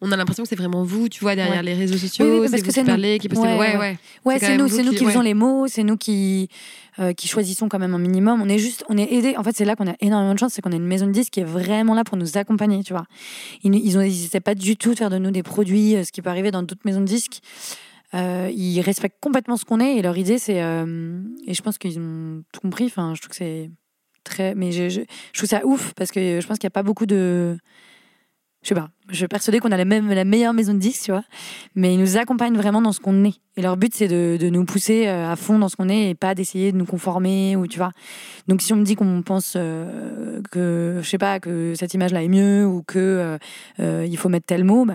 on 0.00 0.12
a 0.12 0.16
l'impression 0.16 0.44
que 0.44 0.48
c'est 0.48 0.56
vraiment 0.56 0.82
vous, 0.82 1.08
tu 1.08 1.20
vois, 1.20 1.34
derrière 1.34 1.62
les 1.62 1.74
réseaux 1.74 1.98
sociaux. 1.98 2.40
Oui, 2.40 2.48
parce 2.50 2.62
que 2.62 2.72
c'est 2.72 2.84
nous. 2.84 3.18
qui 3.18 3.28
postez. 3.28 3.46
Ouais, 3.46 3.76
ouais. 3.76 3.98
Ouais, 4.24 4.38
c'est 4.38 4.56
nous, 4.56 4.68
c'est 4.68 4.82
nous 4.82 4.92
qui 4.92 5.04
faisons 5.04 5.20
les 5.20 5.34
mots, 5.34 5.66
c'est 5.68 5.82
nous 5.82 5.96
qui 5.96 6.48
euh, 6.98 7.12
qui 7.12 7.28
choisissons 7.28 7.68
quand 7.68 7.78
même 7.78 7.94
un 7.94 7.98
minimum. 7.98 8.40
On 8.40 8.48
est 8.48 8.58
juste, 8.58 8.84
on 8.88 8.96
est 8.96 9.12
aidé. 9.12 9.36
En 9.36 9.42
fait, 9.42 9.54
c'est 9.54 9.66
là 9.66 9.76
qu'on 9.76 9.88
a 9.88 9.94
énormément 10.00 10.32
de 10.32 10.38
chance, 10.38 10.52
c'est 10.54 10.62
qu'on 10.62 10.72
a 10.72 10.76
une 10.76 10.86
maison 10.86 11.06
de 11.06 11.12
disques 11.12 11.34
qui 11.34 11.40
est 11.40 11.44
vraiment 11.44 11.94
là 11.94 12.04
pour 12.04 12.16
nous 12.16 12.38
accompagner, 12.38 12.82
tu 12.82 12.94
vois. 12.94 13.04
Ils, 13.62 13.74
ils 13.74 13.98
n'hésitaient 13.98 14.40
pas 14.40 14.54
du 14.54 14.76
tout 14.76 14.92
de 14.92 14.98
faire 14.98 15.10
de 15.10 15.18
nous 15.18 15.30
des 15.30 15.42
produits, 15.42 15.96
euh, 15.96 16.04
ce 16.04 16.12
qui 16.12 16.22
peut 16.22 16.30
arriver 16.30 16.50
dans 16.50 16.62
d'autres 16.62 16.82
maisons 16.84 17.00
de 17.00 17.06
disques. 17.06 17.40
ils 18.14 18.80
respectent 18.80 19.20
complètement 19.20 19.58
ce 19.58 19.66
qu'on 19.66 19.80
est 19.80 19.96
et 19.96 20.02
leur 20.02 20.16
idée, 20.16 20.38
c'est 20.38 20.56
et 20.56 21.54
je 21.54 21.62
pense 21.62 21.76
qu'ils 21.76 21.98
ont 21.98 22.42
tout 22.52 22.60
compris. 22.60 22.86
Enfin, 22.86 23.14
je 23.14 23.20
trouve 23.20 23.30
que 23.30 23.36
c'est 23.36 23.70
très. 24.26 24.54
Mais 24.54 24.72
je, 24.72 24.88
je, 24.88 25.00
trouve 25.32 25.48
ça 25.48 25.64
ouf 25.64 25.92
parce 25.94 26.10
que 26.10 26.40
je 26.40 26.46
pense 26.46 26.58
qu'il 26.58 26.66
n'y 26.66 26.72
a 26.72 26.78
pas 26.78 26.82
beaucoup 26.82 27.06
de. 27.06 27.56
Je 28.62 28.70
sais 28.70 28.74
pas, 28.74 28.90
je 29.10 29.14
suis 29.14 29.28
persuadée 29.28 29.60
qu'on 29.60 29.70
a 29.70 29.76
la, 29.76 29.84
même, 29.84 30.12
la 30.12 30.24
meilleure 30.24 30.52
maison 30.52 30.74
de 30.74 30.80
disques, 30.80 31.04
tu 31.04 31.12
vois. 31.12 31.22
Mais 31.76 31.94
ils 31.94 32.00
nous 32.00 32.16
accompagnent 32.16 32.56
vraiment 32.56 32.82
dans 32.82 32.90
ce 32.90 32.98
qu'on 32.98 33.24
est. 33.24 33.34
Et 33.56 33.62
leur 33.62 33.76
but, 33.76 33.94
c'est 33.94 34.08
de, 34.08 34.36
de, 34.40 34.48
nous 34.48 34.64
pousser 34.64 35.06
euh, 35.06 35.30
à 35.30 35.36
fond 35.36 35.60
dans 35.60 35.68
ce 35.68 35.76
qu'on 35.76 35.88
est 35.88 36.10
et 36.10 36.14
pas 36.16 36.34
d'essayer 36.34 36.72
de 36.72 36.76
nous 36.76 36.84
conformer 36.84 37.54
ou 37.54 37.68
tu 37.68 37.78
vois. 37.78 37.92
Donc 38.48 38.62
si 38.62 38.72
on 38.72 38.76
me 38.76 38.82
dit 38.82 38.96
qu'on 38.96 39.22
pense 39.22 39.54
euh, 39.56 40.42
que, 40.50 40.98
je 41.00 41.08
sais 41.08 41.18
pas, 41.18 41.38
que 41.38 41.74
cette 41.76 41.94
image-là 41.94 42.24
est 42.24 42.28
mieux 42.28 42.66
ou 42.66 42.82
que 42.82 43.38
euh, 43.78 44.06
il 44.08 44.16
faut 44.16 44.28
mettre 44.28 44.46
tel 44.46 44.64
mot, 44.64 44.84
bah, 44.84 44.94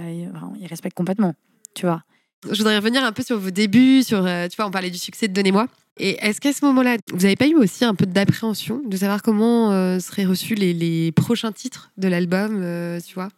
ils 0.59 0.67
respectent 0.67 0.97
complètement, 0.97 1.33
tu 1.73 1.85
vois. 1.85 2.03
Je 2.43 2.57
voudrais 2.57 2.77
revenir 2.77 3.03
un 3.03 3.11
peu 3.11 3.23
sur 3.23 3.37
vos 3.39 3.51
débuts, 3.51 4.03
sur, 4.03 4.23
tu 4.23 4.55
vois, 4.55 4.65
on 4.65 4.71
parlait 4.71 4.89
du 4.89 4.97
succès 4.97 5.27
de 5.27 5.33
Donnez-moi. 5.33 5.67
Et 5.97 6.17
est-ce 6.25 6.39
qu'à 6.39 6.53
ce, 6.53 6.63
moment-là, 6.65 6.97
vous 7.11 7.19
n'avez 7.19 7.35
pas 7.35 7.47
eu 7.47 7.55
aussi 7.55 7.85
un 7.85 7.93
peu 7.93 8.05
d'appréhension 8.05 8.81
de 8.85 8.97
savoir 8.97 9.21
comment 9.21 9.71
euh, 9.71 9.99
seraient 9.99 10.25
reçus 10.25 10.55
les, 10.55 11.11
prochains 11.11 11.51
titres 11.51 11.91
de 11.97 12.07
l'album, 12.07 12.61
euh, 12.63 12.99
tu 13.05 13.13
vois? 13.13 13.29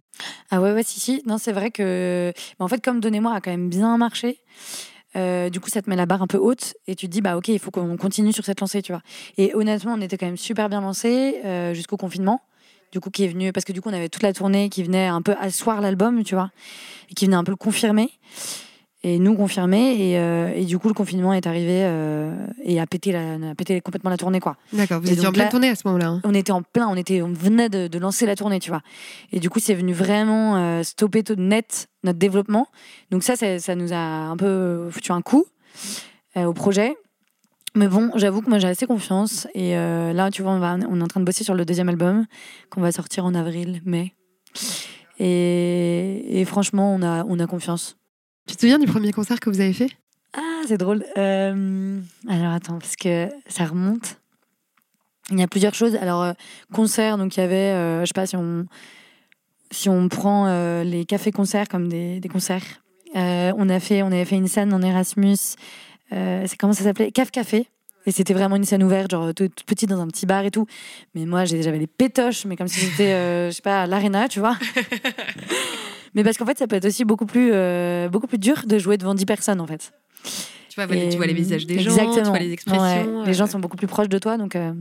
Ah 0.52 0.62
ouais, 0.62 0.72
ouais, 0.72 0.84
si, 0.84 1.00
si. 1.00 1.24
Non, 1.26 1.38
c'est 1.38 1.52
vrai 1.52 1.72
que, 1.72 2.32
en 2.60 2.68
fait, 2.68 2.84
comme 2.84 3.00
Donnez-moi 3.00 3.34
a 3.34 3.42
quand 3.42 3.52
même 3.52 3.70
bien 3.70 3.98
marché, 3.98 4.40
euh, 5.16 5.50
du 5.50 5.60
coup, 5.60 5.70
ça 5.70 5.82
te 5.82 5.90
met 5.90 5.96
la 5.96 6.06
barre 6.06 6.22
un 6.22 6.28
peu 6.28 6.38
haute 6.38 6.76
et 6.88 6.96
tu 6.96 7.08
te 7.08 7.12
dis, 7.12 7.22
bah 7.22 7.36
ok, 7.36 7.48
il 7.50 7.60
faut 7.60 7.72
qu'on 7.72 7.98
continue 7.98 8.32
sur 8.32 8.46
cette 8.46 8.62
lancée, 8.62 8.82
tu 8.82 8.92
vois. 8.92 9.02
Et 9.38 9.54
honnêtement, 9.56 9.96
on 9.98 10.02
était 10.02 10.18
quand 10.18 10.28
même 10.28 10.38
super 10.38 10.70
bien 10.70 10.82
lancé 10.82 11.42
jusqu'au 11.74 11.98
confinement 11.98 12.42
du 12.92 13.00
coup 13.00 13.10
qui 13.10 13.24
est 13.24 13.28
venu 13.28 13.52
parce 13.52 13.66
que 13.66 13.74
du 13.74 13.82
coup 13.82 13.90
on 13.90 13.94
avait 13.94 14.08
toute 14.08 14.22
la 14.22 14.34
tournée 14.34 14.70
qui 14.70 14.84
venait 14.84 15.08
un 15.08 15.24
peu 15.24 15.34
asseoir 15.40 15.82
l'album 15.82 16.24
tu 16.24 16.36
vois 16.36 16.52
et 17.10 17.16
qui 17.16 17.26
venait 17.26 17.36
un 17.36 17.44
peu 17.44 17.52
le 17.52 17.56
confirmer 17.56 18.12
et 19.04 19.20
nous 19.20 19.36
confirmer 19.36 19.96
et, 20.00 20.18
euh, 20.18 20.52
et, 20.56 20.64
du 20.64 20.80
coup 20.80 20.88
le 20.88 20.94
confinement 20.94 21.34
est 21.34 21.46
arrivé 21.46 21.84
euh, 21.84 22.34
et 22.64 22.80
a 22.80 22.88
pété, 22.88 23.12
la, 23.12 23.34
a 23.34 23.56
pété 23.56 23.82
complètement 23.82 24.10
la 24.10 24.18
tournée 24.18 24.40
quoi. 24.40 24.56
D'accord, 24.72 25.02
vous 25.02 25.12
étiez 25.12 25.28
en 25.28 25.32
pleine 25.32 25.50
tournée 25.50 25.70
à 25.70 25.76
ce 25.76 25.82
moment-là. 25.86 26.08
Hein. 26.08 26.22
On 26.24 26.34
était 26.34 26.54
en 26.54 26.62
plein, 26.62 26.88
on 26.88 26.96
était, 26.96 27.22
on 27.22 27.34
venait 27.34 27.70
de, 27.70 27.88
de, 27.88 28.00
lancer 28.00 28.26
la 28.26 28.36
tournée, 28.36 28.60
tu 28.60 28.70
vois. 28.70 28.82
Et 29.34 29.40
du 29.40 29.50
coup 29.50 29.60
c'est 29.60 29.74
venu 29.74 29.94
vraiment 29.94 30.56
euh, 30.56 30.84
stopper 30.84 31.24
tout 31.24 31.36
net 31.36 31.90
notre 32.04 32.18
développement. 32.20 32.68
Donc 33.12 33.24
ça, 33.24 33.36
ça, 33.36 33.60
ça 33.60 33.76
nous 33.76 33.92
a 33.94 33.98
un 33.98 34.38
peu 34.38 34.90
foutu 34.90 35.12
un 35.12 35.22
coup 35.22 35.46
au 36.36 36.54
projet. 36.54 36.96
Mais 37.76 37.88
bon, 37.88 38.12
j'avoue 38.16 38.42
que 38.42 38.50
moi 38.50 38.60
j'ai 38.60 38.68
assez 38.68 38.86
confiance 38.86 39.48
et 39.54 39.74
là 39.74 40.32
tu 40.32 40.44
vois 40.44 40.52
on, 40.52 40.60
va, 40.60 40.78
on 40.90 41.00
est 41.00 41.04
en 41.04 41.08
train 41.08 41.20
de 41.20 41.26
bosser 41.26 41.44
sur 41.44 41.56
le 41.56 41.66
deuxième 41.66 41.90
album 41.90 42.26
qu'on 42.70 42.82
va 42.82 42.92
sortir 42.92 43.26
en 43.26 43.34
avril, 43.36 43.82
mai. 43.86 44.14
Et, 45.20 46.40
et 46.40 46.46
franchement 46.46 46.94
on 46.94 47.02
a, 47.02 47.24
on 47.26 47.40
a 47.40 47.48
confiance. 47.48 47.98
Tu 48.48 48.56
te 48.56 48.62
souviens 48.62 48.80
du 48.80 48.86
premier 48.86 49.12
concert 49.12 49.40
que 49.40 49.50
vous 49.50 49.62
avez 49.62 49.74
fait? 49.74 49.90
Ah, 50.34 50.62
c'est 50.68 50.78
drôle. 50.78 51.06
Euh, 51.18 52.00
alors 52.28 52.52
attends, 52.52 52.80
parce 52.80 52.96
que 52.96 53.30
ça 53.48 53.66
remonte. 53.66 54.18
Il 55.30 55.40
y 55.40 55.44
a 55.44 55.48
plusieurs 55.48 55.74
choses. 55.74 55.96
Alors, 55.96 56.24
euh, 56.24 56.34
concert, 56.74 57.18
donc 57.18 57.38
il 57.38 57.40
y 57.40 57.44
avait, 57.44 57.56
euh, 57.56 58.02
je 58.02 58.08
sais 58.08 58.14
pas 58.14 58.26
si 58.26 58.36
on, 58.36 58.66
si 59.72 59.90
on 59.90 60.10
prend 60.10 60.48
les 60.84 61.06
cafés-concerts 61.06 61.68
comme 61.68 61.88
des, 61.88 62.20
des 62.20 62.30
concerts. 62.30 62.84
on, 63.16 63.70
a 63.70 63.80
fait, 63.80 64.04
on 64.04 64.08
avait 64.08 64.26
fait 64.26 64.36
une 64.36 64.48
scène 64.48 64.74
en 64.74 64.82
Erasmus. 64.82 65.38
c'est 66.12 66.58
comment 66.60 66.74
ça 66.74 66.84
s'appelait? 66.84 67.12
Caf 67.12 67.32
Café. 67.32 67.68
Et 68.06 68.12
c'était 68.12 68.34
vraiment 68.34 68.56
une 68.56 68.66
scène 68.66 68.84
ouverte, 68.84 69.12
genre 69.12 69.34
toute 69.34 69.64
petite 69.64 69.90
dans 69.90 70.00
un 70.02 70.08
petit 70.08 70.26
bar 70.26 70.44
et 70.44 70.52
tout. 70.52 70.66
Mais 71.16 71.26
moi, 71.26 71.46
j'avais 71.46 71.80
les 71.80 71.88
pétoches, 71.88 72.46
mais 72.46 72.56
comme 72.56 72.68
si 72.68 72.82
j'étais, 72.82 73.50
je 73.50 73.56
sais 73.56 73.62
pas, 73.62 73.84
à 73.84 73.88
l'aréna, 73.88 74.28
tu 74.28 74.40
vois. 74.40 74.58
Mais 76.16 76.24
parce 76.24 76.38
qu'en 76.38 76.46
fait, 76.46 76.58
ça 76.58 76.68
peut 76.68 76.76
être 76.76 76.86
aussi 76.86 77.06
beaucoup 77.06 77.26
plus, 77.26 77.52
euh, 77.54 78.08
beaucoup 78.08 78.28
plus 78.28 78.38
dur 78.38 78.64
de 78.68 78.78
jouer 78.78 78.98
devant 78.98 79.16
10 79.16 79.26
personnes, 79.26 79.60
en 79.60 79.68
fait. 79.68 79.92
Tu 80.70 80.82
vois, 80.82 80.88
tu 80.88 81.18
vois 81.18 81.28
les 81.28 81.34
visages 81.34 81.66
des 81.66 81.80
gens, 81.80 81.96
tu 82.14 82.22
vois 82.22 82.40
les 82.40 82.52
expressions. 82.52 82.82
Ouais, 82.82 83.26
les 83.26 83.34
gens 83.34 83.46
euh, 83.46 83.48
sont 83.48 83.60
beaucoup 83.60 83.78
plus 83.78 83.88
proches 83.88 84.10
de 84.10 84.18
toi, 84.18 84.38
donc 84.38 84.56
euh, 84.56 84.74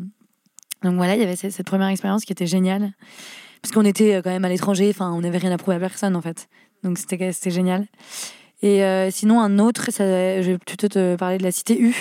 donc 0.82 0.94
voilà, 0.94 1.14
il 1.14 1.20
y 1.20 1.22
avait 1.22 1.36
cette, 1.36 1.66
première 1.66 1.88
expérience 1.88 2.24
qui 2.24 2.32
était 2.32 2.46
géniale, 2.46 2.92
parce 3.60 3.74
qu'on 3.74 3.84
était 3.84 4.14
euh, 4.14 4.22
quand 4.22 4.30
même 4.30 4.44
à 4.44 4.48
l'étranger, 4.48 4.88
enfin 4.88 5.12
on 5.12 5.20
n'avait 5.20 5.36
rien 5.36 5.52
à 5.52 5.58
prouver 5.58 5.76
à 5.76 5.80
personne 5.80 6.16
en 6.16 6.22
fait, 6.22 6.48
donc 6.82 6.96
c'était 6.96 7.32
c'était 7.32 7.50
génial. 7.50 7.86
Et 8.62 8.82
euh, 8.84 9.10
sinon 9.10 9.42
un 9.42 9.58
autre, 9.58 9.90
ça, 9.90 10.40
je 10.40 10.52
vais 10.52 10.58
plutôt 10.58 10.88
te 10.88 11.16
parler 11.16 11.36
de 11.36 11.42
la 11.42 11.52
Cité 11.52 11.78
U 11.78 11.94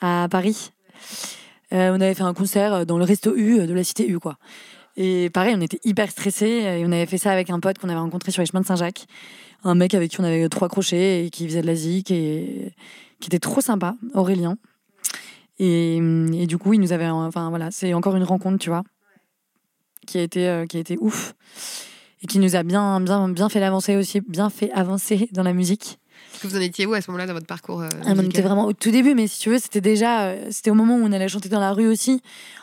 à 0.00 0.28
Paris. 0.30 0.72
Euh, 1.72 1.90
on 1.90 2.00
avait 2.00 2.14
fait 2.14 2.22
un 2.22 2.34
concert 2.34 2.86
dans 2.86 2.98
le 2.98 3.04
resto 3.04 3.34
U 3.36 3.66
de 3.66 3.74
la 3.74 3.84
Cité 3.84 4.08
U 4.08 4.18
quoi. 4.18 4.38
Et 4.96 5.30
pareil, 5.30 5.54
on 5.56 5.60
était 5.60 5.80
hyper 5.84 6.10
stressés. 6.10 6.78
Et 6.78 6.84
on 6.86 6.92
avait 6.92 7.06
fait 7.06 7.18
ça 7.18 7.32
avec 7.32 7.50
un 7.50 7.60
pote 7.60 7.78
qu'on 7.78 7.88
avait 7.88 7.98
rencontré 7.98 8.32
sur 8.32 8.42
les 8.42 8.46
chemins 8.46 8.62
de 8.62 8.66
Saint-Jacques. 8.66 9.06
Un 9.64 9.74
mec 9.74 9.94
avec 9.94 10.10
qui 10.10 10.20
on 10.20 10.24
avait 10.24 10.48
trois 10.48 10.68
crochets 10.68 11.26
et 11.26 11.30
qui 11.30 11.46
faisait 11.46 11.62
de 11.62 11.66
la 11.66 11.74
zik 11.74 12.10
et 12.10 12.72
qui 13.20 13.28
était 13.28 13.38
trop 13.38 13.60
sympa, 13.60 13.96
Aurélien. 14.14 14.56
Et, 15.58 15.98
du 16.46 16.58
coup, 16.58 16.74
il 16.74 16.80
nous 16.80 16.92
avait. 16.92 17.08
Enfin 17.08 17.48
voilà, 17.50 17.70
c'est 17.70 17.94
encore 17.94 18.16
une 18.16 18.24
rencontre, 18.24 18.58
tu 18.58 18.68
vois, 18.68 18.82
qui 20.06 20.18
a 20.18 20.22
été, 20.22 20.48
euh, 20.48 20.66
qui 20.66 20.76
a 20.76 20.80
été 20.80 20.96
ouf. 21.00 21.34
Et 22.22 22.26
qui 22.26 22.38
nous 22.38 22.56
a 22.56 22.62
bien, 22.62 23.00
bien, 23.00 23.28
bien 23.28 23.48
fait 23.48 23.62
avancer 23.62 23.96
aussi, 23.96 24.20
bien 24.20 24.48
fait 24.50 24.70
avancer 24.72 25.28
dans 25.32 25.42
la 25.42 25.52
musique. 25.52 25.98
Que 26.46 26.52
vous 26.52 26.58
en 26.58 26.60
étiez 26.62 26.86
où 26.86 26.94
à 26.94 27.00
ce 27.00 27.10
moment-là 27.10 27.26
dans 27.26 27.34
votre 27.34 27.46
parcours 27.46 27.82
euh, 27.82 27.88
Ah, 28.04 28.12
on 28.16 28.22
était 28.22 28.42
vraiment 28.42 28.66
au 28.66 28.72
tout 28.72 28.90
début, 28.90 29.14
mais 29.14 29.26
si 29.26 29.40
tu 29.40 29.50
veux, 29.50 29.58
c'était 29.58 29.80
déjà, 29.80 30.26
euh, 30.26 30.46
c'était 30.50 30.70
au 30.70 30.74
moment 30.74 30.96
où 30.96 31.00
on 31.02 31.12
allait 31.12 31.28
chanter 31.28 31.48
dans 31.48 31.60
la 31.60 31.72
rue 31.72 31.86
aussi. 31.86 32.22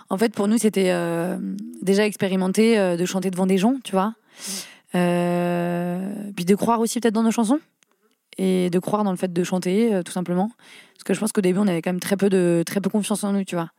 En 0.10 0.17
fait, 0.17 0.34
pour 0.34 0.48
nous, 0.48 0.60
c'était 0.60 0.91
euh, 0.91 1.38
déjà 1.82 2.06
expérimenter 2.06 2.78
euh, 2.78 2.98
de 2.98 3.06
chanter 3.06 3.32
devant 3.32 3.48
des 3.48 3.58
gens, 3.58 3.76
tu 3.84 3.93
vois. 3.93 4.13
Euh, 4.93 6.13
puis 6.36 6.46
de 6.46 6.54
croire 6.54 6.80
aussi 6.80 7.00
peut-être 7.00 7.15
dans 7.15 7.24
nos 7.24 7.32
chansons 7.32 7.60
et 8.38 8.69
de 8.69 8.78
croire 8.80 9.04
dans 9.04 9.10
le 9.10 9.17
fait 9.17 9.34
de 9.34 9.43
chanter, 9.43 10.02
tout 10.06 10.12
simplement. 10.12 10.52
Parce 10.93 11.04
que 11.04 11.13
je 11.15 11.19
pense 11.19 11.32
qu'au 11.32 11.41
début, 11.41 11.58
on 11.58 11.67
avait 11.67 11.82
quand 11.82 11.91
même 11.91 12.00
très 12.00 12.15
peu 12.15 12.30
de 12.30 12.63
très 12.63 12.80
peu 12.80 12.91
confiance 12.91 13.24
en 13.24 13.34
nous, 13.34 13.43
tu 13.43 13.56
vois. 13.56 13.69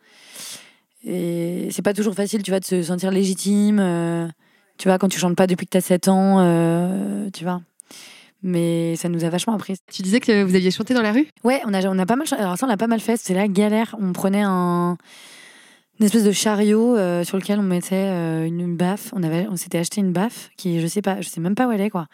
Et 1.05 1.69
c'est 1.71 1.83
pas 1.83 1.95
toujours 1.95 2.15
facile, 2.15 2.43
tu 2.43 2.51
vois, 2.51 2.61
de 2.61 2.65
se 2.65 2.83
sentir 2.83 3.13
légitime. 3.13 4.33
tu 4.77 4.89
vois, 4.89 4.99
quand 4.99 5.09
tu 5.09 5.19
chantes 5.21 5.37
pas 5.37 5.47
depuis 5.47 5.67
que 5.67 5.71
t'as 5.71 5.81
7 5.81 6.09
ans, 6.09 7.31
tu 7.33 7.45
vois. 7.45 7.63
Mais 8.47 8.95
ça 8.97 9.09
nous 9.09 9.25
a 9.25 9.31
vachement 9.31 9.55
appris. 9.55 9.77
Tu 9.91 10.03
disais 10.03 10.21
que 10.21 10.45
vous 10.45 10.55
aviez 10.55 10.71
chanté 10.71 10.93
dans 10.93 11.03
la 11.03 11.13
rue? 11.13 11.27
Ouais, 11.43 11.63
on 11.65 11.73
a, 11.73 11.83
on 11.89 11.99
a 11.99 12.05
pas 12.05 12.15
mal. 12.15 12.27
Alors 12.39 12.59
ça, 12.59 12.67
on 12.67 12.71
a 12.71 12.77
pas 12.77 12.87
mal 12.87 13.01
fait. 13.01 13.17
C'est 13.17 13.35
la 13.35 13.49
galère. 13.49 13.97
On 13.99 14.13
prenait 14.13 14.43
un 14.45 14.99
une 16.01 16.07
espèce 16.07 16.25
de 16.25 16.33
chariot 16.33 16.97
euh, 16.97 17.23
sur 17.25 17.39
lequel 17.39 17.59
on 17.59 17.63
mettait 17.63 17.95
euh, 17.95 18.45
une, 18.45 18.61
une 18.61 18.77
baffe. 18.77 19.13
On 19.15 19.23
avait, 19.23 19.47
on 19.49 19.57
s'était 19.57 19.79
acheté 19.79 20.01
une 20.01 20.13
baffe 20.13 20.51
qui, 20.57 20.81
je 20.81 20.87
sais 20.87 21.03
pas, 21.03 21.21
je 21.21 21.29
sais 21.29 21.41
même 21.41 21.55
pas 21.55 21.69
où 21.69 21.73
elle 21.73 21.81
est 21.81 21.91
quoi. 21.91 22.07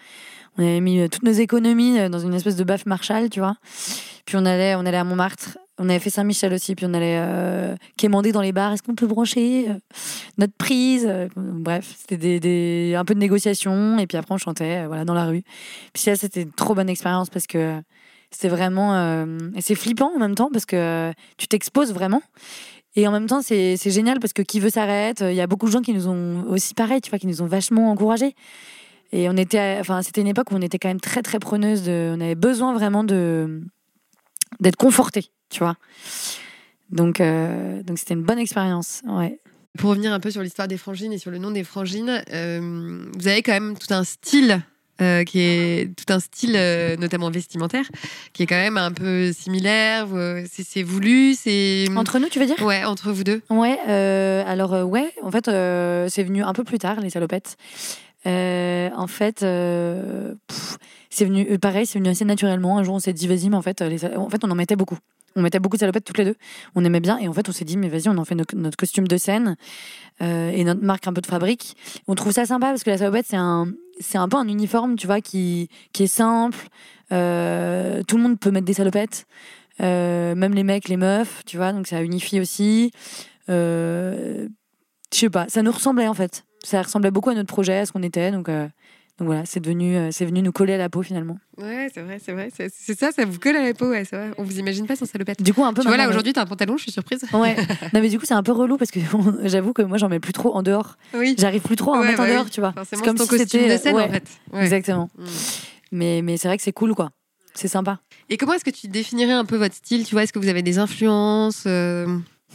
On 0.58 0.62
avait 0.62 0.80
mis 0.80 1.00
euh, 1.00 1.08
toutes 1.08 1.22
nos 1.22 1.32
économies 1.32 2.10
dans 2.10 2.18
une 2.18 2.34
espèce 2.34 2.56
de 2.56 2.64
baffe 2.64 2.84
Marshall, 2.86 3.30
tu 3.30 3.40
vois. 3.40 3.56
Puis 4.26 4.36
on 4.36 4.44
allait, 4.44 4.74
on 4.74 4.84
allait 4.84 4.98
à 4.98 5.04
Montmartre. 5.04 5.58
On 5.82 5.88
avait 5.88 5.98
fait 5.98 6.10
Saint-Michel 6.10 6.52
aussi. 6.52 6.74
Puis 6.74 6.84
on 6.86 6.92
allait 6.92 7.18
euh, 7.18 7.74
quémander 7.96 8.32
dans 8.32 8.42
les 8.42 8.52
bars. 8.52 8.72
Est-ce 8.72 8.82
qu'on 8.82 8.94
peut 8.94 9.06
brancher 9.06 9.66
euh, 9.70 9.74
notre 10.36 10.52
prise 10.52 11.06
Euh, 11.08 11.28
Bref, 11.36 11.94
c'était 11.98 12.38
des, 12.38 12.94
un 12.94 13.04
peu 13.06 13.14
de 13.14 13.18
négociation. 13.18 13.98
Et 13.98 14.06
puis 14.06 14.18
après, 14.18 14.34
on 14.34 14.38
chantait, 14.38 14.84
euh, 14.84 14.88
voilà, 14.88 15.06
dans 15.06 15.14
la 15.14 15.24
rue. 15.24 15.42
Puis 15.94 16.02
ça, 16.02 16.16
c'était 16.16 16.42
une 16.42 16.52
trop 16.52 16.74
bonne 16.74 16.90
expérience 16.90 17.30
parce 17.30 17.46
que 17.46 17.80
c'était 18.30 18.48
vraiment. 18.48 19.24
et 19.56 19.60
c'est 19.60 19.74
flippant 19.74 20.12
en 20.14 20.18
même 20.18 20.36
temps 20.36 20.50
parce 20.52 20.66
que 20.66 21.12
tu 21.36 21.48
t'exposes 21.48 21.92
vraiment. 21.92 22.22
Et 22.94 23.08
en 23.08 23.10
même 23.10 23.26
temps, 23.26 23.40
c'est 23.42 23.76
génial 23.76 24.20
parce 24.20 24.32
que 24.32 24.42
qui 24.42 24.60
veut 24.60 24.70
s'arrête? 24.70 25.20
Il 25.26 25.34
y 25.34 25.40
a 25.40 25.48
beaucoup 25.48 25.66
de 25.66 25.72
gens 25.72 25.80
qui 25.80 25.92
nous 25.92 26.06
ont 26.06 26.44
aussi 26.48 26.74
pareil, 26.74 27.00
tu 27.00 27.10
vois, 27.10 27.18
qui 27.18 27.26
nous 27.26 27.42
ont 27.42 27.46
vachement 27.46 27.90
encouragés. 27.90 28.36
Et 29.10 29.28
on 29.28 29.36
était, 29.36 29.78
enfin, 29.80 30.02
c'était 30.02 30.20
une 30.20 30.28
époque 30.28 30.52
où 30.52 30.54
on 30.54 30.60
était 30.60 30.78
quand 30.78 30.88
même 30.88 31.00
très 31.00 31.22
très 31.22 31.40
preneuse 31.40 31.88
on 31.88 32.20
avait 32.20 32.36
besoin 32.36 32.72
vraiment 32.72 33.02
de 33.02 33.62
d'être 34.60 34.76
confortés, 34.76 35.30
tu 35.50 35.58
vois. 35.60 35.76
Donc 36.90 37.20
euh, 37.20 37.82
donc 37.82 37.98
c'était 37.98 38.14
une 38.14 38.22
bonne 38.24 38.38
expérience, 38.38 39.02
ouais. 39.06 39.38
Pour 39.78 39.90
revenir 39.90 40.12
un 40.12 40.18
peu 40.20 40.30
sur 40.30 40.42
l'histoire 40.42 40.66
des 40.66 40.76
frangines 40.78 41.12
et 41.12 41.18
sur 41.18 41.30
le 41.30 41.38
nom 41.38 41.50
des 41.52 41.62
frangines, 41.64 42.22
euh, 42.32 43.04
vous 43.16 43.28
avez 43.28 43.42
quand 43.42 43.52
même 43.52 43.76
tout 43.78 43.92
un 43.94 44.04
style. 44.04 44.62
euh, 45.00 45.24
qui 45.24 45.40
est 45.40 45.94
tout 45.96 46.12
un 46.12 46.20
style, 46.20 46.54
euh, 46.56 46.94
notamment 46.96 47.30
vestimentaire, 47.30 47.86
qui 48.34 48.42
est 48.42 48.46
quand 48.46 48.56
même 48.56 48.76
un 48.76 48.92
peu 48.92 49.32
similaire. 49.32 50.08
C'est 50.50 50.62
c'est 50.62 50.82
voulu, 50.82 51.34
c'est 51.34 51.86
Entre 51.96 52.18
nous, 52.18 52.28
tu 52.28 52.38
veux 52.38 52.44
dire? 52.46 52.60
Ouais 52.62 52.84
entre 52.84 53.10
vous 53.10 53.24
deux. 53.24 53.40
Ouais, 53.48 53.78
euh, 53.88 54.42
alors 54.46 54.72
ouais, 54.86 55.10
en 55.22 55.30
fait, 55.30 55.46
c'est 55.46 56.22
venu 56.22 56.42
un 56.42 56.52
peu 56.52 56.64
plus 56.64 56.78
tard, 56.78 57.00
les 57.00 57.08
salopettes. 57.10 57.56
En 58.26 59.06
fait, 59.06 59.40
c'est 59.40 61.24
venu, 61.24 61.58
pareil, 61.58 61.86
c'est 61.86 61.98
venu 61.98 62.10
assez 62.10 62.24
naturellement. 62.26 62.78
Un 62.78 62.84
jour, 62.84 62.94
on 62.94 63.00
s'est 63.00 63.14
dit, 63.14 63.26
vas-y, 63.26 63.48
mais 63.48 63.56
en 63.56 63.62
fait, 63.62 63.80
les, 63.80 64.04
en 64.04 64.28
fait, 64.28 64.44
on 64.44 64.50
en 64.50 64.54
mettait 64.54 64.76
beaucoup. 64.76 64.98
On 65.36 65.42
mettait 65.42 65.60
beaucoup 65.60 65.76
de 65.76 65.80
salopettes 65.80 66.04
toutes 66.04 66.18
les 66.18 66.24
deux. 66.24 66.36
On 66.74 66.84
aimait 66.84 67.00
bien. 67.00 67.18
Et 67.18 67.28
en 67.28 67.32
fait, 67.32 67.48
on 67.48 67.52
s'est 67.52 67.64
dit, 67.64 67.76
mais 67.76 67.88
vas-y, 67.88 68.08
on 68.08 68.18
en 68.18 68.24
fait 68.24 68.34
no- 68.34 68.44
notre 68.54 68.76
costume 68.76 69.06
de 69.06 69.16
scène 69.16 69.56
euh, 70.22 70.50
et 70.50 70.64
notre 70.64 70.82
marque 70.82 71.06
un 71.06 71.12
peu 71.12 71.20
de 71.20 71.26
fabrique. 71.26 71.76
On 72.08 72.14
trouve 72.14 72.32
ça 72.32 72.46
sympa 72.46 72.68
parce 72.68 72.82
que 72.82 72.90
la 72.90 72.98
salopette, 72.98 73.26
c'est 73.28 73.36
un, 73.36 73.68
c'est 74.00 74.18
un 74.18 74.28
peu 74.28 74.36
un 74.36 74.48
uniforme, 74.48 74.96
tu 74.96 75.06
vois, 75.06 75.20
qui, 75.20 75.68
qui 75.92 76.04
est 76.04 76.08
simple. 76.08 76.58
Euh, 77.12 78.02
tout 78.06 78.16
le 78.16 78.22
monde 78.22 78.38
peut 78.40 78.50
mettre 78.50 78.66
des 78.66 78.74
salopettes. 78.74 79.26
Euh, 79.80 80.34
même 80.34 80.54
les 80.54 80.64
mecs, 80.64 80.88
les 80.88 80.96
meufs, 80.96 81.42
tu 81.46 81.56
vois, 81.56 81.72
donc 81.72 81.86
ça 81.86 82.02
unifie 82.02 82.40
aussi. 82.40 82.90
Je 83.48 84.46
sais 85.10 85.30
pas, 85.30 85.46
ça 85.48 85.62
nous 85.62 85.72
ressemblait 85.72 86.06
en 86.06 86.14
fait. 86.14 86.44
Ça 86.62 86.82
ressemblait 86.82 87.10
beaucoup 87.10 87.30
à 87.30 87.34
notre 87.34 87.48
projet, 87.48 87.78
à 87.78 87.86
ce 87.86 87.92
qu'on 87.92 88.02
était, 88.02 88.30
donc, 88.30 88.48
donc 89.20 89.26
voilà, 89.26 89.42
c'est 89.44 89.60
devenu, 89.60 89.96
euh, 89.96 90.08
c'est 90.12 90.24
venu 90.24 90.40
nous 90.40 90.50
coller 90.50 90.72
à 90.72 90.78
la 90.78 90.88
peau 90.88 91.02
finalement. 91.02 91.38
Ouais, 91.58 91.88
c'est 91.92 92.00
vrai, 92.00 92.18
c'est 92.24 92.32
vrai. 92.32 92.48
C'est 92.56 92.98
ça, 92.98 93.12
ça 93.12 93.26
vous 93.26 93.38
colle 93.38 93.54
à 93.54 93.62
la 93.62 93.74
peau, 93.74 93.90
ouais, 93.90 94.06
c'est 94.06 94.16
vrai. 94.16 94.30
On 94.38 94.42
vous 94.42 94.58
imagine 94.58 94.86
pas 94.86 94.96
sans 94.96 95.04
salopette. 95.04 95.42
Du 95.42 95.52
coup, 95.52 95.62
un 95.62 95.74
peu. 95.74 95.82
Tu 95.82 95.88
vois 95.88 95.98
là 95.98 96.08
aujourd'hui, 96.08 96.32
t'as 96.32 96.40
un 96.40 96.46
pantalon, 96.46 96.78
je 96.78 96.84
suis 96.84 96.92
surprise. 96.92 97.20
Ouais. 97.34 97.54
Non 97.92 98.00
mais 98.00 98.08
du 98.08 98.18
coup, 98.18 98.24
c'est 98.24 98.32
un 98.34 98.42
peu 98.42 98.52
relou 98.52 98.78
parce 98.78 98.90
que 98.90 99.00
j'avoue 99.44 99.74
que 99.74 99.82
moi, 99.82 99.98
j'en 99.98 100.08
mets 100.08 100.20
plus 100.20 100.32
trop 100.32 100.56
en 100.56 100.62
dehors. 100.62 100.96
Oui. 101.12 101.34
J'arrive 101.38 101.60
plus 101.60 101.76
trop 101.76 101.92
à 101.92 101.98
en 101.98 102.00
Ouais, 102.00 102.06
mettre 102.08 102.20
en 102.20 102.24
bah 102.24 102.30
dehors, 102.30 102.44
oui. 102.44 102.50
tu 102.50 102.60
vois. 102.60 102.72
C'est 102.88 102.98
comme 103.02 103.14
ton 103.16 103.24
si 103.24 103.28
costume 103.28 103.48
c'était 103.60 103.76
de 103.76 103.78
scène 103.78 103.94
ouais, 103.94 104.04
en 104.04 104.10
fait. 104.10 104.24
Ouais. 104.54 104.62
Exactement. 104.62 105.10
Mm. 105.18 105.24
Mais 105.92 106.22
mais 106.22 106.36
c'est 106.38 106.48
vrai 106.48 106.56
que 106.56 106.62
c'est 106.62 106.72
cool 106.72 106.94
quoi. 106.94 107.10
C'est 107.54 107.68
sympa. 107.68 107.98
Et 108.30 108.38
comment 108.38 108.54
est-ce 108.54 108.64
que 108.64 108.70
tu 108.70 108.88
définirais 108.88 109.32
un 109.32 109.44
peu 109.44 109.56
votre 109.56 109.74
style 109.74 110.06
Tu 110.06 110.14
vois, 110.14 110.22
est-ce 110.22 110.32
que 110.32 110.38
vous 110.38 110.48
avez 110.48 110.62
des 110.62 110.78
influences 110.78 111.64
euh, 111.66 112.06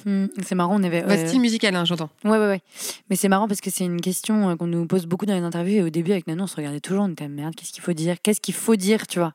Hmm, 0.03 0.25
c'est 0.45 0.55
marrant, 0.55 0.75
on 0.79 0.83
avait. 0.83 1.01
Votre 1.01 1.13
euh, 1.23 1.27
style 1.27 1.39
musical, 1.41 1.75
hein, 1.75 1.85
j'entends. 1.85 2.09
Ouais, 2.23 2.31
ouais, 2.31 2.37
ouais. 2.47 2.61
Mais 3.09 3.15
c'est 3.15 3.29
marrant 3.29 3.47
parce 3.47 3.61
que 3.61 3.69
c'est 3.71 3.85
une 3.85 4.01
question 4.01 4.49
euh, 4.49 4.55
qu'on 4.55 4.67
nous 4.67 4.85
pose 4.85 5.05
beaucoup 5.05 5.25
dans 5.25 5.33
les 5.35 5.41
interviews. 5.41 5.77
Et 5.77 5.83
au 5.83 5.89
début, 5.89 6.11
avec 6.11 6.27
Nano, 6.27 6.43
on 6.43 6.47
se 6.47 6.55
regardait 6.55 6.79
toujours. 6.81 7.03
On 7.05 7.09
était 7.11 7.27
merde, 7.27 7.55
qu'est-ce 7.55 7.71
qu'il 7.71 7.81
faut 7.83 7.93
dire? 7.93 8.17
Qu'est-ce 8.21 8.41
qu'il 8.41 8.53
faut 8.53 8.75
dire, 8.75 9.07
tu 9.07 9.19
vois? 9.19 9.33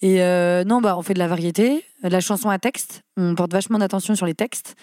Et 0.00 0.22
euh, 0.22 0.64
non, 0.64 0.80
bah, 0.80 0.96
on 0.96 1.02
fait 1.02 1.14
de 1.14 1.18
la 1.18 1.28
variété, 1.28 1.84
de 2.02 2.08
la 2.08 2.20
chanson 2.20 2.48
à 2.50 2.58
texte. 2.58 3.02
On 3.16 3.34
porte 3.34 3.52
vachement 3.52 3.78
d'attention 3.78 4.14
sur 4.14 4.26
les 4.26 4.34
textes. 4.34 4.74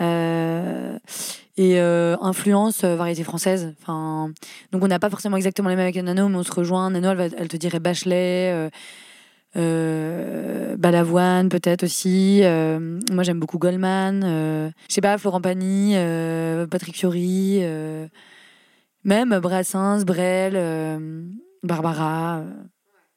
Et 0.00 1.78
influence 1.80 2.84
variété 2.84 3.24
française. 3.24 3.74
Enfin, 3.82 4.30
donc 4.72 4.84
on 4.84 4.86
n'a 4.88 4.98
pas 5.00 5.10
forcément 5.10 5.36
exactement 5.36 5.68
les 5.68 5.74
mêmes 5.76 5.88
avec 5.88 5.96
Nano, 5.96 6.28
mais 6.28 6.36
on 6.36 6.42
se 6.44 6.52
rejoint. 6.52 6.90
Nano, 6.90 7.10
elle, 7.10 7.16
va- 7.16 7.36
elle 7.36 7.48
te 7.48 7.56
dirait 7.56 7.80
Bachelet. 7.80 8.70
Euh, 9.56 10.76
Balavoine 10.76 11.48
peut-être 11.48 11.84
aussi. 11.84 12.40
Euh, 12.42 13.00
moi 13.12 13.24
j'aime 13.24 13.40
beaucoup 13.40 13.58
Goldman. 13.58 14.22
Euh, 14.24 14.70
je 14.88 14.94
sais 14.94 15.00
pas, 15.00 15.18
Florent 15.18 15.40
Pagny, 15.40 15.94
euh, 15.96 16.66
Patrick 16.66 16.96
Fiori, 16.96 17.60
même 19.04 19.38
Brassens, 19.40 20.04
Brel, 20.04 21.00
Barbara. 21.62 22.42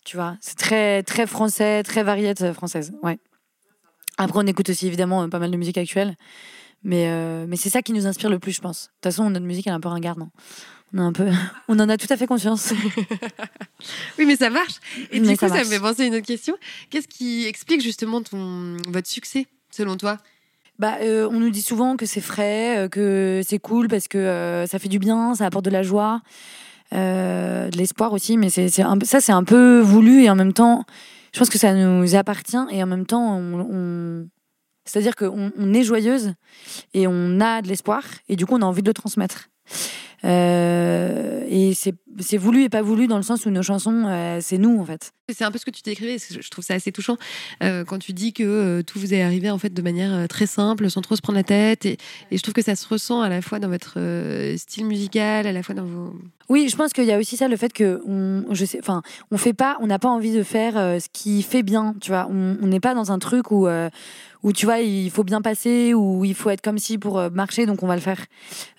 tu 0.06 0.18
vois, 0.18 0.38
c'est 0.42 0.58
très 0.58 1.04
très 1.04 1.28
français, 1.28 1.84
très 1.84 2.04
variété 2.04 2.54
française. 2.54 2.94
Ouais. 3.04 3.20
Après 4.18 4.40
on 4.40 4.48
écoute 4.48 4.70
aussi 4.70 4.88
évidemment 4.88 5.28
pas 5.30 5.40
mal 5.40 5.52
de 5.52 5.58
musique 5.58 5.78
actuelle. 5.78 6.16
Mais, 6.84 7.46
mais 7.46 7.58
c'est 7.58 7.70
ça 7.70 7.84
qui 7.84 7.94
nous 7.94 8.08
inspire 8.08 8.32
le 8.32 8.40
plus, 8.40 8.54
je 8.54 8.62
pense. 8.62 8.86
De 8.86 8.88
toute 8.88 9.04
façon, 9.04 9.30
notre 9.30 9.46
musique, 9.46 9.68
elle 9.68 9.74
est 9.74 9.76
un 9.76 9.80
peu 9.80 9.90
ringarde. 9.90 10.24
On, 10.94 10.98
a 11.00 11.02
un 11.04 11.14
peu... 11.14 11.28
on 11.68 11.80
en 11.80 11.90
a 11.90 11.98
tout 11.98 12.08
à 12.10 12.18
fait 12.18 12.28
conscience. 12.28 12.74
Oui, 14.20 14.26
mais 14.28 14.36
ça 14.36 14.50
marche. 14.52 14.76
Et 15.12 15.20
Mais 15.20 15.30
du 15.30 15.38
coup, 15.38 15.48
ça 15.48 15.58
me 15.58 15.64
fait 15.64 15.80
penser 15.80 16.04
à 16.04 16.06
une 16.06 16.14
autre 16.16 16.26
question. 16.28 16.56
Qu'est-ce 16.92 17.08
qui 17.08 17.46
explique 17.48 17.82
justement 17.82 18.22
ton, 18.22 18.78
votre 18.90 19.08
succès, 19.08 19.48
selon 19.72 19.98
toi? 19.98 20.18
Bah, 20.78 20.98
euh, 21.02 21.28
on 21.32 21.40
nous 21.40 21.50
dit 21.50 21.64
souvent 21.64 21.98
que 21.98 22.06
c'est 22.06 22.22
frais, 22.22 22.78
euh, 22.78 22.88
que 22.90 23.42
c'est 23.48 23.58
cool 23.58 23.88
parce 23.88 24.08
que 24.08 24.18
euh, 24.20 24.68
ça 24.68 24.78
fait 24.78 24.88
du 24.90 25.00
bien, 25.00 25.34
ça 25.34 25.48
apporte 25.48 25.66
de 25.66 25.72
la 25.72 25.82
joie, 25.82 26.22
euh, 26.94 27.70
de 27.70 27.78
l'espoir 27.78 28.14
aussi. 28.14 28.38
Mais 28.38 28.50
c'est, 28.52 28.70
c'est 28.70 28.84
un 28.84 28.98
peu- 28.98 29.06
ça, 29.06 29.20
c'est 29.20 29.32
un 29.32 29.44
peu 29.44 29.80
voulu 29.80 30.24
et 30.24 30.30
en 30.30 30.36
même 30.36 30.54
temps, 30.54 30.86
je 31.34 31.40
pense 31.40 31.50
que 31.50 31.58
ça 31.58 31.74
nous 31.74 32.16
appartient 32.16 32.58
et 32.70 32.84
en 32.84 32.88
même 32.88 33.06
temps, 33.08 33.36
on, 33.38 33.62
on- 33.62 34.28
c'est-à-dire 34.86 35.16
qu'on 35.16 35.52
on 35.58 35.74
est 35.74 35.84
joyeuse 35.84 36.34
et 36.94 37.08
on 37.08 37.40
a 37.40 37.62
de 37.64 37.68
l'espoir 37.68 38.04
et 38.30 38.36
du 38.36 38.46
coup, 38.46 38.56
on 38.56 38.62
a 38.62 38.66
envie 38.66 38.84
de 38.84 38.90
le 38.90 38.94
transmettre. 38.94 39.50
Euh, 40.24 41.46
et 41.50 41.74
c'est 41.74 42.38
voulu 42.38 42.64
et 42.64 42.70
pas 42.70 42.82
voulu 42.82 43.08
dans 43.08 43.18
le 43.18 43.24
sens 43.24 43.46
où 43.46 43.50
nos 43.50 43.64
chansons, 43.64 44.06
euh, 44.08 44.40
c'est 44.42 44.58
nous 44.58 44.80
en 44.80 44.86
fait. 44.86 45.14
C'est 45.34 45.44
un 45.46 45.52
peu 45.52 45.58
ce 45.58 45.66
que 45.66 45.72
tu 45.72 45.82
décrivais, 45.82 46.18
je 46.20 46.50
trouve 46.50 46.64
ça 46.64 46.74
assez 46.74 46.92
touchant 46.92 47.16
euh, 47.64 47.86
quand 47.86 48.00
tu 48.00 48.12
dis 48.12 48.34
que 48.34 48.82
tout 48.82 49.00
vous 49.00 49.14
est 49.14 49.22
arrivé 49.22 49.50
en 49.50 49.58
fait 49.58 49.74
de 49.74 49.82
manière 49.82 50.28
très 50.28 50.46
simple, 50.46 50.90
sans 50.90 51.02
trop 51.02 51.16
se 51.16 51.22
prendre 51.22 51.38
la 51.38 51.44
tête. 51.44 51.86
Et, 51.86 51.98
et, 52.32 52.38
je 52.38 52.44
trouve 52.44 52.54
que 52.54 52.62
ça 52.62 52.76
se 52.76 52.88
ressent 52.88 53.22
à 53.22 53.30
la 53.30 53.42
fois 53.42 53.60
dans 53.60 53.70
votre 53.70 53.98
style 54.58 54.86
musical, 54.86 55.48
à 55.48 55.52
la 55.54 55.64
fois 55.64 55.74
dans 55.74 55.86
vos. 55.86 56.14
Oui, 56.50 56.68
je 56.70 56.76
pense 56.76 56.92
qu'il 56.92 57.06
y 57.06 57.14
a 57.14 57.18
aussi 57.18 57.38
ça, 57.38 57.48
le 57.48 57.56
fait 57.56 57.72
que 57.72 58.02
on, 58.06 58.54
je 58.54 58.66
sais, 58.66 58.80
enfin, 58.80 59.02
on 59.32 59.38
fait 59.38 59.54
pas, 59.54 59.78
on 59.80 59.88
n'a 59.88 60.00
pas 60.00 60.10
envie 60.10 60.34
de 60.34 60.44
faire 60.44 60.74
ce 60.74 61.08
qui 61.14 61.44
fait 61.44 61.64
bien, 61.64 61.96
tu 62.02 62.12
vois. 62.12 62.28
On 62.30 62.68
n'est 62.68 62.82
pas 62.82 62.94
dans 62.94 63.12
un 63.14 63.20
truc 63.20 63.52
où 63.52 63.68
où 64.44 64.54
tu 64.54 64.66
vois, 64.66 64.80
il 64.80 65.10
faut 65.12 65.24
bien 65.24 65.42
passer, 65.42 65.94
où 65.94 66.26
il 66.26 66.34
faut 66.34 66.50
être 66.50 66.62
comme 66.62 66.78
si 66.78 66.98
pour 66.98 67.22
marcher, 67.32 67.66
donc 67.66 67.84
on 67.84 67.88
va 67.88 67.96
le 67.96 68.02
faire. 68.02 68.26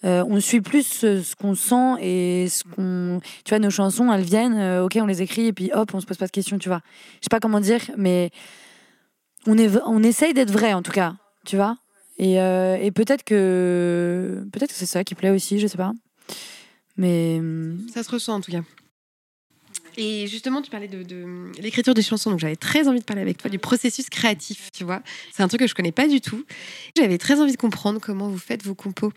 on 0.02 0.40
suit 0.40 0.60
plus 0.60 0.86
ce 0.86 1.36
qu'on 1.36 1.54
sent 1.54 2.00
et 2.00 2.48
ce 2.48 2.64
qu'on. 2.64 3.20
Tu 3.44 3.50
vois, 3.50 3.58
nos 3.58 3.70
chansons, 3.70 4.12
elles 4.12 4.22
viennent, 4.22 4.58
euh, 4.58 4.84
ok, 4.84 4.98
on 5.00 5.06
les 5.06 5.22
écrit 5.22 5.46
et 5.46 5.52
puis 5.52 5.70
hop, 5.72 5.92
on 5.94 6.00
se 6.00 6.06
pose 6.06 6.16
pas 6.16 6.26
de 6.26 6.30
questions, 6.30 6.58
tu 6.58 6.68
vois. 6.68 6.80
Je 7.20 7.24
sais 7.24 7.30
pas 7.30 7.40
comment 7.40 7.60
dire, 7.60 7.80
mais 7.96 8.30
on, 9.46 9.58
est, 9.58 9.70
on 9.86 10.02
essaye 10.02 10.34
d'être 10.34 10.50
vrai 10.50 10.72
en 10.72 10.82
tout 10.82 10.92
cas, 10.92 11.14
tu 11.44 11.56
vois. 11.56 11.76
Et, 12.18 12.40
euh, 12.40 12.76
et 12.76 12.90
peut-être 12.90 13.24
que 13.24 14.46
peut-être 14.52 14.70
que 14.70 14.76
c'est 14.76 14.86
ça 14.86 15.04
qui 15.04 15.14
plaît 15.14 15.30
aussi, 15.30 15.58
je 15.58 15.66
sais 15.66 15.78
pas. 15.78 15.92
Mais 16.96 17.40
ça 17.92 18.02
se 18.02 18.10
ressent 18.10 18.34
en 18.34 18.40
tout 18.40 18.52
cas. 18.52 18.62
Et 19.96 20.26
justement, 20.26 20.62
tu 20.62 20.70
parlais 20.70 20.88
de, 20.88 21.04
l'écriture 21.60 21.94
des 21.94 22.02
chansons, 22.02 22.30
donc 22.30 22.40
j'avais 22.40 22.56
très 22.56 22.88
envie 22.88 23.00
de 23.00 23.04
parler 23.04 23.22
avec 23.22 23.38
toi 23.38 23.50
du 23.50 23.58
processus 23.58 24.08
créatif, 24.08 24.70
tu 24.72 24.84
vois. 24.84 25.02
C'est 25.32 25.42
un 25.42 25.48
truc 25.48 25.60
que 25.60 25.66
je 25.66 25.74
connais 25.74 25.92
pas 25.92 26.08
du 26.08 26.20
tout. 26.20 26.44
J'avais 26.96 27.18
très 27.18 27.40
envie 27.40 27.52
de 27.52 27.56
comprendre 27.56 28.00
comment 28.00 28.28
vous 28.28 28.38
faites 28.38 28.62
vos 28.64 28.74
compos. 28.74 29.12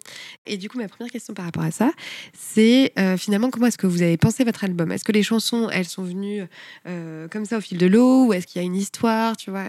Et 0.45 0.57
du 0.57 0.69
coup, 0.69 0.77
ma 0.77 0.87
première 0.87 1.11
question 1.11 1.33
par 1.33 1.45
rapport 1.45 1.63
à 1.63 1.71
ça, 1.71 1.91
c'est 2.33 2.93
euh, 2.99 3.17
finalement 3.17 3.49
comment 3.49 3.67
est-ce 3.67 3.77
que 3.77 3.87
vous 3.87 4.01
avez 4.01 4.17
pensé 4.17 4.43
votre 4.43 4.63
album? 4.63 4.91
Est-ce 4.91 5.03
que 5.03 5.11
les 5.11 5.23
chansons, 5.23 5.69
elles 5.69 5.87
sont 5.87 6.03
venues 6.03 6.43
euh, 6.87 7.27
comme 7.29 7.45
ça 7.45 7.57
au 7.57 7.61
fil 7.61 7.77
de 7.77 7.87
l'eau, 7.87 8.27
ou 8.27 8.33
est-ce 8.33 8.47
qu'il 8.47 8.61
y 8.61 8.63
a 8.63 8.65
une 8.65 8.75
histoire, 8.75 9.37
tu 9.37 9.51
vois? 9.51 9.65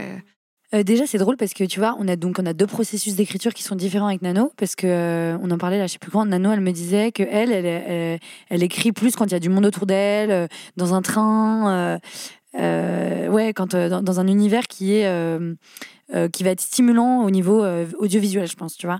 Euh, 0.74 0.82
déjà, 0.82 1.06
c'est 1.06 1.18
drôle 1.18 1.36
parce 1.36 1.54
que 1.54 1.64
tu 1.64 1.78
vois, 1.78 1.96
on 2.00 2.08
a 2.08 2.16
donc 2.16 2.38
on 2.40 2.46
a 2.46 2.52
deux 2.52 2.66
processus 2.66 3.14
d'écriture 3.14 3.54
qui 3.54 3.62
sont 3.62 3.76
différents 3.76 4.08
avec 4.08 4.22
Nano 4.22 4.52
parce 4.56 4.74
que 4.74 4.86
euh, 4.86 5.38
on 5.42 5.50
en 5.50 5.58
parlait 5.58 5.78
là, 5.78 5.86
je 5.86 5.92
sais 5.92 5.98
plus 5.98 6.10
quand. 6.10 6.24
Nano, 6.26 6.52
elle 6.52 6.60
me 6.60 6.72
disait 6.72 7.12
que 7.12 7.22
elle, 7.22 7.52
elle, 7.52 8.20
elle, 8.48 8.62
écrit 8.62 8.92
plus 8.92 9.14
quand 9.14 9.26
il 9.26 9.32
y 9.32 9.36
a 9.36 9.40
du 9.40 9.48
monde 9.48 9.66
autour 9.66 9.86
d'elle, 9.86 10.30
euh, 10.30 10.46
dans 10.76 10.94
un 10.94 11.02
train, 11.02 11.98
ouais, 12.54 13.52
quand 13.54 13.76
dans, 13.76 14.20
un 14.20 14.26
univers 14.26 14.66
qui 14.66 14.94
est 14.94 15.08
qui 16.32 16.44
va 16.44 16.50
être 16.50 16.60
stimulant 16.60 17.22
au 17.22 17.30
niveau 17.30 17.64
audiovisuel, 17.98 18.48
je 18.48 18.56
pense, 18.56 18.76
tu 18.76 18.86
vois. 18.86 18.98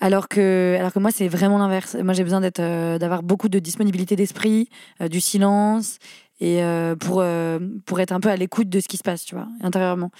Alors 0.00 0.28
que 0.28 0.76
alors 0.78 0.92
que 0.92 0.98
moi, 0.98 1.10
c'est 1.10 1.28
vraiment 1.28 1.58
l'inverse. 1.58 1.96
Moi, 2.02 2.12
j'ai 2.12 2.24
besoin 2.24 2.40
d'être 2.40 2.60
d'avoir 2.98 3.22
beaucoup 3.22 3.48
de 3.48 3.58
disponibilité 3.58 4.14
d'esprit, 4.14 4.68
du 5.00 5.20
silence 5.20 5.98
et 6.40 6.62
euh, 6.62 6.94
pour, 6.94 7.20
euh, 7.20 7.58
pour 7.84 8.00
être 8.00 8.12
un 8.12 8.20
peu 8.20 8.28
à 8.28 8.36
l'écoute 8.36 8.68
de 8.68 8.80
ce 8.80 8.86
qui 8.86 8.96
se 8.96 9.02
passe, 9.02 9.24
tu 9.24 9.34
vois, 9.34 9.48
intérieurement. 9.60 10.10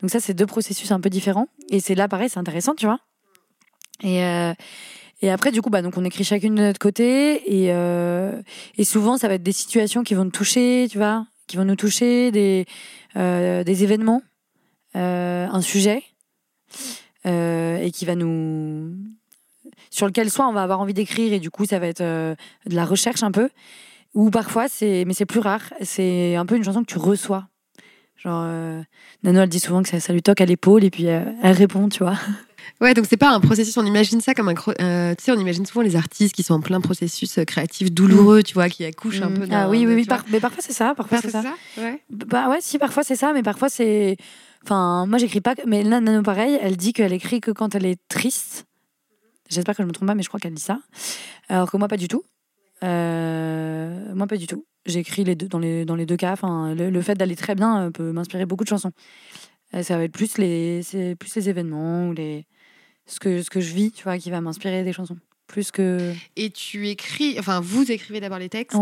Donc 0.00 0.10
ça, 0.10 0.20
c'est 0.20 0.34
deux 0.34 0.46
processus 0.46 0.90
un 0.90 1.00
peu 1.00 1.10
différents. 1.10 1.48
Et 1.70 1.80
c'est 1.80 1.94
là, 1.94 2.08
pareil, 2.08 2.28
c'est 2.30 2.38
intéressant, 2.38 2.74
tu 2.74 2.86
vois. 2.86 3.00
Et, 4.02 4.24
euh, 4.24 4.54
et 5.20 5.30
après, 5.30 5.52
du 5.52 5.60
coup, 5.60 5.70
bah, 5.70 5.82
donc 5.82 5.96
on 5.98 6.04
écrit 6.04 6.24
chacune 6.24 6.54
de 6.54 6.62
notre 6.62 6.78
côté. 6.78 7.42
Et, 7.52 7.68
et 8.78 8.84
souvent, 8.84 9.18
ça 9.18 9.28
va 9.28 9.34
être 9.34 9.42
des 9.42 9.52
situations 9.52 10.02
qui 10.02 10.14
vont 10.14 10.24
nous 10.24 10.30
toucher, 10.30 10.86
tu 10.90 10.98
vois, 10.98 11.26
qui 11.46 11.56
vont 11.56 11.64
nous 11.64 11.76
toucher, 11.76 12.30
des, 12.30 12.66
des 13.14 13.82
événements, 13.82 14.22
un 14.94 15.60
sujet, 15.60 16.02
et 17.24 17.90
qui 17.92 18.04
va 18.04 18.14
nous... 18.14 18.94
sur 19.90 20.06
lequel 20.06 20.30
soit 20.30 20.46
on 20.48 20.52
va 20.52 20.62
avoir 20.62 20.80
envie 20.80 20.94
d'écrire, 20.94 21.32
et 21.32 21.40
du 21.40 21.50
coup, 21.50 21.64
ça 21.64 21.78
va 21.78 21.86
être 21.86 22.02
de 22.02 22.36
la 22.74 22.84
recherche 22.84 23.22
un 23.22 23.32
peu. 23.32 23.48
Ou 24.16 24.30
parfois, 24.30 24.66
c'est, 24.66 25.04
mais 25.06 25.12
c'est 25.12 25.26
plus 25.26 25.40
rare, 25.40 25.74
c'est 25.82 26.36
un 26.36 26.46
peu 26.46 26.56
une 26.56 26.64
chanson 26.64 26.80
que 26.80 26.90
tu 26.90 26.96
reçois. 26.96 27.48
Genre, 28.16 28.44
euh, 28.46 28.82
Nano, 29.22 29.42
elle 29.42 29.48
dit 29.50 29.60
souvent 29.60 29.82
que 29.82 29.90
ça, 29.90 30.00
ça 30.00 30.14
lui 30.14 30.22
toque 30.22 30.40
à 30.40 30.46
l'épaule 30.46 30.84
et 30.84 30.90
puis 30.90 31.08
euh, 31.08 31.20
elle 31.42 31.54
répond, 31.54 31.90
tu 31.90 32.02
vois. 32.02 32.18
Ouais, 32.80 32.94
donc 32.94 33.06
c'est 33.08 33.18
pas 33.18 33.30
un 33.30 33.40
processus, 33.40 33.76
on 33.76 33.84
imagine 33.86 34.20
ça 34.22 34.34
comme 34.34 34.48
un. 34.48 34.54
Euh, 34.80 35.14
tu 35.14 35.24
sais, 35.24 35.32
on 35.32 35.38
imagine 35.38 35.64
souvent 35.66 35.82
les 35.82 35.96
artistes 35.96 36.34
qui 36.34 36.42
sont 36.42 36.54
en 36.54 36.60
plein 36.60 36.80
processus 36.80 37.38
créatif 37.46 37.92
douloureux, 37.92 38.42
tu 38.42 38.54
vois, 38.54 38.68
qui 38.68 38.84
accouchent 38.84 39.22
un 39.22 39.30
peu. 39.30 39.46
Dans, 39.46 39.56
ah 39.56 39.68
oui, 39.68 39.86
oui, 39.86 39.94
oui, 39.94 40.06
mais 40.30 40.40
parfois 40.40 40.62
c'est 40.62 40.72
ça, 40.72 40.94
parfois 40.94 41.20
c'est 41.20 41.30
ça. 41.30 41.44
ouais. 41.78 42.02
Bah 42.10 42.48
ouais, 42.50 42.58
si, 42.60 42.78
parfois 42.78 43.02
c'est 43.02 43.16
ça, 43.16 43.32
mais 43.32 43.42
parfois 43.42 43.68
c'est. 43.68 44.16
Enfin, 44.64 45.06
moi 45.06 45.18
j'écris 45.18 45.40
pas, 45.40 45.54
mais 45.66 45.84
Nano, 45.84 46.22
pareil, 46.22 46.58
elle 46.60 46.76
dit 46.76 46.92
qu'elle 46.92 47.12
écrit 47.12 47.40
que 47.40 47.50
quand 47.50 47.74
elle 47.74 47.86
est 47.86 48.00
triste. 48.08 48.64
J'espère 49.48 49.76
que 49.76 49.82
je 49.82 49.86
me 49.86 49.92
trompe 49.92 50.08
pas, 50.08 50.14
mais 50.14 50.22
je 50.22 50.28
crois 50.28 50.40
qu'elle 50.40 50.54
dit 50.54 50.62
ça. 50.62 50.80
Alors 51.48 51.70
que 51.70 51.76
moi, 51.76 51.86
pas 51.86 51.96
du 51.96 52.08
tout. 52.08 52.24
Euh, 52.86 54.14
moi, 54.14 54.26
pas 54.26 54.36
du 54.36 54.46
tout. 54.46 54.66
J'écris 54.86 55.24
les 55.24 55.34
deux, 55.34 55.48
dans, 55.48 55.58
les, 55.58 55.84
dans 55.84 55.96
les 55.96 56.06
deux 56.06 56.16
cas. 56.16 56.32
Enfin, 56.32 56.74
le, 56.74 57.02
fait 57.02 57.14
d'aller 57.14 57.36
très 57.36 57.54
bien 57.54 57.86
euh, 57.86 57.90
peut 57.90 58.12
m'inspirer 58.12 58.46
beaucoup 58.46 58.64
de 58.64 58.68
chansons. 58.68 58.92
Euh, 59.74 59.82
ça 59.82 59.96
va 59.96 60.04
être 60.04 60.12
plus 60.12 60.38
les, 60.38 60.82
plus 61.18 61.34
les 61.36 61.48
événements 61.48 62.08
ou 62.08 62.12
les, 62.12 62.46
ce, 63.06 63.20
que, 63.20 63.42
ce 63.42 63.50
que 63.50 63.60
je 63.60 63.74
vis, 63.74 63.92
tu 63.92 64.04
vois, 64.04 64.18
qui 64.18 64.30
va 64.30 64.40
m'inspirer 64.40 64.84
des 64.84 64.92
chansons 64.92 65.18
plus 65.46 65.70
que. 65.70 66.12
Et 66.36 66.50
tu 66.50 66.88
écris, 66.88 67.36
enfin 67.38 67.60
vous 67.60 67.90
écrivez 67.90 68.20
d'abord 68.20 68.38
les 68.38 68.48
textes 68.48 68.76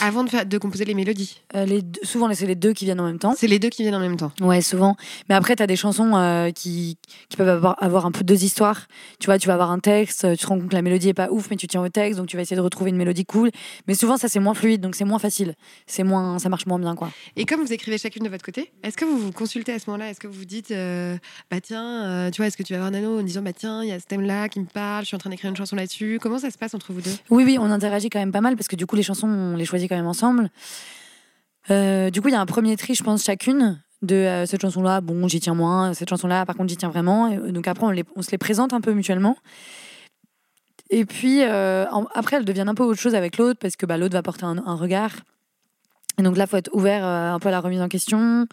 avant 0.00 0.24
de, 0.24 0.30
faire, 0.30 0.46
de 0.46 0.58
composer 0.58 0.84
les 0.84 0.94
mélodies. 0.94 1.40
Euh, 1.54 1.64
les 1.64 1.82
souvent 2.02 2.32
c'est 2.34 2.46
les 2.46 2.54
deux 2.54 2.72
qui 2.72 2.84
viennent 2.84 3.00
en 3.00 3.06
même 3.06 3.18
temps. 3.18 3.34
C'est 3.36 3.46
les 3.46 3.58
deux 3.58 3.68
qui 3.68 3.82
viennent 3.82 3.94
en 3.94 4.00
même 4.00 4.16
temps. 4.16 4.32
Ouais, 4.40 4.60
souvent. 4.60 4.96
Mais 5.28 5.34
après 5.34 5.56
tu 5.56 5.62
as 5.62 5.66
des 5.66 5.76
chansons 5.76 6.14
euh, 6.16 6.50
qui, 6.50 6.98
qui 7.28 7.36
peuvent 7.36 7.48
avoir, 7.48 7.82
avoir, 7.82 8.06
un 8.06 8.12
peu 8.12 8.24
deux 8.24 8.44
histoires. 8.44 8.86
Tu 9.18 9.26
vois, 9.26 9.38
tu 9.38 9.46
vas 9.46 9.54
avoir 9.54 9.70
un 9.70 9.78
texte, 9.78 10.26
tu 10.32 10.36
te 10.36 10.46
rends 10.46 10.58
compte 10.58 10.68
que 10.68 10.74
la 10.74 10.82
mélodie 10.82 11.08
est 11.08 11.14
pas 11.14 11.30
ouf, 11.30 11.48
mais 11.50 11.56
tu 11.56 11.66
tiens 11.66 11.82
au 11.82 11.88
texte, 11.88 12.18
donc 12.18 12.28
tu 12.28 12.36
vas 12.36 12.42
essayer 12.42 12.56
de 12.56 12.60
retrouver 12.60 12.90
une 12.90 12.96
mélodie 12.96 13.24
cool. 13.24 13.50
Mais 13.88 13.94
souvent 13.94 14.16
ça 14.16 14.28
c'est 14.28 14.40
moins 14.40 14.54
fluide, 14.54 14.80
donc 14.80 14.94
c'est 14.94 15.04
moins 15.04 15.18
facile. 15.18 15.54
C'est 15.86 16.04
moins, 16.04 16.38
ça 16.38 16.48
marche 16.48 16.66
moins 16.66 16.78
bien 16.78 16.94
quoi. 16.94 17.10
Et 17.36 17.44
comme 17.46 17.60
vous 17.60 17.72
écrivez 17.72 17.98
chacune 17.98 18.24
de 18.24 18.28
votre 18.28 18.44
côté, 18.44 18.72
est-ce 18.82 18.96
que 18.96 19.04
vous 19.04 19.18
vous 19.18 19.32
consultez 19.32 19.72
à 19.72 19.78
ce 19.78 19.88
moment-là? 19.90 20.10
Est-ce 20.10 20.20
que 20.20 20.26
vous 20.26 20.38
vous 20.38 20.44
dites, 20.44 20.70
euh, 20.70 21.16
bah 21.50 21.60
tiens, 21.60 22.30
tu 22.30 22.38
vois, 22.38 22.46
est-ce 22.46 22.56
que 22.56 22.62
tu 22.62 22.72
vas 22.72 22.80
avoir 22.80 22.92
un 22.92 22.94
anneau 22.94 23.18
en 23.18 23.22
disant, 23.22 23.42
bah 23.42 23.52
tiens, 23.52 23.82
il 23.82 23.88
y 23.88 23.92
a 23.92 24.00
ce 24.00 24.06
thème-là 24.06 24.48
qui 24.48 24.60
me 24.60 24.66
parle, 24.66 25.04
je 25.04 25.08
suis 25.08 25.16
en 25.16 25.18
train 25.18 25.30
d'écrire 25.30 25.50
une 25.50 25.56
chanson 25.56 25.76
là-dessus. 25.76 25.93
Comment 26.20 26.38
ça 26.38 26.50
se 26.50 26.58
passe 26.58 26.74
entre 26.74 26.92
vous 26.92 27.00
deux? 27.00 27.10
Oui, 27.30 27.44
oui, 27.44 27.58
on 27.60 27.70
interagit 27.70 28.10
quand 28.10 28.18
même 28.18 28.32
pas 28.32 28.40
mal 28.40 28.56
parce 28.56 28.68
que 28.68 28.76
du 28.76 28.86
coup, 28.86 28.96
les 28.96 29.02
chansons, 29.02 29.28
on 29.28 29.56
les 29.56 29.64
choisit 29.64 29.88
quand 29.88 29.96
même 29.96 30.06
ensemble. 30.06 30.50
Euh, 31.70 32.10
du 32.10 32.20
coup, 32.20 32.28
il 32.28 32.32
y 32.32 32.36
a 32.36 32.40
un 32.40 32.46
premier 32.46 32.76
tri, 32.76 32.94
je 32.94 33.02
pense, 33.02 33.24
chacune 33.24 33.80
de 34.02 34.14
euh, 34.14 34.46
cette 34.46 34.60
chanson-là, 34.60 35.00
bon, 35.00 35.28
j'y 35.28 35.40
tiens 35.40 35.54
moins, 35.54 35.94
cette 35.94 36.10
chanson-là, 36.10 36.44
par 36.44 36.56
contre, 36.56 36.68
j'y 36.68 36.76
tiens 36.76 36.90
vraiment. 36.90 37.28
Et, 37.28 37.52
donc 37.52 37.66
après, 37.68 37.86
on, 38.16 38.22
se 38.22 38.30
les 38.30 38.38
présente 38.38 38.72
un 38.72 38.80
peu 38.80 38.92
mutuellement. 38.92 39.36
Et 40.90 41.04
puis, 41.04 41.42
euh, 41.42 41.86
après, 42.14 42.36
elles 42.36 42.44
deviennent 42.44 42.68
un 42.68 42.74
peu 42.74 42.84
autre 42.84 43.00
chose 43.00 43.14
avec 43.14 43.38
l'autre 43.38 43.58
parce 43.58 43.76
que 43.76 43.86
bah, 43.86 43.96
l'autre 43.96 44.12
va 44.12 44.22
porter 44.22 44.44
un, 44.44 44.74
regard. 44.74 45.12
Et 46.18 46.22
donc 46.22 46.36
là, 46.36 46.46
faut 46.46 46.56
être 46.56 46.70
ouvert 46.74 47.04
un 47.04 47.38
peu 47.40 47.48
à 47.48 47.52
la 47.52 47.60
remise 47.60 47.80
en 47.80 47.88
question. 47.88 48.46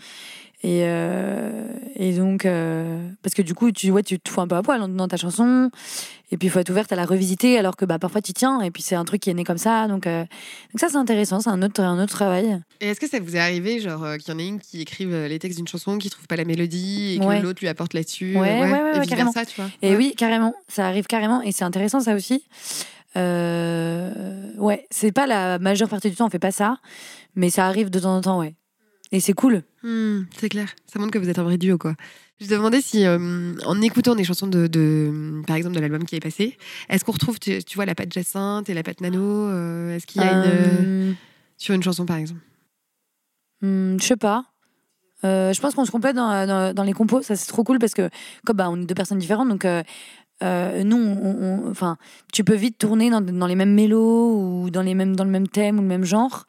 Et, 0.64 0.84
euh, 0.84 1.66
et 1.96 2.14
donc, 2.14 2.46
euh, 2.46 3.10
parce 3.24 3.34
que 3.34 3.42
du 3.42 3.56
coup, 3.56 3.72
tu, 3.72 3.90
ouais, 3.90 4.04
tu 4.04 4.20
te 4.20 4.30
fous 4.30 4.42
un 4.42 4.48
peu 4.48 4.56
à 4.56 4.62
poil 4.62 4.96
dans 4.96 5.08
ta 5.08 5.18
chanson. 5.18 5.72
Et 6.32 6.38
puis, 6.38 6.48
il 6.48 6.52
faut 6.52 6.60
être 6.60 6.70
ouverte 6.70 6.92
à 6.92 6.96
la 6.96 7.06
revisiter, 7.06 7.58
alors 7.58 7.76
que 7.76 7.84
bah, 7.84 7.98
parfois, 7.98 8.22
tu 8.22 8.32
tiens. 8.32 8.62
Et 8.62 8.70
puis, 8.70 8.84
c'est 8.84 8.96
un 8.96 9.04
truc 9.04 9.22
qui 9.22 9.32
est 9.32 9.34
né 9.34 9.44
comme 9.44 9.58
ça. 9.58 9.88
Donc, 9.88 10.06
euh, 10.06 10.22
donc 10.22 10.80
ça, 10.80 10.88
c'est 10.90 10.98
intéressant. 10.98 11.40
C'est 11.42 11.50
un 11.50 11.64
autre, 11.64 11.82
un 11.82 12.02
autre 12.02 12.14
travail. 12.14 12.62
Et 12.80 12.90
est-ce 12.90 13.00
que 13.00 13.10
ça 13.10 13.20
vous 13.20 13.36
est 13.36 13.40
arrivé, 13.40 13.80
genre, 13.80 14.06
qu'il 14.18 14.32
y 14.32 14.36
en 14.36 14.40
ait 14.40 14.48
une 14.48 14.60
qui 14.60 14.82
écrive 14.82 15.16
les 15.16 15.40
textes 15.40 15.58
d'une 15.58 15.68
chanson, 15.68 15.98
qui 15.98 16.12
trouve 16.12 16.28
pas 16.28 16.36
la 16.36 16.46
mélodie, 16.46 17.16
et 17.16 17.20
que 17.20 17.42
l'autre 17.42 17.60
lui 17.62 17.68
apporte 17.68 17.96
là-dessus 17.96 18.38
Ouais, 18.38 18.62
ouais, 18.62 18.72
ouais, 18.72 19.04
et 19.04 19.08
carrément. 19.08 19.32
Ça, 19.32 19.46
tu 19.46 19.60
vois? 19.60 19.70
Et 19.82 19.96
oui, 19.96 20.14
carrément. 20.16 20.54
Ça 20.68 20.88
arrive 20.88 21.08
carrément. 21.08 21.42
Et 21.42 21.52
c'est 21.52 21.64
intéressant, 21.64 22.02
ça 22.02 22.14
aussi. 22.14 22.46
ouais, 23.16 24.86
c'est 24.92 25.12
pas 25.12 25.26
la 25.26 25.58
majeure 25.58 25.90
partie 25.90 26.12
du 26.12 26.16
temps, 26.16 26.28
on 26.28 26.30
fait 26.30 26.38
pas 26.40 26.52
ça. 26.52 26.78
Mais 27.36 27.50
ça 27.50 27.66
arrive 27.66 27.90
de 27.90 28.00
temps 28.00 28.16
en 28.16 28.22
temps, 28.22 28.40
ouais. 28.40 28.54
Et 29.12 29.20
c'est 29.20 29.34
cool. 29.34 29.64
Hmm, 29.84 30.22
c'est 30.38 30.50
clair. 30.50 30.74
Ça 30.88 31.00
montre 31.00 31.12
que 31.12 31.20
vous 31.20 31.30
êtes 31.30 31.40
un 31.40 31.44
vrai 31.44 31.58
duo, 31.58 31.78
quoi. 31.78 31.96
Je 32.40 32.48
te 32.48 32.54
demandais 32.54 32.82
si, 32.82 33.06
euh, 33.06 33.54
en 33.66 33.82
écoutant 33.82 34.16
des 34.16 34.24
chansons 34.24 34.48
de, 34.48 35.44
par 35.46 35.56
exemple, 35.58 35.76
de 35.76 35.82
l'album 35.82 36.06
qui 36.06 36.16
est 36.16 36.22
passé, 36.22 36.58
est-ce 36.90 37.04
qu'on 37.04 37.12
retrouve, 37.12 37.40
tu, 37.40 37.62
vois, 37.76 37.86
la 37.86 37.94
patte 37.94 38.12
Jacinthe 38.12 38.70
et 38.70 38.74
la 38.74 38.84
patte 38.84 39.02
Nano 39.02 39.22
euh, 39.22 39.96
Est-ce 39.96 40.08
qu'il 40.08 40.22
y 40.22 40.26
a 40.26 40.32
une. 40.32 40.44
Euh, 40.46 41.14
sur 41.58 41.76
une 41.76 41.84
chanson, 41.84 42.06
par 42.06 42.18
exemple? 42.18 42.40
hmm, 43.62 43.98
Je 44.00 44.06
sais 44.06 44.16
pas. 44.16 44.46
je 45.24 45.60
pense 45.60 45.76
qu'on 45.76 45.86
se 45.86 45.92
complète 45.92 46.16
dans, 46.16 46.74
dans, 46.74 46.84
les 46.84 46.94
compos. 46.94 47.22
Ça, 47.22 47.36
c'est 47.36 47.48
trop 47.48 47.64
cool 47.64 47.80
parce 47.80 47.94
que, 47.94 48.10
comme 48.46 48.58
bah, 48.58 48.70
on 48.70 48.82
est 48.82 48.86
deux 48.86 48.96
personnes 48.96 49.20
différentes, 49.20 49.50
donc. 49.50 49.66
nous, 49.66 50.98
on, 50.98 51.70
enfin, 51.70 51.98
tu 52.34 52.44
peux 52.46 52.56
vite 52.56 52.78
tourner 52.78 53.10
dans, 53.10 53.22
dans, 53.22 53.46
les 53.46 53.56
mêmes 53.56 53.74
mélos 53.76 54.64
ou 54.64 54.70
dans, 54.72 54.82
les 54.82 54.96
mêmes, 54.96 55.18
dans 55.18 55.26
le 55.26 55.30
même 55.32 55.50
thème 55.50 55.80
ou 55.80 55.82
le 55.82 55.88
même 55.88 56.06
genre. 56.06 56.46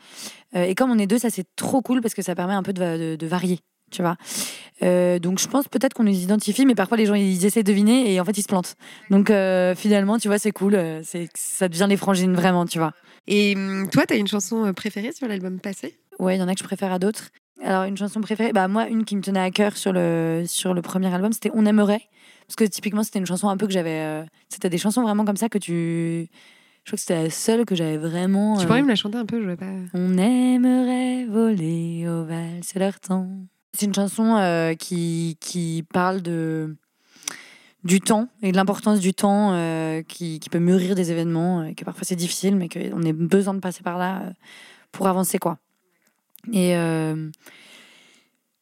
Euh, 0.55 0.65
et 0.65 0.75
comme 0.75 0.91
on 0.91 0.99
est 0.99 1.07
deux, 1.07 1.19
ça 1.19 1.31
c'est 1.31 1.47
trop 1.57 1.83
cool 1.83 2.01
parce 2.01 2.15
que 2.15 2.23
ça 2.23 2.35
permet 2.35 2.55
un 2.55 2.63
peu 2.63 2.73
de, 2.73 3.27
varier 3.27 3.61
tu 3.91 4.01
vois. 4.01 4.17
Euh, 4.83 5.19
donc 5.19 5.39
je 5.39 5.47
pense 5.47 5.69
peut-être 5.69 5.93
qu'on 5.93 6.05
les 6.05 6.23
identifie, 6.23 6.65
mais 6.65 6.75
parfois 6.75 6.97
les 6.97 7.05
gens 7.05 7.13
ils 7.13 7.45
essaient 7.45 7.63
de 7.63 7.71
deviner 7.71 8.11
et 8.11 8.21
en 8.21 8.25
fait 8.25 8.39
ils 8.39 8.43
se 8.43 8.49
plantent. 8.49 8.75
Donc 9.11 9.29
euh, 9.29 9.75
finalement, 9.75 10.17
tu 10.17 10.29
vois, 10.29 10.39
c'est 10.39 10.51
cool, 10.51 10.81
c'est 11.05 11.29
ça 11.35 11.69
devient 11.69 11.87
les 11.91 11.99
frangines 11.99 12.35
vraiment, 12.35 12.65
tu 12.65 12.79
vois. 12.79 12.93
Et 13.27 13.55
hum, 13.55 13.91
toi, 13.91 14.05
t'as 14.07 14.17
une 14.17 14.27
chanson 14.27 14.73
préférée 14.73 15.13
sur 15.13 15.29
l'album 15.29 15.61
passé? 15.61 15.95
Ouais, 16.19 16.37
il 16.37 16.41
y 16.41 16.43
en 16.43 16.49
a 16.49 16.55
que 16.55 16.61
je 16.61 16.65
préfère 16.65 16.91
à 16.91 16.99
d'autres. 16.99 17.29
Alors 17.63 17.85
une 17.85 17.99
chanson 17.99 18.23
préférée, 18.23 18.55
bah 18.55 18.67
moi 18.67 18.89
une 18.89 19.05
qui 19.05 19.15
me 19.15 19.21
tenait 19.21 19.41
à 19.41 19.51
cœur 19.51 19.77
sur 19.77 19.93
le 19.93 20.45
sur 20.47 20.73
le 20.73 20.81
premier 20.81 21.13
album, 21.13 21.35
c'était 21.35 21.51
On 21.53 21.67
aimerait 21.67 22.09
parce 22.47 22.57
que 22.57 22.65
typiquement 22.65 23.03
c'était 23.03 23.19
une 23.19 23.27
chanson 23.27 23.51
un 23.51 23.59
peu 23.59 23.67
que 23.67 23.73
j'avais, 23.75 24.25
c'était 24.49 24.71
des 24.71 24.79
chansons 24.79 25.03
vraiment 25.03 25.27
comme 25.27 25.37
ça 25.37 25.51
que 25.51 25.59
tu 25.59 26.31
Je 26.85 26.91
crois 26.91 26.97
que 26.97 27.01
c'était 27.01 27.23
la 27.23 27.31
seule 27.31 27.65
que 27.65 27.75
j'avais 27.75 27.97
vraiment. 27.97 28.57
Tu 28.57 28.65
euh, 28.65 28.67
pourrais 28.67 28.83
me 28.83 28.89
la 28.89 28.97
chanter 28.97 29.17
un 29.19 29.25
peu, 29.27 29.41
je 29.41 29.47
vois 29.47 29.57
pas. 29.57 29.71
On 29.95 30.19
aimerait 30.19 31.25
voler 31.27 32.07
au 32.09 32.25
val, 32.25 32.61
c'est 32.63 32.79
leur 32.79 32.99
temps. 33.01 33.29
C'est 33.73 33.87
une 33.87 33.95
chanson 33.95 34.37
euh, 34.37 34.75
qui, 34.75 35.37
qui 35.41 35.85
parle 35.93 36.23
de 36.23 36.77
du 37.85 38.01
temps 38.01 38.29
et 38.43 38.53
de 38.53 38.57
l'importance 38.57 39.01
du 39.01 39.13
temps 39.13 39.53
euh, 39.55 40.03
qui, 40.03 40.39
qui 40.39 40.49
peut 40.51 40.61
mûrir 40.61 40.95
des 40.95 41.11
événements, 41.11 41.65
et 41.65 41.75
que 41.75 41.85
parfois 41.85 42.05
c'est 42.05 42.15
difficile, 42.17 42.55
mais 42.55 42.69
qu'on 42.69 43.03
a 43.05 43.13
besoin 43.13 43.55
de 43.55 43.59
passer 43.61 43.83
par 43.83 43.99
là 43.99 44.23
euh, 44.23 44.31
pour 44.93 45.09
avancer, 45.09 45.39
quoi. 45.39 45.59
Et, 46.53 46.75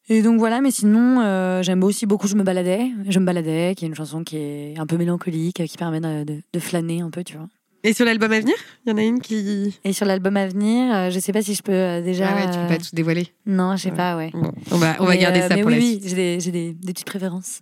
et 0.09 0.21
donc 0.21 0.39
voilà, 0.39 0.61
mais 0.61 0.71
sinon, 0.71 1.61
j'aime 1.63 1.83
aussi 1.83 2.05
beaucoup 2.05 2.27
Je 2.27 2.35
me 2.35 2.43
baladais. 2.43 2.91
Je 3.07 3.19
me 3.19 3.25
baladais, 3.25 3.73
qui 3.75 3.85
est 3.85 3.87
une 3.87 3.95
chanson 3.95 4.23
qui 4.23 4.37
est 4.37 4.77
un 4.79 4.85
peu 4.85 4.97
mélancolique, 4.97 5.65
qui 5.65 5.77
permet 5.77 5.99
de, 6.01 6.23
de- 6.23 6.41
de 6.53 6.59
flâner 6.59 7.01
un 7.01 7.09
peu, 7.09 7.23
tu 7.23 7.37
vois. 7.37 7.47
Et 7.83 7.93
sur 7.93 8.05
l'album 8.05 8.31
à 8.31 8.39
venir, 8.39 8.55
il 8.85 8.89
y 8.91 8.93
en 8.93 8.97
a 8.97 9.01
une 9.01 9.19
qui. 9.21 9.77
Et 9.83 9.93
sur 9.93 10.05
l'album 10.05 10.37
à 10.37 10.47
venir, 10.47 10.93
euh, 10.95 11.09
je 11.09 11.19
sais 11.19 11.31
pas 11.33 11.41
si 11.41 11.55
je 11.55 11.63
peux 11.63 11.71
euh, 11.71 12.01
déjà. 12.01 12.29
Ah 12.31 12.35
ouais, 12.35 12.51
tu 12.51 12.59
peux 12.59 12.67
pas 12.67 12.77
tout 12.77 12.93
dévoiler. 12.93 13.27
Non, 13.45 13.75
je 13.75 13.83
sais 13.83 13.89
Ouais. 13.91 13.97
pas, 13.97 14.15
ouais. 14.17 14.29
Bon, 14.33 14.51
on 14.71 14.77
va, 14.77 14.95
on 14.99 15.05
va 15.05 15.11
Mais, 15.11 15.17
garder 15.17 15.39
euh, 15.41 15.47
ça 15.47 15.55
mais 15.55 15.61
pour 15.61 15.71
oui, 15.71 15.77
la 15.77 15.81
oui, 15.81 15.89
suite. 15.99 16.07
j'ai 16.09 16.15
des, 16.15 16.39
j'ai 16.39 16.51
des, 16.51 16.73
des 16.73 16.93
petites 16.93 17.07
préférences. 17.07 17.61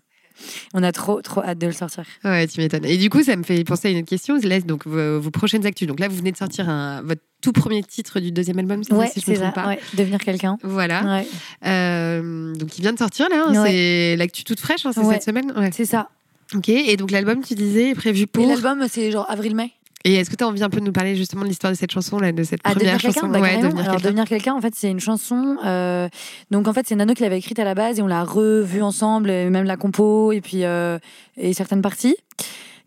On 0.74 0.84
a 0.84 0.92
trop, 0.94 1.22
trop 1.22 1.42
hâte 1.44 1.58
de 1.58 1.68
le 1.68 1.74
sortir. 1.74 2.06
Ouais, 2.24 2.48
tu 2.48 2.62
m'étonnes. 2.62 2.86
Et 2.86 2.96
du 2.98 3.10
coup, 3.10 3.22
ça 3.24 3.36
me 3.36 3.44
fait 3.44 3.62
penser 3.66 3.90
à 3.90 3.92
une 3.92 3.98
autre 3.98 4.08
question. 4.08 4.38
Laisse 4.42 4.66
donc 4.66 4.88
vos, 4.88 5.20
vos 5.20 5.32
prochaines 5.32 5.66
actus. 5.66 5.86
Donc 5.88 6.00
là, 6.00 6.08
vous 6.08 6.16
venez 6.16 6.32
de 6.32 6.38
sortir 6.38 6.70
un, 6.70 7.02
votre 7.02 7.22
tout 7.42 7.52
premier 7.52 7.84
titre 7.84 8.22
du 8.22 8.32
deuxième 8.32 8.58
album, 8.60 8.82
c'est 8.84 8.92
ça, 8.92 8.98
Ouais, 8.98 9.08
si 9.14 9.20
je 9.20 9.30
me 9.30 9.36
c'est 9.36 9.42
trompe 9.42 9.56
ça. 9.56 9.62
pas. 9.64 9.68
ouais, 9.68 9.80
devenir 9.98 10.20
quelqu'un. 10.20 10.58
Voilà. 10.64 11.04
Ouais, 11.04 11.28
Euh, 11.66 12.54
donc 12.56 12.78
il 12.78 12.82
vient 12.82 12.94
de 12.94 12.98
sortir 12.98 13.28
là. 13.30 13.46
hein. 13.48 13.64
Ouais. 13.64 13.70
C'est 13.70 14.16
l'actu 14.18 14.44
toute 14.44 14.60
fraîche, 14.60 14.86
hein, 14.86 14.92
c'est 14.94 15.02
Ouais. 15.02 15.14
cette 15.16 15.24
semaine. 15.24 15.52
Ouais. 15.58 15.70
c'est 15.74 15.86
ça. 15.86 16.10
Ok. 16.56 16.70
Et 16.70 16.98
donc 16.98 17.12
l'album, 17.12 17.42
tu 17.44 17.54
disais, 17.56 17.90
est 17.92 17.96
prévu 17.96 18.26
pour. 18.26 18.44
Et 18.44 18.48
l'album, 18.48 18.86
c'est 18.90 19.12
genre 19.12 19.30
avril-mai. 19.30 19.72
Et 20.06 20.16
est-ce 20.16 20.30
que 20.30 20.36
tu 20.36 20.44
as 20.44 20.48
envie 20.48 20.64
un 20.64 20.70
peu 20.70 20.80
de 20.80 20.86
nous 20.86 20.94
parler 20.94 21.16
justement 21.16 21.42
de 21.44 21.48
l'histoire 21.48 21.74
de 21.74 21.78
cette 21.78 21.92
chanson 21.92 22.20
là, 22.20 22.32
de 22.32 22.44
cette 22.44 22.62
À 22.64 22.72
première 22.72 22.94
devenir 22.98 23.02
quelqu'un, 23.02 23.22
chanson 23.22 23.28
bah, 23.34 23.40
Ouais, 23.42 23.58
devenir 23.58 23.80
Alors, 23.84 23.92
quelqu'un. 23.96 24.08
devenir 24.08 24.26
quelqu'un, 24.26 24.54
en 24.54 24.62
fait, 24.62 24.74
c'est 24.76 24.90
une 24.90 25.00
chanson. 25.02 25.58
euh, 25.66 26.08
donc, 26.52 26.68
en 26.70 26.74
fait, 26.74 26.88
c'est 26.88 26.96
Nano 26.96 27.14
qui 27.14 27.24
l'avait 27.24 27.38
écrite 27.38 27.60
à 27.60 27.66
la 27.66 27.76
base 27.76 28.00
et 28.00 28.02
on 28.02 28.08
l'a 28.08 28.24
revue 28.24 28.82
ensemble, 28.82 29.30
et 29.30 29.50
même 29.50 29.66
la 29.66 29.76
compo 29.78 30.32
et 30.32 30.40
puis 30.42 30.64
euh, 30.64 31.00
et 31.36 31.54
certaines 31.54 31.82
parties, 31.82 32.16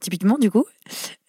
typiquement 0.01 0.39
du 0.39 0.51
coup. 0.51 0.65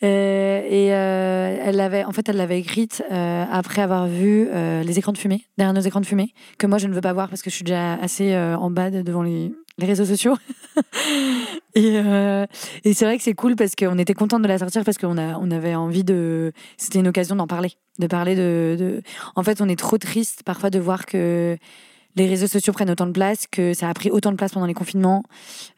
Euh, 0.03 0.61
et 0.69 0.85
elle 0.87 1.75
l'avait, 1.75 2.03
en 2.05 2.11
fait, 2.11 2.27
elle 2.29 2.37
l'avait 2.37 2.59
écrite 2.59 3.03
après 3.09 3.81
avoir 3.81 4.07
vu 4.07 4.47
les 4.83 4.97
écrans 4.99 5.11
de 5.11 5.17
fumée, 5.17 5.45
derrière 5.57 5.73
nos 5.73 5.81
écrans 5.81 6.01
de 6.01 6.05
fumée, 6.05 6.33
que 6.57 6.67
moi 6.67 6.77
je 6.77 6.87
ne 6.87 6.93
veux 6.93 7.01
pas 7.01 7.13
voir 7.13 7.29
parce 7.29 7.41
que 7.41 7.49
je 7.49 7.55
suis 7.55 7.63
déjà 7.65 7.93
assez 7.95 8.35
en 8.35 8.69
bas 8.71 8.89
de- 8.89 9.01
devant 9.01 9.23
les, 9.23 9.53
les 9.77 9.85
réseaux 9.85 10.05
sociaux. 10.05 10.35
et 11.75 11.97
euh, 11.97 12.45
et 12.83 12.93
c'est 12.93 13.05
vrai 13.05 13.17
que 13.17 13.23
c'est 13.23 13.33
cool 13.33 13.55
parce 13.55 13.75
qu'on 13.75 13.97
était 13.97 14.13
contente 14.13 14.41
de 14.41 14.47
la 14.47 14.57
sortir 14.57 14.83
parce 14.83 14.97
qu'on 14.97 15.17
on 15.17 15.51
avait 15.51 15.75
envie 15.75 16.03
de. 16.03 16.51
C'était 16.77 16.99
une 16.99 17.07
occasion 17.07 17.35
d'en 17.35 17.47
parler. 17.47 17.71
De 17.99 18.07
parler 18.07 18.35
de, 18.35 18.75
de. 18.79 19.01
En 19.35 19.43
fait, 19.43 19.61
on 19.61 19.69
est 19.69 19.79
trop 19.79 19.97
triste 19.97 20.43
parfois 20.43 20.69
de 20.69 20.79
voir 20.79 21.05
que 21.05 21.57
les 22.15 22.27
réseaux 22.27 22.47
sociaux 22.47 22.73
prennent 22.73 22.91
autant 22.91 23.07
de 23.07 23.11
place, 23.11 23.47
que 23.47 23.73
ça 23.73 23.89
a 23.89 23.93
pris 23.93 24.11
autant 24.11 24.31
de 24.31 24.37
place 24.37 24.51
pendant 24.51 24.67
les 24.67 24.75
confinements. 24.75 25.23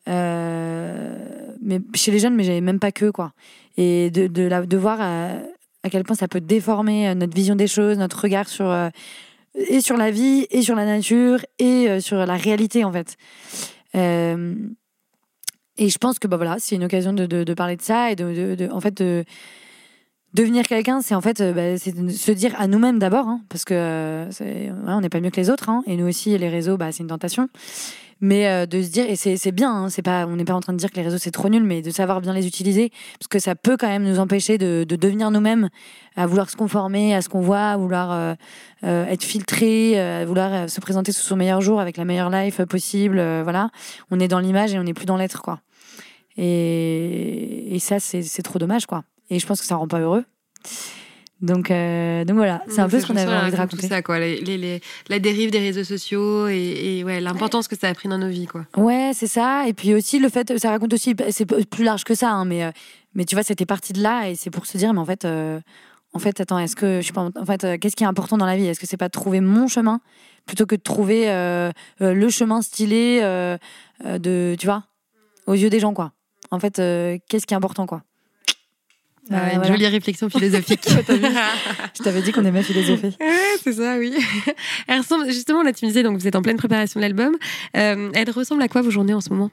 Euh, 0.09 1.17
mais 1.61 1.79
chez 1.95 2.11
les 2.11 2.19
jeunes, 2.19 2.35
mais 2.35 2.43
j'avais 2.43 2.61
même 2.61 2.79
pas 2.79 2.91
que, 2.91 3.09
quoi. 3.09 3.31
Et 3.77 4.09
de, 4.11 4.27
de, 4.27 4.43
la, 4.43 4.65
de 4.65 4.77
voir 4.77 4.99
à, 4.99 5.29
à 5.83 5.89
quel 5.89 6.03
point 6.03 6.15
ça 6.15 6.27
peut 6.27 6.41
déformer 6.41 7.07
euh, 7.09 7.15
notre 7.15 7.33
vision 7.33 7.55
des 7.55 7.67
choses, 7.67 7.97
notre 7.97 8.21
regard 8.21 8.49
sur. 8.49 8.69
euh, 8.69 8.89
et 9.55 9.81
sur 9.81 9.97
la 9.97 10.11
vie, 10.11 10.47
et 10.51 10.61
sur 10.61 10.75
la 10.75 10.85
nature, 10.85 11.39
et 11.59 11.89
euh, 11.89 11.99
sur 11.99 12.17
la 12.25 12.35
réalité, 12.35 12.83
en 12.83 12.91
fait. 12.91 13.15
Euh, 13.95 14.55
et 15.77 15.89
je 15.89 15.97
pense 15.97 16.19
que 16.19 16.27
bah 16.27 16.37
voilà, 16.37 16.57
c'est 16.59 16.75
une 16.75 16.83
occasion 16.85 17.13
de, 17.13 17.25
de, 17.25 17.53
parler 17.53 17.75
de 17.75 17.81
ça 17.81 18.11
et 18.11 18.15
de, 18.15 18.55
de- 18.55 18.69
en 18.71 18.79
fait 18.79 18.93
de 19.01 19.25
devenir 20.35 20.67
quelqu'un, 20.67 21.01
c'est 21.01 21.15
en 21.15 21.21
fait 21.21 21.41
euh, 21.41 21.53
bah, 21.53 21.77
se 21.77 22.31
dire 22.31 22.53
à 22.59 22.67
nous-mêmes 22.67 22.99
d'abord, 22.99 23.27
hein, 23.27 23.41
parce 23.49 23.65
que 23.65 23.73
euh, 23.73 24.71
on 24.85 25.01
n'est 25.01 25.09
pas 25.09 25.21
mieux 25.21 25.31
que 25.31 25.39
les 25.39 25.49
autres, 25.49 25.69
hein, 25.69 25.81
et 25.87 25.95
nous 25.95 26.07
aussi 26.07 26.37
les 26.37 26.49
réseaux, 26.49 26.77
bah, 26.77 26.91
c'est 26.91 27.01
une 27.01 27.09
tentation. 27.09 27.49
Mais 28.21 28.47
euh, 28.47 28.65
de 28.65 28.81
se 28.81 28.89
dire 28.89 29.05
et 29.09 29.15
c'est 29.15 29.51
bien, 29.51 29.87
hein, 29.87 30.25
on 30.27 30.35
n'est 30.35 30.45
pas 30.45 30.53
en 30.53 30.61
train 30.61 30.71
de 30.71 30.77
dire 30.77 30.89
que 30.89 30.95
les 30.95 31.01
réseaux 31.01 31.17
c'est 31.17 31.31
trop 31.31 31.49
nul, 31.49 31.63
mais 31.63 31.81
de 31.81 31.89
savoir 31.89 32.21
bien 32.21 32.33
les 32.33 32.47
utiliser, 32.47 32.91
parce 33.19 33.27
que 33.29 33.39
ça 33.39 33.55
peut 33.55 33.75
quand 33.77 33.87
même 33.87 34.03
nous 34.03 34.19
empêcher 34.19 34.57
de, 34.57 34.85
de 34.87 34.95
devenir 34.95 35.31
nous-mêmes, 35.31 35.69
à 36.15 36.25
vouloir 36.25 36.49
se 36.49 36.55
conformer 36.55 37.13
à 37.13 37.21
ce 37.21 37.27
qu'on 37.27 37.41
voit, 37.41 37.71
à 37.71 37.77
vouloir 37.77 38.35
être 38.83 39.23
filtré, 39.23 39.99
à 39.99 40.25
vouloir 40.25 40.69
se 40.69 40.79
présenter 40.79 41.11
sous 41.11 41.23
son 41.23 41.35
meilleur 41.35 41.59
jour 41.59 41.81
avec 41.81 41.97
la 41.97 42.05
meilleure 42.05 42.29
life 42.29 42.63
possible, 42.63 43.17
voilà. 43.43 43.69
On 44.11 44.19
est 44.21 44.29
dans 44.29 44.39
l'image 44.39 44.73
et 44.73 44.79
on 44.79 44.83
n'est 44.83 44.93
plus 44.93 45.05
dans 45.05 45.17
l'être, 45.17 45.41
quoi. 45.41 45.59
Et, 46.37 47.75
et 47.75 47.79
ça, 47.79 47.99
c'est 47.99 48.43
trop 48.43 48.59
dommage, 48.59 48.85
quoi. 48.85 49.03
Et 49.29 49.39
je 49.39 49.45
pense 49.47 49.59
que 49.61 49.65
ça 49.65 49.75
rend 49.75 49.87
pas 49.87 49.99
heureux. 49.99 50.23
Donc, 51.41 51.69
euh, 51.69 52.23
donc 52.23 52.37
voilà, 52.37 52.63
c'est 52.69 52.79
un 52.79 52.87
peu 52.87 52.99
ce 52.99 53.05
qu'on 53.07 53.15
avait 53.17 53.35
envie 53.35 53.51
de 53.51 53.55
raconter. 53.57 53.83
Tout 53.83 53.89
ça, 53.89 54.01
quoi. 54.01 54.19
Les, 54.19 54.39
les- 54.39 54.57
les- 54.57 54.81
la 55.09 55.19
dérive 55.19 55.51
des 55.51 55.59
réseaux 55.59 55.83
sociaux 55.83 56.47
et, 56.47 56.99
et 56.99 57.03
ouais, 57.03 57.19
l'importance 57.19 57.67
que 57.67 57.77
ça 57.77 57.89
a 57.89 57.93
pris 57.93 58.07
dans 58.07 58.17
nos 58.17 58.29
vies, 58.29 58.47
quoi. 58.47 58.65
Ouais, 58.77 59.11
c'est 59.13 59.27
ça. 59.27 59.67
Et 59.67 59.73
puis 59.73 59.93
aussi 59.93 60.19
le 60.19 60.29
fait, 60.29 60.57
ça 60.57 60.69
raconte 60.69 60.93
aussi, 60.93 61.13
c'est 61.31 61.45
plus 61.65 61.83
large 61.83 62.03
que 62.05 62.15
ça, 62.15 62.29
hein, 62.31 62.45
mais 62.45 62.63
euh, 62.63 62.71
mais 63.15 63.25
tu 63.25 63.35
vois, 63.35 63.43
c'était 63.43 63.65
parti 63.65 63.91
de 63.93 64.01
là 64.01 64.29
et 64.29 64.35
c'est 64.35 64.49
pour 64.49 64.65
se 64.65 64.77
dire, 64.77 64.93
mais 64.93 64.99
en 64.99 65.05
fait, 65.05 65.25
euh, 65.25 65.59
en 66.13 66.19
fait, 66.19 66.39
attends, 66.39 66.57
est-ce 66.57 66.75
que 66.77 66.97
je 66.97 67.01
suis 67.01 67.13
pas, 67.13 67.29
en 67.35 67.45
fait, 67.45 67.63
euh, 67.65 67.77
qu'est-ce 67.77 67.95
qui 67.97 68.03
est 68.05 68.07
important 68.07 68.37
dans 68.37 68.45
la 68.45 68.55
vie? 68.55 68.65
Est-ce 68.67 68.79
que 68.79 68.87
c'est 68.87 68.95
pas 68.97 69.07
de 69.07 69.11
trouver 69.13 69.41
mon 69.41 69.67
chemin 69.67 69.99
plutôt 70.45 70.65
que 70.65 70.75
de 70.75 70.81
trouver 70.81 71.25
le 71.99 72.29
chemin 72.29 72.61
stylé 72.61 73.19
de, 74.03 74.55
tu 74.59 74.65
vois, 74.67 74.83
aux 75.47 75.53
yeux 75.55 75.69
des 75.71 75.79
gens, 75.79 75.93
quoi. 75.93 76.11
En 76.51 76.59
fait, 76.59 76.75
qu'est-ce 76.75 77.45
qui 77.47 77.53
est 77.53 77.57
important, 77.57 77.87
quoi? 77.87 78.03
Ah, 79.31 79.35
Euh, 79.35 79.49
une 79.49 79.55
voilà. 79.57 79.67
jolie 79.73 79.87
réflexion 79.87 80.29
philosophique. 80.29 80.87
Je 81.97 82.03
t'avais 82.03 82.21
dit 82.21 82.31
qu'on 82.31 82.45
aimait 82.45 82.63
philosopher. 82.63 83.09
Ouais, 83.19 83.57
c'est 83.63 83.73
ça, 83.73 83.97
oui. 83.97 84.13
Elle 84.87 84.99
ressemble, 84.99 85.25
justement, 85.27 85.63
là, 85.63 85.73
tu 85.73 85.85
me 85.85 85.89
disais, 85.89 86.03
donc 86.03 86.17
vous 86.17 86.27
êtes 86.27 86.35
en 86.35 86.41
pleine 86.41 86.57
préparation 86.57 86.99
de 86.99 87.03
l'album. 87.03 87.35
Euh, 87.75 88.11
elle 88.13 88.29
ressemble 88.29 88.61
à 88.61 88.67
quoi 88.67 88.81
vos 88.81 88.91
journées 88.91 89.13
en 89.13 89.21
ce 89.21 89.29
moment? 89.29 89.49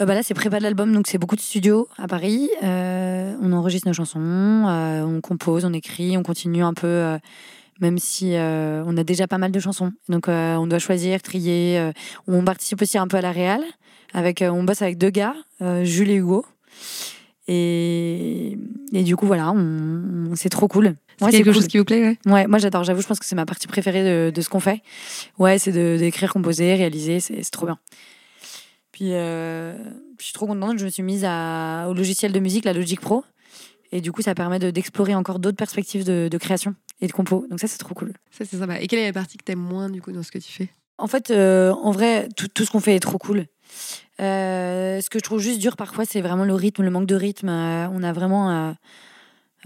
Euh, 0.00 0.06
bah 0.06 0.14
là, 0.14 0.22
c'est 0.24 0.34
prépa 0.34 0.58
de 0.58 0.64
l'album, 0.64 0.92
donc 0.92 1.06
c'est 1.06 1.18
beaucoup 1.18 1.36
de 1.36 1.40
studios 1.40 1.86
à 1.96 2.08
Paris. 2.08 2.50
Euh, 2.64 3.36
on 3.40 3.52
enregistre 3.52 3.86
nos 3.86 3.94
chansons, 3.94 4.18
euh, 4.20 5.02
on 5.04 5.20
compose, 5.20 5.64
on 5.64 5.72
écrit, 5.72 6.16
on 6.18 6.24
continue 6.24 6.64
un 6.64 6.74
peu, 6.74 6.88
euh, 6.88 7.18
même 7.80 7.98
si 7.98 8.34
euh, 8.34 8.82
on 8.86 8.96
a 8.96 9.04
déjà 9.04 9.28
pas 9.28 9.38
mal 9.38 9.52
de 9.52 9.60
chansons. 9.60 9.92
Donc 10.08 10.28
euh, 10.28 10.56
on 10.56 10.66
doit 10.66 10.80
choisir, 10.80 11.22
trier. 11.22 11.78
euh, 11.78 11.92
on 12.26 12.42
participe 12.44 12.82
aussi 12.82 12.98
un 12.98 13.06
peu 13.06 13.18
à 13.18 13.20
la 13.20 13.30
réal. 13.30 13.62
Avec, 14.12 14.42
euh, 14.42 14.48
on 14.50 14.64
bosse 14.64 14.82
avec 14.82 14.98
deux 14.98 15.10
gars, 15.10 15.34
euh, 15.62 15.84
Jules 15.84 16.10
et 16.10 16.16
Hugo. 16.16 16.44
Et, 17.46 18.56
et 18.92 19.02
du 19.02 19.16
coup, 19.16 19.26
voilà, 19.26 19.50
on, 19.52 20.30
on- 20.30 20.36
c'est 20.36 20.48
trop 20.48 20.68
cool. 20.68 20.94
C'est 21.18 21.24
Ouais, 21.26 21.30
quelque 21.30 21.44
cool. 21.44 21.54
chose 21.54 21.66
qui 21.68 21.78
vous 21.78 21.84
plaît, 21.84 22.00
ouais 22.02 22.18
Ouais, 22.32 22.46
moi 22.46 22.58
j'adore, 22.58 22.82
j'avoue, 22.84 23.00
je 23.02 23.06
pense 23.06 23.18
que 23.20 23.24
c'est 23.26 23.36
ma 23.36 23.46
partie 23.46 23.66
préférée 23.66 24.02
de, 24.02 24.30
de 24.34 24.40
ce 24.40 24.48
qu'on 24.48 24.60
fait. 24.60 24.82
Ouais, 25.38 25.58
c'est 25.58 25.72
d'écrire, 25.98 26.32
composer, 26.32 26.74
réaliser, 26.74 27.20
c'est 27.20 27.40
trop 27.50 27.66
bien. 27.66 27.78
Puis, 28.92 29.12
euh, 29.12 29.76
je 30.18 30.24
suis 30.24 30.32
trop 30.32 30.46
contente, 30.46 30.78
je 30.78 30.84
me 30.84 30.90
suis 30.90 31.02
mise 31.02 31.24
à, 31.26 31.86
au 31.88 31.94
logiciel 31.94 32.32
de 32.32 32.38
musique, 32.40 32.64
la 32.64 32.72
Logic 32.72 33.00
Pro. 33.00 33.24
Et 33.92 34.00
du 34.00 34.10
coup, 34.12 34.22
ça 34.22 34.34
permet 34.34 34.58
de- 34.58 34.70
d'explorer 34.70 35.14
encore 35.14 35.38
d'autres 35.38 35.56
perspectives 35.56 36.04
de, 36.04 36.28
de 36.30 36.38
création 36.38 36.74
et 37.00 37.06
de 37.06 37.12
compo. 37.12 37.46
Donc 37.50 37.60
ça, 37.60 37.66
c'est 37.68 37.78
trop 37.78 37.94
cool. 37.94 38.12
Ça, 38.30 38.44
c'est 38.44 38.56
sympa. 38.56 38.80
Et 38.80 38.86
quelle 38.88 39.00
est 39.00 39.06
la 39.06 39.12
partie 39.12 39.36
que 39.36 39.44
t'aimes 39.44 39.58
moins, 39.60 39.88
du 39.90 40.00
coup, 40.02 40.10
dans 40.12 40.22
ce 40.22 40.32
que 40.32 40.38
tu 40.38 40.50
fais? 40.50 40.68
En 40.98 41.06
fait, 41.08 41.30
euh, 41.30 41.72
en 41.72 41.90
vrai, 41.90 42.28
tout, 42.36 42.48
tout 42.48 42.64
ce 42.64 42.70
qu'on 42.70 42.80
fait 42.80 42.94
est 42.96 43.00
trop 43.00 43.18
cool. 43.18 43.46
Euh, 44.20 45.00
ce 45.00 45.10
que 45.10 45.18
je 45.18 45.24
trouve 45.24 45.40
juste 45.40 45.60
dur 45.60 45.76
parfois, 45.76 46.04
c'est 46.04 46.20
vraiment 46.20 46.44
le 46.44 46.54
rythme, 46.54 46.82
le 46.82 46.90
manque 46.90 47.06
de 47.06 47.16
rythme. 47.16 47.48
Euh, 47.48 47.88
on 47.90 48.02
a 48.02 48.12
vraiment. 48.12 48.74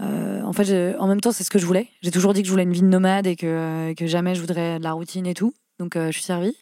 euh, 0.01 0.41
en 0.41 0.53
fait, 0.53 0.95
en 0.97 1.07
même 1.07 1.21
temps, 1.21 1.31
c'est 1.31 1.43
ce 1.43 1.49
que 1.49 1.59
je 1.59 1.65
voulais. 1.65 1.87
J'ai 2.01 2.11
toujours 2.11 2.33
dit 2.33 2.41
que 2.41 2.47
je 2.47 2.51
voulais 2.51 2.63
une 2.63 2.73
vie 2.73 2.81
de 2.81 2.87
nomade 2.87 3.27
et 3.27 3.35
que, 3.35 3.93
que 3.93 4.07
jamais 4.07 4.33
je 4.35 4.41
voudrais 4.41 4.79
de 4.79 4.83
la 4.83 4.93
routine 4.93 5.27
et 5.27 5.33
tout. 5.33 5.53
Donc, 5.79 5.95
je 5.95 6.11
suis 6.11 6.23
servie. 6.23 6.55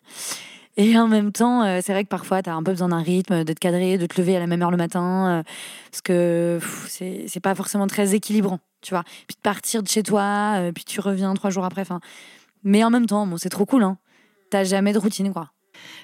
Et 0.76 0.98
en 0.98 1.08
même 1.08 1.32
temps, 1.32 1.64
c'est 1.82 1.92
vrai 1.92 2.04
que 2.04 2.10
parfois, 2.10 2.44
tu 2.44 2.50
as 2.50 2.56
un 2.56 2.64
peu 2.64 2.72
besoin 2.72 2.90
d'un 2.90 3.02
rythme, 3.02 3.44
d'être 3.44 3.60
cadré, 3.60 3.98
de 3.98 4.06
te 4.06 4.20
lever 4.20 4.36
à 4.36 4.40
la 4.40 4.48
même 4.48 4.62
heure 4.62 4.72
le 4.72 4.78
matin. 4.78 5.44
parce 5.92 6.02
que 6.02 6.60
c'est 6.88 7.40
pas 7.40 7.56
forcément 7.56 7.88
très 7.88 8.16
équilibrant, 8.16 8.60
tu 8.82 8.94
vois. 8.94 9.04
Puis 9.28 9.36
de 9.36 9.42
partir 9.42 9.84
de 9.84 9.88
chez 9.88 10.04
toi, 10.04 10.60
puis 10.74 10.84
tu 10.84 11.00
reviens 11.00 11.34
trois 11.36 11.52
jours 11.52 11.66
après. 11.66 11.82
Enfin, 11.82 12.00
mais 12.64 12.84
en 12.84 12.90
même 12.90 13.06
temps, 13.06 13.26
bon, 13.28 13.38
c'est 13.38 13.50
trop 13.50 13.66
cool, 13.66 13.84
hein. 13.84 13.98
T'as 14.50 14.64
jamais 14.64 14.94
de 14.94 15.00
routine, 15.00 15.32
quoi. 15.32 15.52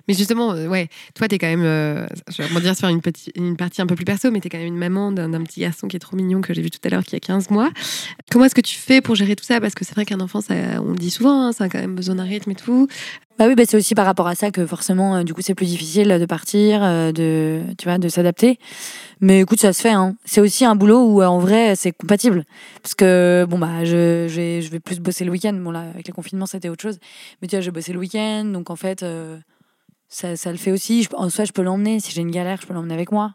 Mais 0.08 0.14
justement, 0.14 0.54
euh, 0.54 0.68
ouais, 0.68 0.90
toi, 1.16 1.28
t'es 1.28 1.38
quand 1.38 1.48
même. 1.48 1.64
euh, 1.64 2.06
je 2.30 2.42
vais 2.42 2.48
rebondir 2.48 2.76
sur 2.76 2.88
une, 2.88 3.58
partie 3.58 3.82
un 3.82 3.88
peu 3.88 3.96
plus 3.96 4.06
perso, 4.06 4.32
mais 4.32 4.40
t'es 4.40 4.50
quand 4.50 4.58
même 4.58 4.68
une 4.68 4.78
maman 4.78 5.12
d'un 5.12 5.30
d'un 5.30 5.44
petit 5.44 5.62
garçon 5.62 5.88
qui 5.88 5.96
est 5.96 6.00
trop 6.00 6.16
mignon 6.16 6.42
que 6.42 6.54
j'ai 6.54 6.62
vu 6.62 6.70
tout 6.70 6.80
à 6.84 6.90
l'heure, 6.90 7.04
qui 7.04 7.16
a 7.16 7.20
15 7.20 7.50
mois. 7.50 7.72
Comment 8.32 8.46
est-ce 8.46 8.56
que 8.56 8.62
tu 8.62 8.78
fais 8.78 9.02
pour 9.02 9.16
gérer 9.16 9.36
tout 9.36 9.46
ça? 9.46 9.62
Parce 9.62 9.76
que 9.76 9.86
c'est 9.86 9.94
vrai 9.96 10.06
qu'un 10.06 10.20
enfant, 10.20 10.42
ça, 10.42 10.54
on 10.82 10.92
le 10.92 10.98
dit 10.98 11.12
souvent, 11.12 11.48
hein, 11.48 11.52
ça 11.52 11.66
a 11.66 11.70
quand 11.70 11.80
même 11.80 11.96
besoin 11.96 12.16
d'un 12.16 12.24
rythme 12.24 12.52
et 12.52 12.56
tout. 12.56 12.88
Bah 13.40 13.48
oui, 13.48 13.56
bah 13.56 13.64
c'est 13.68 13.78
aussi 13.78 13.96
par 13.96 14.06
rapport 14.06 14.28
à 14.28 14.36
ça 14.36 14.52
que 14.52 14.66
forcément, 14.68 15.16
euh, 15.16 15.24
du 15.24 15.34
coup, 15.34 15.42
c'est 15.42 15.56
plus 15.56 15.66
difficile 15.66 16.08
de 16.08 16.26
partir, 16.26 16.84
euh, 16.84 17.12
de, 17.12 17.62
tu 17.80 17.88
vois, 17.88 17.98
de 17.98 18.08
s'adapter. 18.08 18.60
Mais 19.22 19.42
écoute, 19.42 19.60
ça 19.60 19.74
se 19.74 19.82
fait. 19.82 19.90
Hein. 19.90 20.16
C'est 20.24 20.40
aussi 20.42 20.66
un 20.66 20.76
boulot 20.76 21.04
où, 21.04 21.22
euh, 21.22 21.26
en 21.26 21.40
vrai, 21.40 21.76
c'est 21.76 21.92
compatible. 21.92 22.46
Parce 22.84 22.94
que, 22.94 23.46
bon, 23.50 23.58
bah, 23.58 23.86
je, 23.86 24.28
je, 24.30 24.36
vais, 24.36 24.62
je 24.62 24.70
vais 24.70 24.80
plus 24.80 25.00
bosser 25.00 25.26
le 25.26 25.32
week-end. 25.32 25.54
Bon, 25.54 25.72
là, 25.72 25.82
avec 25.94 26.08
le 26.08 26.14
confinement, 26.14 26.46
c'était 26.46 26.70
autre 26.70 26.84
chose. 26.84 27.00
Mais 27.42 27.48
tu 27.48 27.56
vois, 27.56 27.62
je 27.62 27.66
vais 27.66 27.72
bosser 27.72 27.92
le 27.94 28.00
week-end. 28.00 28.46
Donc, 28.46 28.70
en 28.70 28.76
fait, 28.76 29.02
euh, 29.02 29.38
ça, 30.10 30.36
ça 30.36 30.52
le 30.52 30.58
fait 30.58 30.72
aussi. 30.72 31.04
Je, 31.04 31.10
en 31.16 31.30
soi, 31.30 31.46
je 31.46 31.54
peux 31.54 31.64
l'emmener. 31.64 32.00
Si 32.00 32.12
j'ai 32.12 32.22
une 32.22 32.32
galère, 32.32 32.60
je 32.62 32.68
peux 32.68 32.74
l'emmener 32.74 32.94
avec 32.94 33.12
moi. 33.12 33.34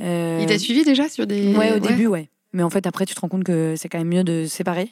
Euh, 0.00 0.38
Il 0.40 0.46
t'a 0.46 0.58
suivi 0.58 0.82
déjà 0.82 1.08
sur 1.08 1.26
des. 1.26 1.54
Ouais, 1.54 1.72
au 1.72 1.78
début, 1.78 2.08
ouais. 2.08 2.30
Mais 2.52 2.62
en 2.62 2.70
fait, 2.70 2.86
après, 2.86 3.06
tu 3.06 3.14
te 3.14 3.20
rends 3.20 3.28
compte 3.28 3.44
que 3.44 3.74
c'est 3.76 3.88
quand 3.88 3.98
même 3.98 4.08
mieux 4.08 4.24
de 4.24 4.46
séparer. 4.46 4.90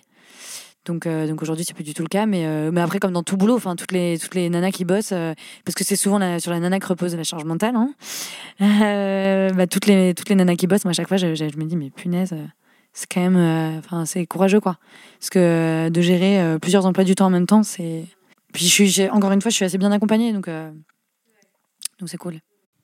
Donc, 0.84 1.06
euh, 1.06 1.28
donc 1.28 1.40
aujourd'hui, 1.42 1.64
c'est 1.64 1.74
plus 1.74 1.84
du 1.84 1.94
tout 1.94 2.02
le 2.02 2.08
cas. 2.08 2.26
Mais, 2.26 2.44
euh, 2.46 2.70
mais 2.72 2.80
après, 2.80 2.98
comme 2.98 3.12
dans 3.12 3.22
tout 3.22 3.36
boulot, 3.36 3.54
enfin, 3.56 3.76
toutes 3.76 3.92
les, 3.92 4.18
toutes 4.18 4.34
les 4.34 4.50
nanas 4.50 4.72
qui 4.72 4.84
bossent, 4.84 5.12
euh, 5.12 5.32
parce 5.64 5.74
que 5.74 5.84
c'est 5.84 5.96
souvent 5.96 6.38
sur 6.38 6.50
la 6.50 6.58
nana 6.60 6.78
que 6.80 6.86
repose 6.86 7.14
la 7.14 7.22
charge 7.22 7.44
mentale, 7.44 7.76
hein, 7.76 7.92
euh, 8.60 9.50
bah, 9.50 9.66
toutes, 9.66 9.86
les, 9.86 10.14
toutes 10.14 10.28
les 10.28 10.34
nanas 10.34 10.56
qui 10.56 10.66
bossent, 10.66 10.84
moi, 10.84 10.90
à 10.90 10.94
chaque 10.94 11.08
fois, 11.08 11.16
je, 11.16 11.34
je- 11.34 11.44
me 11.56 11.64
dis, 11.64 11.76
mais 11.76 11.90
punaise, 11.90 12.34
c'est 12.92 13.06
quand 13.12 13.20
même. 13.20 13.78
Enfin, 13.78 14.04
c'est 14.06 14.26
courageux, 14.26 14.60
quoi. 14.60 14.78
Parce 15.20 15.30
que 15.30 15.88
de 15.88 16.00
gérer 16.00 16.58
plusieurs 16.60 16.84
emplois 16.86 17.04
du 17.04 17.14
temps 17.14 17.26
en 17.26 17.30
même 17.30 17.46
temps, 17.46 17.62
c'est. 17.62 18.04
Puis, 18.52 18.66
je 18.66 18.70
suis, 18.70 19.08
encore 19.10 19.32
une 19.32 19.40
fois, 19.40 19.50
je 19.50 19.56
suis 19.56 19.64
assez 19.64 19.78
bien 19.78 19.92
accompagnée, 19.92 20.32
donc 20.32 20.48
donc 21.98 22.08
c'est 22.08 22.18
cool. 22.18 22.40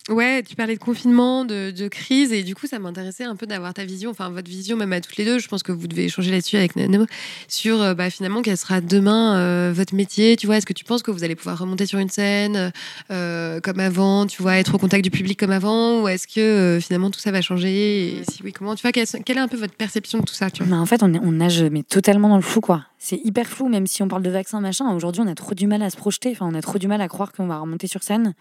Ouais, 0.08 0.42
tu 0.42 0.56
parlais 0.56 0.74
de 0.74 0.80
confinement, 0.80 1.44
de, 1.44 1.88
crise, 1.88 2.32
et 2.32 2.42
du 2.42 2.54
coup, 2.54 2.66
ça 2.66 2.78
m'intéressait 2.78 3.24
un 3.24 3.36
peu 3.36 3.46
d'avoir 3.46 3.74
ta 3.74 3.84
vision, 3.84 4.10
enfin 4.10 4.30
votre 4.30 4.48
vision 4.48 4.76
même 4.76 4.92
à 4.94 5.02
toutes 5.02 5.16
les 5.18 5.24
deux. 5.26 5.38
Je 5.38 5.48
pense 5.48 5.62
que 5.62 5.70
vous 5.70 5.86
devez 5.86 6.04
échanger 6.04 6.30
là-dessus 6.30 6.56
avec 6.56 6.76
Nano 6.76 7.04
sur 7.46 7.82
euh, 7.82 7.92
bah, 7.92 8.08
finalement 8.08 8.40
quel 8.40 8.56
sera 8.56 8.80
demain 8.80 9.36
euh, 9.36 9.72
votre 9.74 9.94
métier. 9.94 10.36
Tu 10.36 10.46
vois, 10.46 10.56
est-ce 10.56 10.66
que 10.66 10.72
tu 10.72 10.84
penses 10.84 11.02
que 11.02 11.10
vous 11.10 11.24
allez 11.24 11.34
pouvoir 11.34 11.58
remonter 11.58 11.84
sur 11.84 11.98
une 11.98 12.08
scène 12.08 12.72
euh, 13.10 13.60
comme 13.60 13.80
avant, 13.80 14.26
tu 14.26 14.40
vois, 14.40 14.56
être 14.56 14.74
au 14.74 14.78
contact 14.78 15.04
du 15.04 15.10
public 15.10 15.38
comme 15.38 15.50
avant, 15.50 16.02
ou 16.02 16.08
est-ce 16.08 16.26
que 16.26 16.78
finalement 16.80 17.10
tout 17.10 17.20
ça 17.20 17.30
va 17.30 17.42
changer 17.42 18.18
Et 18.18 18.22
si 18.30 18.42
oui, 18.42 18.52
comment 18.52 18.74
Tu 18.76 18.82
vois, 18.82 18.92
quelle, 18.92 19.04
est 19.04 19.40
un 19.40 19.48
peu 19.48 19.58
votre 19.58 19.74
perception 19.74 20.20
de 20.20 20.24
tout 20.24 20.34
ça 20.34 20.50
tu 20.50 20.62
vois? 20.62 20.74
Mais 20.74 20.80
en 20.80 20.86
fait, 20.86 21.02
on, 21.02 21.12
on 21.14 21.32
nage 21.32 21.62
mais 21.64 21.82
totalement 21.82 22.30
dans 22.30 22.36
le 22.36 22.42
flou, 22.42 22.62
quoi. 22.62 22.84
C'est 22.98 23.20
hyper 23.24 23.46
flou, 23.46 23.68
même 23.68 23.86
si 23.86 24.02
on 24.02 24.08
parle 24.08 24.22
de 24.22 24.30
vaccin, 24.30 24.60
machin. 24.60 24.92
Aujourd'hui, 24.92 25.22
on 25.24 25.28
a 25.28 25.34
trop 25.34 25.54
du 25.54 25.66
mal 25.66 25.82
à 25.82 25.90
se 25.90 25.96
projeter. 25.96 26.30
Enfin, 26.32 26.48
on 26.50 26.54
a 26.54 26.62
trop 26.62 26.78
du 26.78 26.88
mal 26.88 27.00
à 27.00 27.08
croire 27.08 27.30
qu'on 27.30 27.46
va 27.46 27.58
remonter 27.58 27.86
sur 27.86 28.02
scène. 28.02 28.34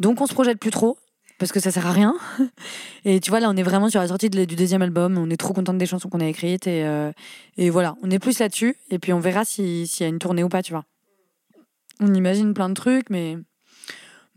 Donc, 0.00 0.20
on 0.20 0.26
se 0.26 0.34
projette 0.34 0.58
plus 0.58 0.70
trop. 0.72 0.98
Parce 1.38 1.52
que 1.52 1.60
ça 1.60 1.70
sert 1.70 1.86
à 1.86 1.92
rien. 1.92 2.14
Et 3.06 3.18
tu 3.18 3.30
vois, 3.30 3.40
là, 3.40 3.48
on 3.48 3.56
est 3.56 3.62
vraiment 3.62 3.88
sur 3.88 3.98
la 4.00 4.08
sortie 4.08 4.28
du 4.28 4.44
deuxième 4.44 4.82
album. 4.82 5.16
On 5.16 5.30
est 5.30 5.38
trop 5.38 5.54
contente 5.54 5.78
des 5.78 5.86
chansons 5.86 6.10
qu'on 6.10 6.20
a 6.20 6.26
écrites. 6.26 6.66
Et, 6.66 6.84
euh, 6.84 7.12
et 7.56 7.70
voilà, 7.70 7.96
on 8.02 8.10
est 8.10 8.18
plus 8.18 8.38
là-dessus. 8.40 8.76
Et 8.90 8.98
puis, 8.98 9.14
on 9.14 9.20
verra 9.20 9.46
si- 9.46 9.86
s'il 9.86 10.04
y 10.04 10.06
a 10.06 10.10
une 10.10 10.18
tournée 10.18 10.42
ou 10.44 10.50
pas, 10.50 10.62
tu 10.62 10.72
vois. 10.72 10.84
On 11.98 12.12
imagine 12.12 12.52
plein 12.52 12.68
de 12.68 12.74
trucs, 12.74 13.08
mais, 13.08 13.38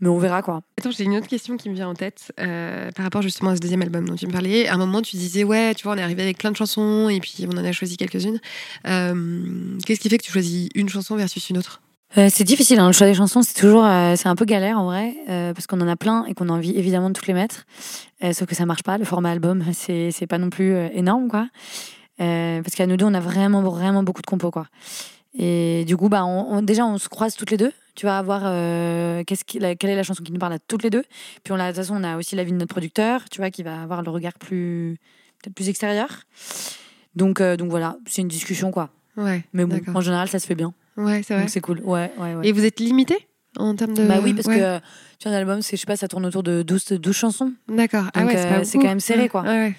mais 0.00 0.08
on 0.08 0.18
verra, 0.18 0.40
quoi. 0.40 0.62
Attends, 0.78 0.90
j'ai 0.92 1.04
une 1.04 1.14
autre 1.16 1.26
question 1.28 1.58
qui 1.58 1.68
me 1.68 1.74
vient 1.74 1.88
en 1.88 1.94
tête 1.94 2.32
euh, 2.40 2.90
par 2.92 3.04
rapport 3.04 3.20
justement 3.20 3.50
à 3.50 3.56
ce 3.56 3.60
deuxième 3.60 3.82
album 3.82 4.08
dont 4.08 4.14
tu 4.16 4.26
me 4.26 4.32
parlais. 4.32 4.66
À 4.66 4.74
un 4.74 4.78
moment, 4.78 5.02
tu 5.02 5.16
disais, 5.16 5.44
ouais, 5.44 5.74
tu 5.74 5.82
vois, 5.84 5.92
on 5.94 5.98
est 5.98 6.02
arrivé 6.02 6.22
avec 6.22 6.38
plein 6.38 6.52
de 6.52 6.56
chansons 6.56 7.10
et 7.10 7.20
puis 7.20 7.44
on 7.46 7.52
en 7.58 7.64
a 7.64 7.72
choisi 7.72 7.98
quelques-unes. 7.98 8.40
Euh, 8.86 9.78
Qu'est-ce 9.84 10.00
qui 10.00 10.08
fait 10.08 10.16
que 10.16 10.24
tu 10.24 10.32
choisis 10.32 10.70
une 10.74 10.88
chanson 10.88 11.16
versus 11.16 11.50
une 11.50 11.58
autre? 11.58 11.82
Euh, 12.16 12.28
c'est 12.30 12.44
difficile, 12.44 12.78
hein, 12.78 12.86
le 12.86 12.92
choix 12.92 13.06
des 13.08 13.14
chansons, 13.14 13.42
c'est 13.42 13.54
toujours, 13.58 13.84
euh, 13.84 14.14
c'est 14.16 14.28
un 14.28 14.36
peu 14.36 14.44
galère 14.44 14.78
en 14.78 14.84
vrai, 14.84 15.16
euh, 15.28 15.52
parce 15.52 15.66
qu'on 15.66 15.80
en 15.80 15.88
a 15.88 15.96
plein 15.96 16.24
et 16.26 16.34
qu'on 16.34 16.48
a 16.48 16.52
envie 16.52 16.70
évidemment 16.76 17.08
de 17.08 17.14
toutes 17.14 17.26
les 17.26 17.34
mettre, 17.34 17.64
sauf 18.32 18.46
que 18.46 18.54
ça 18.54 18.66
marche 18.66 18.84
pas. 18.84 18.98
Le 18.98 19.04
format 19.04 19.30
album, 19.32 19.64
c'est 19.72 20.10
c'est 20.12 20.26
pas 20.28 20.38
non 20.38 20.50
plus 20.50 20.76
énorme, 20.94 21.28
quoi. 21.28 21.48
Parce 22.18 22.74
qu'à 22.76 22.86
nous 22.86 22.96
deux, 22.96 23.04
on 23.04 23.14
a 23.14 23.20
vraiment, 23.20 23.62
vraiment 23.62 24.02
beaucoup 24.04 24.22
de 24.22 24.26
compos, 24.26 24.50
quoi. 24.52 24.68
Et 25.36 25.84
du 25.86 25.96
coup, 25.96 26.08
bah, 26.08 26.24
on, 26.24 26.58
on- 26.58 26.62
déjà, 26.62 26.86
on 26.86 26.96
se 26.98 27.08
croise 27.08 27.34
toutes 27.34 27.50
les 27.50 27.56
deux. 27.56 27.72
Tu 27.96 28.06
vas 28.06 28.22
voir 28.22 28.42
euh, 28.44 29.24
qu'est-ce 29.24 29.44
qui, 29.44 29.58
la- 29.58 29.74
quelle 29.74 29.90
est 29.90 29.96
la 29.96 30.04
chanson 30.04 30.22
qui 30.22 30.30
nous 30.30 30.38
parle 30.38 30.52
à 30.52 30.58
toutes 30.60 30.84
les 30.84 30.90
deux. 30.90 31.02
Puis 31.42 31.52
on 31.52 31.56
a, 31.58 31.64
de 31.64 31.68
toute 31.76 31.76
façon, 31.84 31.96
on 32.00 32.04
a 32.04 32.16
aussi 32.16 32.36
l'avis 32.36 32.52
de 32.52 32.56
notre 32.56 32.72
producteur, 32.72 33.28
tu 33.28 33.38
vois, 33.38 33.50
qui 33.50 33.64
va 33.64 33.82
avoir 33.82 34.02
le 34.02 34.10
regard 34.12 34.34
plus, 34.34 34.96
peut-être 35.42 35.54
plus 35.56 35.68
extérieur. 35.68 36.08
Donc, 37.16 37.42
donc 37.42 37.68
voilà, 37.70 37.96
c'est 38.06 38.22
une 38.22 38.28
discussion, 38.28 38.70
quoi. 38.70 38.90
Ouais. 39.16 39.42
Mais 39.52 39.64
bon, 39.64 39.74
en 39.96 40.00
général, 40.00 40.28
ça 40.28 40.38
se 40.38 40.46
fait 40.46 40.54
bien. 40.54 40.72
Ouais, 40.96 41.22
c'est 41.22 41.34
vrai. 41.34 41.42
Donc 41.44 41.50
c'est 41.50 41.60
cool. 41.60 41.80
Ouais, 41.84 42.10
ouais, 42.18 42.34
ouais. 42.36 42.46
Et 42.48 42.52
vous 42.52 42.64
êtes 42.64 42.80
limité 42.80 43.16
en 43.58 43.74
termes 43.76 43.94
de. 43.94 44.06
Bah 44.06 44.20
oui, 44.22 44.32
parce 44.34 44.46
Ouais. 44.48 44.58
que 44.58 44.78
tu 45.18 45.28
vois, 45.28 45.32
un 45.36 45.38
album, 45.40 45.62
c'est, 45.62 45.76
je 45.76 45.80
sais 45.80 45.86
pas, 45.86 45.96
ça 45.96 46.08
tourne 46.08 46.26
autour 46.26 46.42
de 46.42 46.62
12, 46.62 46.84
12 46.92 47.14
chansons. 47.16 47.52
D'accord. 47.68 48.04
Ah 48.14 48.24
ouais, 48.24 48.36
euh, 48.36 48.60
c'est 48.64 48.78
quand 48.78 48.84
même 48.84 49.00
serré, 49.00 49.28
quoi. 49.28 49.42
Ouais. 49.42 49.74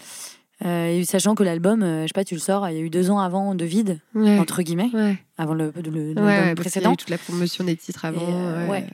Euh, 0.65 1.03
sachant 1.03 1.35
que 1.35 1.43
l'album, 1.43 1.83
euh, 1.83 2.03
je 2.03 2.07
sais 2.07 2.13
pas, 2.13 2.23
tu 2.23 2.33
le 2.33 2.39
sors, 2.39 2.67
il 2.69 2.75
y 2.75 2.77
a 2.77 2.81
eu 2.81 2.89
deux 2.89 3.11
ans 3.11 3.19
avant 3.19 3.55
de 3.55 3.65
vide, 3.65 3.99
entre 4.15 4.61
guillemets, 4.61 4.89
avant 5.37 5.53
le, 5.53 5.73
le- 5.75 5.81
qu'il 6.13 6.23
y 6.23 6.29
a 6.29 6.55
précédent. 6.55 6.93
eu 6.93 6.97
toute 6.97 7.09
la 7.09 7.17
promotion 7.17 7.65
des 7.65 7.75
titres 7.75 8.05
avant. 8.05 8.21
Et, 8.21 8.33
euh, 8.33 8.67
ouais. 8.67 8.85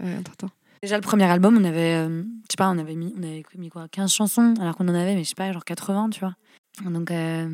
Déjà, 0.82 0.96
le 0.96 1.02
premier 1.02 1.26
album, 1.26 1.56
on 1.60 1.64
avait, 1.64 1.94
euh, 1.94 2.24
je 2.24 2.48
sais 2.50 2.58
pas, 2.58 2.68
on 2.72 2.80
avait 2.80 2.96
mis, 2.96 3.14
on 3.16 3.22
avait 3.22 3.44
mis 3.60 3.70
quoi, 3.70 3.86
15 3.92 4.12
chansons, 4.12 4.56
alors 4.60 4.76
qu'on 4.76 4.88
en 4.88 4.96
avait, 4.96 5.14
mais 5.14 5.24
je 5.24 5.30
sais 5.30 5.36
pas, 5.36 5.52
genre 5.52 5.64
80, 5.64 6.10
tu 6.10 6.20
vois. 6.22 6.34
Donc, 6.86 7.12
euh, 7.12 7.48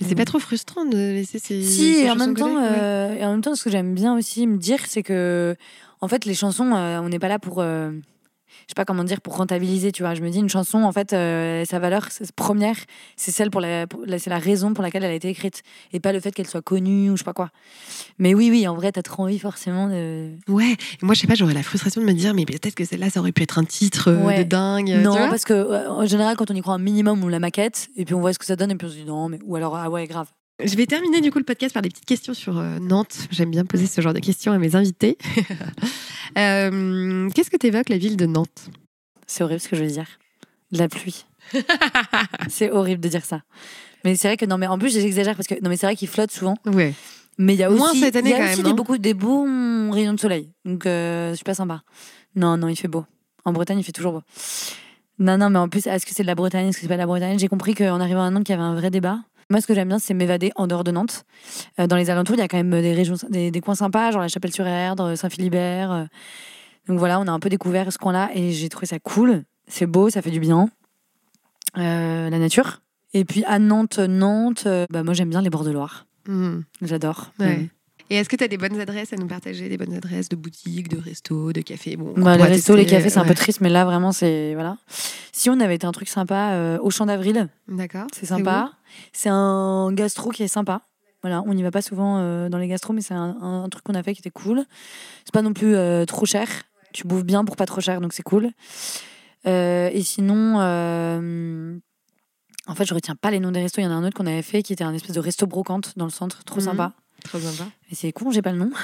Mais 0.00 0.06
c'est 0.06 0.14
pas 0.14 0.24
trop 0.24 0.38
frustrant 0.38 0.84
de 0.84 0.96
laisser 0.96 1.38
ces. 1.38 1.62
Si, 1.62 1.94
ces 1.94 2.00
et 2.00 2.10
en 2.10 2.16
même 2.16 2.34
temps, 2.34 2.56
euh, 2.56 3.14
et 3.14 3.24
en 3.24 3.32
même 3.32 3.42
temps, 3.42 3.54
ce 3.54 3.62
que 3.62 3.70
j'aime 3.70 3.94
bien 3.94 4.16
aussi 4.16 4.46
me 4.46 4.56
dire, 4.56 4.80
c'est 4.86 5.02
que, 5.02 5.56
en 6.00 6.08
fait, 6.08 6.24
les 6.24 6.34
chansons, 6.34 6.74
euh, 6.74 6.98
on 7.00 7.08
n'est 7.08 7.18
pas 7.18 7.28
là 7.28 7.38
pour, 7.38 7.60
euh, 7.60 7.92
je 8.66 8.72
sais 8.72 8.74
pas 8.74 8.84
comment 8.84 9.04
dire, 9.04 9.20
pour 9.20 9.36
rentabiliser, 9.36 9.92
tu 9.92 10.02
vois. 10.02 10.14
Je 10.14 10.22
me 10.22 10.28
dis, 10.30 10.38
une 10.40 10.48
chanson, 10.48 10.82
en 10.82 10.90
fait, 10.90 11.12
euh, 11.12 11.64
sa 11.64 11.78
valeur 11.78 12.08
première, 12.34 12.76
c'est 13.16 13.30
celle 13.30 13.50
pour 13.50 13.60
la, 13.60 13.86
c'est 14.18 14.28
la 14.30 14.38
raison 14.40 14.74
pour 14.74 14.82
laquelle 14.82 15.04
elle 15.04 15.12
a 15.12 15.14
été 15.14 15.28
écrite, 15.28 15.62
et 15.92 16.00
pas 16.00 16.12
le 16.12 16.18
fait 16.18 16.32
qu'elle 16.32 16.48
soit 16.48 16.62
connue 16.62 17.10
ou 17.10 17.16
je 17.16 17.18
sais 17.20 17.24
pas 17.24 17.32
quoi. 17.32 17.50
Mais 18.18 18.34
oui, 18.34 18.50
oui, 18.50 18.66
en 18.66 18.74
vrai, 18.74 18.90
t'as 18.90 19.02
trop 19.02 19.22
envie 19.22 19.38
forcément 19.38 19.88
de. 19.88 20.32
Ouais, 20.48 20.72
et 20.72 21.04
moi 21.04 21.14
je 21.14 21.20
sais 21.20 21.28
pas, 21.28 21.34
j'aurais 21.36 21.54
la 21.54 21.62
frustration 21.62 22.00
de 22.00 22.06
me 22.06 22.12
dire, 22.12 22.34
mais 22.34 22.44
peut-être 22.44 22.74
que 22.74 22.84
celle-là 22.84 23.08
ça 23.08 23.20
aurait 23.20 23.30
pu 23.32 23.42
être 23.44 23.58
un 23.60 23.64
titre 23.64 24.10
euh, 24.10 24.24
Ouais. 24.24 24.38
de 24.38 24.42
dingue. 24.48 24.86
tu 24.92 24.98
non, 24.98 25.12
vois 25.16 25.28
parce 25.28 25.44
que 25.44 25.52
euh, 25.54 25.88
en 25.88 26.04
général, 26.06 26.36
quand 26.36 26.50
on 26.50 26.54
y 26.54 26.60
croit 26.60 26.74
un 26.74 26.78
minimum, 26.78 27.22
on 27.22 27.28
la 27.28 27.38
maquette, 27.38 27.88
et 27.96 28.04
puis 28.04 28.14
on 28.16 28.20
voit 28.20 28.32
ce 28.32 28.38
que 28.40 28.46
ça 28.46 28.56
donne, 28.56 28.72
et 28.72 28.74
puis 28.74 28.88
on 28.88 28.90
se 28.90 28.96
dit 28.96 29.04
non, 29.04 29.28
mais 29.28 29.38
ou 29.44 29.54
alors 29.54 29.76
ah 29.76 29.88
ouais, 29.90 30.06
grave. 30.08 30.26
Je 30.62 30.74
vais 30.74 30.86
terminer 30.86 31.20
du 31.20 31.30
coup 31.30 31.38
le 31.38 31.44
podcast 31.44 31.74
par 31.74 31.82
des 31.82 31.90
petites 31.90 32.06
questions 32.06 32.32
sur 32.32 32.56
euh, 32.58 32.78
Nantes. 32.78 33.28
J'aime 33.30 33.50
bien 33.50 33.66
poser 33.66 33.86
ce 33.86 34.00
genre 34.00 34.14
de 34.14 34.20
questions 34.20 34.52
à 34.52 34.58
mes 34.58 34.74
invités. 34.76 35.18
Euh, 36.36 37.30
Qu'est-ce 37.30 37.48
que 37.48 37.56
t'évoques 37.56 37.88
la 37.88 37.96
ville 37.96 38.16
de 38.18 38.26
Nantes? 38.26 38.68
C'est 39.26 39.42
horrible 39.42 39.60
ce 39.60 39.68
que 39.68 39.76
je 39.76 39.84
veux 39.84 39.90
dire. 39.90 40.06
De 40.70 40.78
la 40.78 40.88
pluie. 40.88 41.24
c'est 42.48 42.70
horrible 42.70 43.00
de 43.00 43.08
dire 43.08 43.24
ça. 43.24 43.42
Mais 44.04 44.16
c'est 44.16 44.28
vrai 44.28 44.36
que 44.36 44.44
non, 44.44 44.58
mais 44.58 44.66
en 44.66 44.76
plus 44.76 44.92
j'exagère 44.92 45.34
parce 45.34 45.46
que 45.46 45.54
non, 45.54 45.70
mais 45.70 45.78
c'est 45.78 45.86
vrai 45.86 45.96
qu'il 45.96 46.08
flotte 46.08 46.32
souvent. 46.32 46.58
Ouais. 46.66 46.92
Mais 47.38 47.54
il 47.54 47.60
y 47.60 47.62
a 47.62 47.70
aussi, 47.70 47.78
Moins 47.78 47.94
cette 47.94 48.16
année, 48.16 48.30
y 48.30 48.34
a 48.34 48.38
quand 48.38 48.44
aussi 48.44 48.56
même, 48.56 48.64
des, 48.64 48.70
hein. 48.70 48.74
beaucoup, 48.74 48.98
des 48.98 49.14
bons 49.14 49.90
rayons 49.92 50.12
de 50.12 50.20
soleil. 50.20 50.52
Donc 50.66 50.84
euh, 50.84 51.34
pas 51.42 51.54
sympa. 51.54 51.82
Non, 52.34 52.58
non, 52.58 52.68
il 52.68 52.76
fait 52.76 52.88
beau. 52.88 53.06
En 53.46 53.52
Bretagne, 53.52 53.78
il 53.78 53.84
fait 53.84 53.92
toujours 53.92 54.12
beau. 54.12 54.22
Non, 55.18 55.38
non, 55.38 55.48
mais 55.48 55.60
en 55.60 55.68
plus, 55.70 55.86
est-ce 55.86 56.04
que 56.04 56.12
c'est 56.12 56.24
de 56.24 56.26
la 56.26 56.34
Bretagne, 56.34 56.66
est-ce 56.68 56.76
que 56.76 56.82
c'est 56.82 56.88
pas 56.88 56.94
de 56.96 57.00
la 57.00 57.06
Bretagne? 57.06 57.38
J'ai 57.38 57.48
compris 57.48 57.74
qu'en 57.74 58.00
arrivant 58.00 58.24
à 58.24 58.30
Nantes, 58.30 58.44
qu'il 58.44 58.52
y 58.54 58.58
avait 58.58 58.66
un 58.66 58.74
vrai 58.74 58.90
débat. 58.90 59.20
Moi, 59.50 59.60
ce 59.60 59.66
que 59.66 59.74
j'aime 59.74 59.88
bien, 59.88 59.98
c'est 59.98 60.14
m'évader 60.14 60.50
en 60.56 60.66
dehors 60.66 60.82
de 60.84 60.90
Nantes. 60.90 61.24
Euh, 61.78 61.86
dans 61.86 61.96
les 61.96 62.10
alentours, 62.10 62.34
il 62.34 62.40
y 62.40 62.42
a 62.42 62.48
quand 62.48 62.56
même 62.56 62.70
des 62.82 62.92
régions, 62.94 63.14
des, 63.30 63.50
des 63.50 63.60
coins 63.60 63.74
sympas, 63.76 64.10
genre 64.10 64.20
la 64.22 64.28
Chapelle-sur-Erdre, 64.28 65.14
Saint-Philibert. 65.14 65.92
euh. 65.92 66.04
Donc 66.88 66.98
voilà, 66.98 67.18
on 67.20 67.26
a 67.26 67.30
un 67.32 67.40
peu 67.40 67.48
découvert 67.48 67.92
ce 67.92 67.98
coin-là 67.98 68.30
et 68.34 68.52
j'ai 68.52 68.68
trouvé 68.68 68.86
ça 68.86 68.98
cool. 68.98 69.44
C'est 69.68 69.86
beau, 69.86 70.10
ça 70.10 70.22
fait 70.22 70.30
du 70.30 70.40
bien. 70.40 70.68
Euh, 71.76 72.30
la 72.30 72.38
nature. 72.38 72.80
Et 73.12 73.24
puis 73.24 73.44
à 73.44 73.58
Nantes, 73.58 73.98
Nantes, 73.98 74.64
euh, 74.66 74.86
bah, 74.90 75.02
moi 75.02 75.14
j'aime 75.14 75.30
bien 75.30 75.42
les 75.42 75.50
bords 75.50 75.64
de 75.64 75.70
Loire. 75.70 76.06
Mhm. 76.28 76.64
J'adore. 76.82 77.32
Ouais. 77.38 77.68
Et 78.08 78.16
est-ce 78.16 78.28
que 78.28 78.36
tu 78.36 78.44
as 78.44 78.48
des 78.48 78.56
bonnes 78.56 78.78
adresses 78.80 79.12
à 79.12 79.16
nous 79.16 79.26
partager 79.26 79.68
Des 79.68 79.76
bonnes 79.76 79.94
adresses 79.94 80.28
de 80.28 80.36
boutiques, 80.36 80.88
de 80.88 80.98
restos, 80.98 81.52
de 81.52 81.60
cafés? 81.60 81.96
Bon, 81.96 82.12
Bah, 82.16 82.36
les 82.36 82.44
restos, 82.44 82.76
les 82.76 82.86
cafés, 82.86 83.10
c'est 83.10 83.18
un 83.18 83.22
ouais. 83.22 83.28
peu 83.28 83.34
triste, 83.34 83.60
mais 83.60 83.68
là, 83.68 83.84
vraiment, 83.84 84.12
c'est. 84.12 84.54
Voilà. 84.54 84.76
Si 85.32 85.50
on 85.50 85.58
avait 85.60 85.74
été 85.74 85.86
un 85.86 85.92
truc 85.92 86.08
sympa 86.08 86.52
euh, 86.52 86.78
au 86.80 86.90
Champ 86.90 87.06
d'Avril, 87.06 87.48
D'accord. 87.68 88.06
c'est 88.14 88.26
sympa. 88.26 88.72
C'est 89.12 89.28
un 89.28 89.92
gastro 89.92 90.30
qui 90.30 90.42
est 90.44 90.48
sympa. 90.48 90.82
Voilà, 91.22 91.42
on 91.46 91.54
n'y 91.54 91.62
va 91.64 91.72
pas 91.72 91.82
souvent 91.82 92.18
euh, 92.20 92.48
dans 92.48 92.58
les 92.58 92.68
gastros, 92.68 92.94
mais 92.94 93.00
c'est 93.02 93.14
un, 93.14 93.36
un- 93.40 93.64
un 93.64 93.68
truc 93.68 93.82
qu'on 93.82 93.94
a 93.94 94.02
fait 94.02 94.14
qui 94.14 94.20
était 94.20 94.30
cool. 94.30 94.62
C'est 95.24 95.32
pas 95.34 95.42
non 95.42 95.52
plus 95.52 95.74
euh, 95.74 96.04
trop 96.04 96.26
cher. 96.26 96.46
Tu 96.92 97.06
bouffes 97.06 97.24
bien 97.24 97.44
pour 97.44 97.56
pas 97.56 97.66
trop 97.66 97.80
cher, 97.80 98.00
donc 98.00 98.12
c'est 98.12 98.22
cool. 98.22 98.50
Euh, 99.46 99.90
et 99.92 100.02
sinon, 100.02 100.60
euh, 100.60 101.76
en 102.68 102.74
fait, 102.76 102.84
je 102.84 102.94
retiens 102.94 103.16
pas 103.16 103.30
les 103.32 103.40
noms 103.40 103.50
des 103.50 103.60
restos. 103.62 103.80
Il 103.80 103.84
y 103.84 103.86
en 103.88 103.90
a 103.90 103.94
un 103.94 104.04
autre 104.04 104.16
qu'on 104.16 104.26
avait 104.26 104.42
fait 104.42 104.62
qui 104.62 104.72
était 104.72 104.84
un 104.84 104.94
espèce 104.94 105.12
de 105.16 105.20
resto 105.20 105.46
brocante 105.46 105.94
dans 105.96 106.04
le 106.04 106.10
centre, 106.12 106.44
trop 106.44 106.60
Mhm. 106.60 106.64
sympa. 106.66 106.92
Trop 107.24 107.38
sympa. 107.38 107.70
C'est 107.92 108.12
con, 108.12 108.30
j'ai 108.30 108.42
pas 108.42 108.52
le 108.52 108.58
nom. 108.58 108.70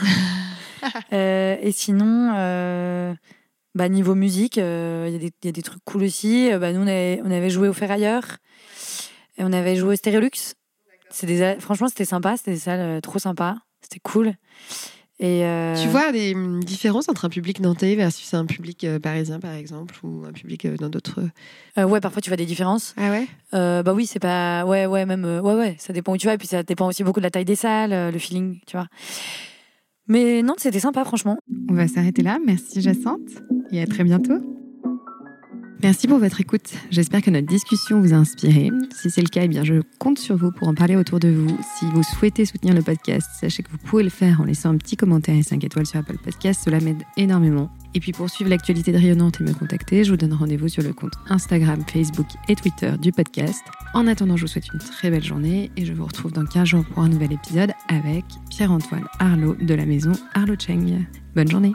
Euh, 1.13 1.57
et 1.61 1.71
sinon, 1.71 2.35
euh, 2.35 3.15
bah, 3.75 3.89
niveau 3.89 4.15
musique, 4.15 4.59
euh, 4.59 5.09
il 5.11 5.23
il 5.23 5.31
y 5.45 5.49
a 5.49 5.53
des 5.53 5.63
trucs 5.63 5.83
cool 5.85 6.03
aussi. 6.03 6.53
Euh, 6.53 6.59
bah, 6.59 6.73
nous, 6.73 6.83
on 6.83 7.31
avait, 7.31 7.51
joué 7.51 7.69
au 7.69 7.73
Ferrailleur. 7.73 8.23
Et 9.39 9.45
on 9.45 9.53
avait 9.53 9.77
joué 9.77 9.95
au 9.95 9.97
Stéréolux. 9.97 10.55
Des, 11.23 11.57
franchement, 11.59 11.89
c'était 11.89 12.05
sympa. 12.05 12.37
C'était 12.37 12.53
des 12.53 12.59
salles 12.59 12.81
euh, 12.81 13.01
trop 13.01 13.19
sympas. 13.19 13.57
C'était 13.81 14.01
cool. 14.01 14.35
Et 15.21 15.45
euh, 15.45 15.81
Tu 15.81 15.89
vois 15.89 16.11
des 16.11 16.35
différences 16.65 17.09
entre 17.09 17.27
un 17.27 17.29
public 17.29 17.61
nantais 17.61 17.95
versus 17.95 18.35
un 18.35 18.45
public 18.45 18.83
euh, 18.85 18.99
parisien, 18.99 19.39
par 19.39 19.53
exemple, 19.53 19.95
ou 20.03 20.25
un 20.27 20.33
public 20.33 20.65
euh, 20.65 20.77
dans 20.77 20.89
d'autres. 20.89 21.21
euh, 21.79 21.85
ouais, 21.85 22.01
parfois 22.01 22.21
tu 22.23 22.31
vois 22.31 22.37
des 22.37 22.47
différences. 22.47 22.95
Ah 22.97 23.11
ouais? 23.11 23.27
Euh, 23.55 23.83
bah 23.85 23.93
oui, 23.95 24.07
c'est 24.07 24.19
pas. 24.19 24.65
Ouais, 24.65 24.87
ouais, 24.87 25.07
même. 25.07 25.25
euh, 25.25 25.41
ouais, 25.41 25.55
ouais, 25.55 25.77
ça 25.79 25.93
dépend 25.93 26.13
où 26.15 26.17
tu 26.17 26.27
vas. 26.27 26.35
Et 26.35 26.39
puis 26.39 26.49
ça 26.49 26.63
dépend 26.65 26.89
aussi 26.89 27.05
beaucoup 27.05 27.21
de 27.21 27.25
la 27.25 27.31
taille 27.31 27.45
des 27.45 27.55
salles, 27.57 27.93
euh, 27.93 28.11
le 28.11 28.19
feeling, 28.19 28.59
tu 28.67 28.77
vois. 28.77 28.89
Mais 30.09 30.43
non, 30.43 30.55
c'était 30.59 30.81
sympa, 30.81 31.05
franchement. 31.05 31.39
On 31.71 31.75
va 31.75 31.87
s'arrêter 31.87 32.23
là. 32.23 32.39
Merci 32.45 32.81
Jacinthe 32.83 33.21
et 33.71 33.81
à 33.81 33.87
très 33.87 34.03
bientôt. 34.05 34.41
Merci 35.83 36.07
pour 36.07 36.21
votre 36.21 36.41
écoute. 36.41 36.75
J'espère 36.93 37.23
que 37.23 37.31
notre 37.31 37.49
discussion 37.49 38.01
vous 38.01 38.13
a 38.13 38.17
inspiré. 38.17 38.71
Si 38.95 39.11
c'est 39.11 39.21
le 39.21 39.29
cas, 39.29 39.43
eh 39.43 39.49
bien, 39.49 39.65
je 39.65 39.83
compte 39.99 40.19
sur 40.19 40.37
vous 40.37 40.53
pour 40.53 40.69
en 40.69 40.75
parler 40.75 40.95
autour 40.95 41.19
de 41.19 41.29
vous. 41.29 41.59
Si 41.77 41.87
vous 41.87 42.05
souhaitez 42.05 42.45
soutenir 42.45 42.73
le 42.73 42.83
podcast, 42.83 43.29
sachez 43.41 43.65
que 43.65 43.71
vous 43.71 43.79
pouvez 43.79 44.05
le 44.05 44.09
faire 44.09 44.41
en 44.41 44.45
laissant 44.45 44.71
un 44.71 44.77
petit 44.77 44.97
commentaire 44.97 45.35
et 45.35 45.43
5 45.43 45.65
étoiles 45.65 45.87
sur 45.87 45.99
Apple 45.99 46.19
Podcast. 46.23 46.63
Cela 46.65 46.79
m'aide 46.79 47.03
énormément. 47.17 47.69
Et 47.95 48.01
puis 48.01 48.13
pour 48.13 48.31
suivre 48.31 48.49
l'actualité 48.49 48.93
de 48.93 48.99
Rayonnante 48.99 49.41
et 49.41 49.45
me 49.45 49.53
contacter, 49.53 50.05
je 50.05 50.13
vous 50.13 50.17
donne 50.17 50.35
rendez-vous 50.35 50.69
sur 50.69 50.85
le 50.85 50.93
compte 50.93 51.15
Instagram, 51.29 51.83
Facebook 51.93 52.29
et 52.49 52.55
Twitter 52.55 52.93
du 53.01 53.11
podcast 53.11 53.65
En 53.93 54.07
attendant, 54.07 54.37
je 54.37 54.43
vous 54.43 54.49
souhaite 54.49 54.73
une 54.73 54.79
très 54.79 55.11
belle 55.11 55.25
journée 55.25 55.73
et 55.77 55.85
je 55.85 55.93
vous 55.93 56.07
retrouve 56.07 56.33
dans 56.33 56.47
15 56.47 56.69
jours 56.69 56.85
pour 56.85 57.03
un 57.03 57.09
nouvel 57.09 57.33
épisode 57.33 57.73
avec 57.89 58.25
Pierre-Antoine 58.51 59.07
Arlot 59.19 59.57
de 59.61 59.75
la 59.75 59.85
maison 59.85 60.13
Arlo 60.35 60.55
Cheng. 60.57 61.05
Bonne 61.35 61.51
journée 61.51 61.73